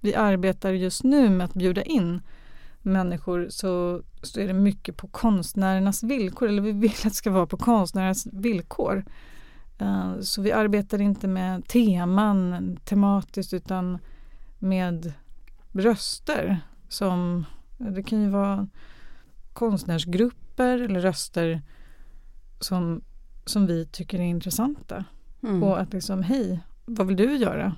vi 0.00 0.14
arbetar 0.14 0.72
just 0.72 1.04
nu 1.04 1.30
med 1.30 1.44
att 1.44 1.54
bjuda 1.54 1.82
in 1.82 2.20
människor 2.82 3.46
så, 3.50 4.02
så 4.22 4.40
är 4.40 4.46
det 4.46 4.52
mycket 4.52 4.96
på 4.96 5.08
konstnärernas 5.08 6.02
villkor. 6.02 6.48
Eller 6.48 6.62
vi 6.62 6.72
vill 6.72 6.90
att 6.90 7.02
det 7.02 7.10
ska 7.10 7.30
vara 7.30 7.46
på 7.46 7.56
konstnärernas 7.56 8.26
villkor. 8.26 9.04
Eh, 9.78 10.20
Så 10.20 10.42
vi 10.42 10.52
arbetar 10.52 11.00
inte 11.00 11.28
med 11.28 11.68
teman 11.68 12.76
tematiskt 12.84 13.52
utan 13.52 13.98
med 14.58 15.12
röster. 15.72 16.60
Som, 16.88 17.44
det 17.78 18.02
kan 18.02 18.22
ju 18.22 18.28
vara 18.28 18.68
konstnärsgrupper 19.52 20.78
eller 20.78 21.00
röster 21.00 21.62
som, 22.60 23.02
som 23.44 23.66
vi 23.66 23.86
tycker 23.86 24.18
är 24.18 24.24
intressanta. 24.24 25.04
Mm. 25.42 25.62
Och 25.62 25.80
att 25.80 25.92
liksom, 25.92 26.22
hej, 26.22 26.60
vad 26.84 27.06
vill 27.06 27.16
du 27.16 27.36
göra? 27.36 27.76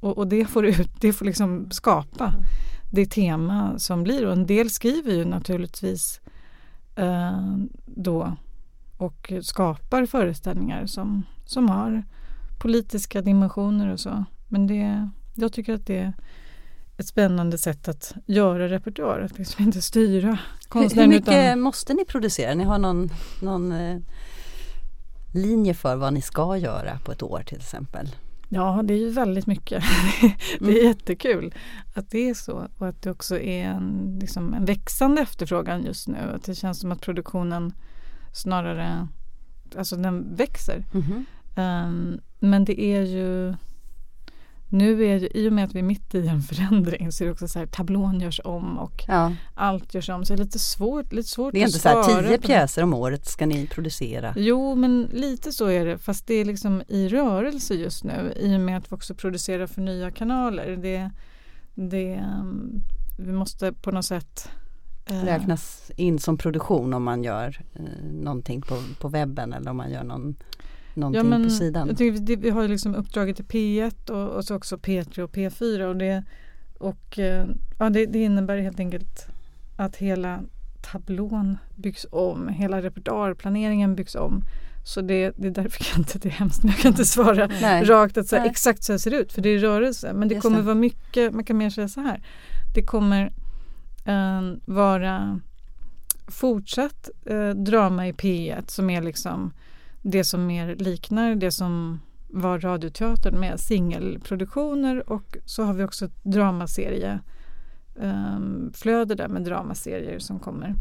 Och, 0.00 0.18
och 0.18 0.26
det 0.26 0.44
får 0.44 0.66
ut, 0.66 0.90
det 1.00 1.12
får 1.12 1.24
liksom 1.24 1.70
skapa 1.70 2.34
det 2.94 3.06
tema 3.06 3.78
som 3.78 4.02
blir. 4.02 4.26
Och 4.26 4.32
en 4.32 4.46
del 4.46 4.70
skriver 4.70 5.12
ju 5.12 5.24
naturligtvis 5.24 6.20
eh, 6.96 7.56
då 7.84 8.36
och 8.96 9.32
skapar 9.42 10.06
föreställningar 10.06 10.86
som, 10.86 11.22
som 11.46 11.68
har 11.68 12.02
politiska 12.60 13.22
dimensioner 13.22 13.92
och 13.92 14.00
så. 14.00 14.24
Men 14.48 14.66
det, 14.66 15.08
jag 15.34 15.52
tycker 15.52 15.74
att 15.74 15.86
det 15.86 15.98
är 15.98 16.12
ett 16.96 17.06
spännande 17.06 17.58
sätt 17.58 17.88
att 17.88 18.14
göra 18.26 18.68
repertoar, 18.68 19.20
att 19.20 19.38
liksom 19.38 19.64
inte 19.64 19.82
styra 19.82 20.28
Hur, 20.28 20.36
hur 20.36 20.68
konstnären. 20.68 21.08
mycket 21.08 21.28
utan, 21.28 21.60
måste 21.60 21.94
ni 21.94 22.04
producera? 22.04 22.54
Ni 22.54 22.64
har 22.64 22.78
någon, 22.78 23.10
någon 23.42 23.72
eh, 23.72 23.98
linje 25.32 25.74
för 25.74 25.96
vad 25.96 26.12
ni 26.12 26.20
ska 26.20 26.56
göra 26.56 26.98
på 27.04 27.12
ett 27.12 27.22
år 27.22 27.42
till 27.46 27.58
exempel? 27.58 28.08
Ja, 28.54 28.82
det 28.84 28.94
är 28.94 28.98
ju 28.98 29.10
väldigt 29.10 29.46
mycket. 29.46 29.84
det 30.60 30.64
är 30.64 30.70
mm. 30.70 30.86
jättekul 30.86 31.54
att 31.94 32.10
det 32.10 32.28
är 32.30 32.34
så 32.34 32.68
och 32.78 32.88
att 32.88 33.02
det 33.02 33.10
också 33.10 33.38
är 33.38 33.64
en, 33.64 34.18
liksom 34.20 34.54
en 34.54 34.64
växande 34.64 35.22
efterfrågan 35.22 35.84
just 35.84 36.08
nu. 36.08 36.18
Att 36.34 36.44
det 36.44 36.54
känns 36.54 36.80
som 36.80 36.92
att 36.92 37.00
produktionen 37.00 37.72
snarare, 38.32 39.08
alltså 39.76 39.96
den 39.96 40.36
växer. 40.36 40.84
Mm 40.94 41.06
-hmm. 41.06 41.86
um, 41.86 42.20
men 42.38 42.64
det 42.64 42.80
är 42.80 43.02
ju 43.02 43.54
nu 44.74 45.04
är 45.04 45.20
det, 45.20 45.38
i 45.38 45.48
och 45.48 45.52
med 45.52 45.64
att 45.64 45.74
vi 45.74 45.78
är 45.78 45.82
mitt 45.82 46.14
i 46.14 46.26
en 46.28 46.42
förändring 46.42 47.12
så 47.12 47.24
är 47.24 47.26
det 47.26 47.32
också 47.32 47.48
så 47.48 47.58
här 47.58 47.66
tablån 47.66 48.20
görs 48.20 48.40
om 48.44 48.78
och 48.78 49.04
ja. 49.08 49.32
allt 49.54 49.94
görs 49.94 50.08
om. 50.08 50.24
Så 50.24 50.34
det 50.34 50.42
är 50.42 50.44
lite 50.44 50.58
svårt, 50.58 51.12
lite 51.12 51.28
svårt 51.28 51.52
Det 51.52 51.60
är 51.60 51.66
inte 51.66 51.78
så 51.78 51.88
här 51.88 52.22
tio 52.22 52.38
pjäser 52.38 52.82
om 52.82 52.94
året 52.94 53.26
ska 53.26 53.46
ni 53.46 53.66
producera? 53.66 54.34
Jo 54.36 54.74
men 54.74 55.08
lite 55.12 55.52
så 55.52 55.66
är 55.66 55.86
det 55.86 55.98
fast 55.98 56.26
det 56.26 56.34
är 56.34 56.44
liksom 56.44 56.82
i 56.88 57.08
rörelse 57.08 57.74
just 57.74 58.04
nu 58.04 58.32
i 58.36 58.56
och 58.56 58.60
med 58.60 58.78
att 58.78 58.92
vi 58.92 58.96
också 58.96 59.14
producerar 59.14 59.66
för 59.66 59.80
nya 59.80 60.10
kanaler. 60.10 60.76
Det, 60.76 61.10
det, 61.74 62.24
vi 63.18 63.32
måste 63.32 63.72
på 63.72 63.90
något 63.90 64.04
sätt 64.04 64.48
eh, 65.06 65.24
Räknas 65.24 65.90
in 65.96 66.18
som 66.18 66.38
produktion 66.38 66.94
om 66.94 67.02
man 67.02 67.24
gör 67.24 67.60
eh, 67.74 68.04
någonting 68.12 68.62
på, 68.62 68.82
på 69.00 69.08
webben 69.08 69.52
eller 69.52 69.70
om 69.70 69.76
man 69.76 69.90
gör 69.90 70.04
någon 70.04 70.36
någonting 70.96 71.18
ja, 71.18 71.38
men, 71.38 71.44
på 71.44 71.50
sidan? 71.50 71.94
Det, 71.96 72.36
vi 72.36 72.50
har 72.50 72.68
liksom 72.68 72.94
uppdraget 72.94 73.36
till 73.36 73.44
P1 73.44 74.10
och, 74.10 74.36
och 74.36 74.44
så 74.44 74.56
också 74.56 74.76
P3 74.76 75.20
och 75.20 75.30
P4 75.30 75.82
och 75.82 75.96
det, 75.96 76.24
och, 76.78 77.18
eh, 77.18 77.46
ja, 77.78 77.90
det, 77.90 78.06
det 78.06 78.18
innebär 78.18 78.58
helt 78.58 78.80
enkelt 78.80 79.26
att 79.76 79.96
hela 79.96 80.40
tablån 80.92 81.58
byggs 81.74 82.06
om, 82.10 82.48
hela 82.48 82.82
repertoarplaneringen 82.82 83.94
byggs 83.94 84.14
om. 84.14 84.44
Så 84.84 85.00
det, 85.00 85.32
det 85.36 85.46
är 85.46 85.50
därför 85.50 85.86
jag 85.90 85.98
inte, 85.98 86.18
det 86.18 86.28
är 86.28 86.32
hemskt, 86.32 86.62
men 86.62 86.72
jag 86.72 86.80
kan 86.80 86.90
inte 86.90 87.04
svara 87.04 87.46
Nej. 87.60 87.84
rakt 87.84 88.16
att 88.16 88.26
så 88.26 88.36
här, 88.36 88.46
exakt 88.46 88.84
så 88.84 88.92
här 88.92 88.98
ser 88.98 89.10
det 89.10 89.16
ut 89.16 89.32
för 89.32 89.42
det 89.42 89.48
är 89.48 89.58
rörelse. 89.58 90.12
Men 90.12 90.28
det 90.28 90.34
Just 90.34 90.42
kommer 90.42 90.56
det. 90.56 90.62
vara 90.62 90.74
mycket, 90.74 91.34
man 91.34 91.44
kan 91.44 91.56
mer 91.56 91.70
säga 91.70 91.88
så 91.88 92.00
här. 92.00 92.22
Det 92.74 92.82
kommer 92.82 93.32
uh, 94.08 94.56
vara 94.64 95.40
fortsatt 96.26 97.10
uh, 97.30 97.50
drama 97.50 98.08
i 98.08 98.12
P1 98.12 98.64
som 98.66 98.90
är 98.90 99.02
liksom 99.02 99.52
det 100.04 100.24
som 100.24 100.46
mer 100.46 100.76
liknar 100.76 101.34
det 101.34 101.50
som 101.50 102.00
var 102.28 102.58
Radioteatern 102.58 103.40
med 103.40 103.60
singelproduktioner 103.60 105.10
och 105.10 105.36
så 105.44 105.62
har 105.62 105.74
vi 105.74 105.84
också 105.84 106.04
ett 106.04 106.24
dramaserie 106.24 107.20
um, 107.94 108.72
flöde 108.74 109.14
där 109.14 109.28
med 109.28 109.44
dramaserier 109.44 110.18
som 110.18 110.38
kommer 110.38 110.74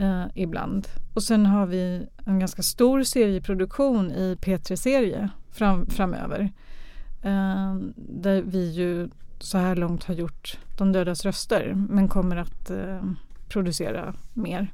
uh, 0.00 0.24
ibland. 0.34 0.88
Och 1.14 1.22
sen 1.22 1.46
har 1.46 1.66
vi 1.66 2.06
en 2.26 2.38
ganska 2.38 2.62
stor 2.62 3.02
serieproduktion 3.02 4.10
i 4.10 4.36
P3-serie 4.40 5.30
fram, 5.50 5.86
framöver. 5.86 6.40
Uh, 7.24 7.76
där 7.96 8.42
vi 8.42 8.70
ju 8.70 9.08
så 9.38 9.58
här 9.58 9.76
långt 9.76 10.04
har 10.04 10.14
gjort 10.14 10.58
De 10.78 10.92
dödas 10.92 11.24
röster 11.24 11.74
men 11.88 12.08
kommer 12.08 12.36
att 12.36 12.70
uh, 12.70 13.12
producera 13.48 14.14
mer. 14.34 14.72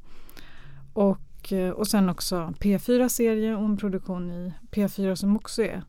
Och 0.92 1.18
Eh, 1.52 1.70
och, 1.70 1.86
sen 1.86 2.08
också 2.08 2.52
P4-serie 2.60 3.56
och 3.56 3.64
en 3.64 3.76
produktion 3.76 4.30
i 4.30 4.52
P4 4.70 5.14
som 5.14 5.36
också 5.36 5.62
är 5.62 5.82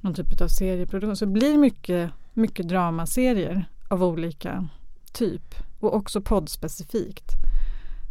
någon 0.00 0.14
typ 0.14 0.40
av 0.40 0.48
serieproduktion. 0.48 1.16
Så 1.16 1.24
det 1.24 1.30
blir 1.30 1.58
mycket, 1.58 2.10
mycket 2.32 2.68
dramaserier 2.68 3.68
av 3.88 4.04
olika 4.04 4.68
typ 5.12 5.54
och 5.80 5.94
också 5.94 6.20
poddspecifikt. 6.20 7.32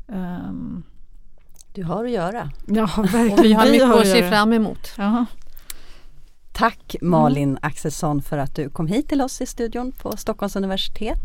Um, 0.07 0.83
du 1.73 1.83
har 1.83 2.05
att 2.05 2.11
göra. 2.11 2.51
Ja, 2.67 2.89
verkligen. 2.97 3.39
Och 3.39 3.45
vi 3.45 3.53
har 3.53 3.71
mycket 3.71 3.95
att 3.95 4.07
se 4.07 4.29
fram 4.29 4.53
emot. 4.53 4.93
Jaha. 4.97 5.25
Tack 6.51 6.95
Malin 7.01 7.49
mm. 7.49 7.59
Axelsson 7.61 8.21
för 8.21 8.37
att 8.37 8.55
du 8.55 8.69
kom 8.69 8.87
hit 8.87 9.09
till 9.09 9.21
oss 9.21 9.41
i 9.41 9.45
studion 9.45 9.91
på 9.91 10.17
Stockholms 10.17 10.55
universitet. 10.55 11.19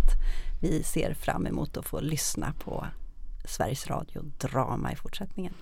Vi 0.61 0.83
ser 0.83 1.15
fram 1.15 1.47
emot 1.47 1.77
att 1.77 1.87
få 1.87 2.01
lyssna 2.01 2.53
på 2.65 2.87
Sveriges 3.49 3.87
Radio 3.87 4.23
Drama 4.39 4.93
i 4.93 4.97
fortsättningen. 4.97 5.55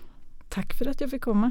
Tack 0.49 0.75
för 0.75 0.89
att 0.89 1.01
jag 1.01 1.11
fick 1.11 1.23
komma. 1.23 1.51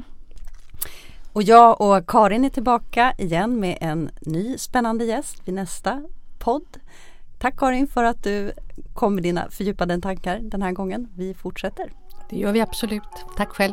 Och 1.32 1.42
jag 1.42 1.80
och 1.80 2.06
Karin 2.06 2.44
är 2.44 2.50
tillbaka 2.50 3.14
igen 3.18 3.60
med 3.60 3.78
en 3.80 4.10
ny 4.20 4.58
spännande 4.58 5.04
gäst 5.04 5.48
vid 5.48 5.54
nästa 5.54 6.02
podd. 6.38 6.78
Tack 7.38 7.56
Karin 7.56 7.86
för 7.86 8.04
att 8.04 8.24
du 8.24 8.52
kom 8.94 9.14
med 9.14 9.22
dina 9.22 9.50
fördjupade 9.50 10.00
tankar 10.00 10.38
den 10.38 10.62
här 10.62 10.72
gången. 10.72 11.08
Vi 11.14 11.34
fortsätter. 11.34 11.92
Det 12.30 12.36
gör 12.36 12.52
vi 12.52 12.60
absolut. 12.60 13.02
Tack 13.36 13.48
själv. 13.48 13.72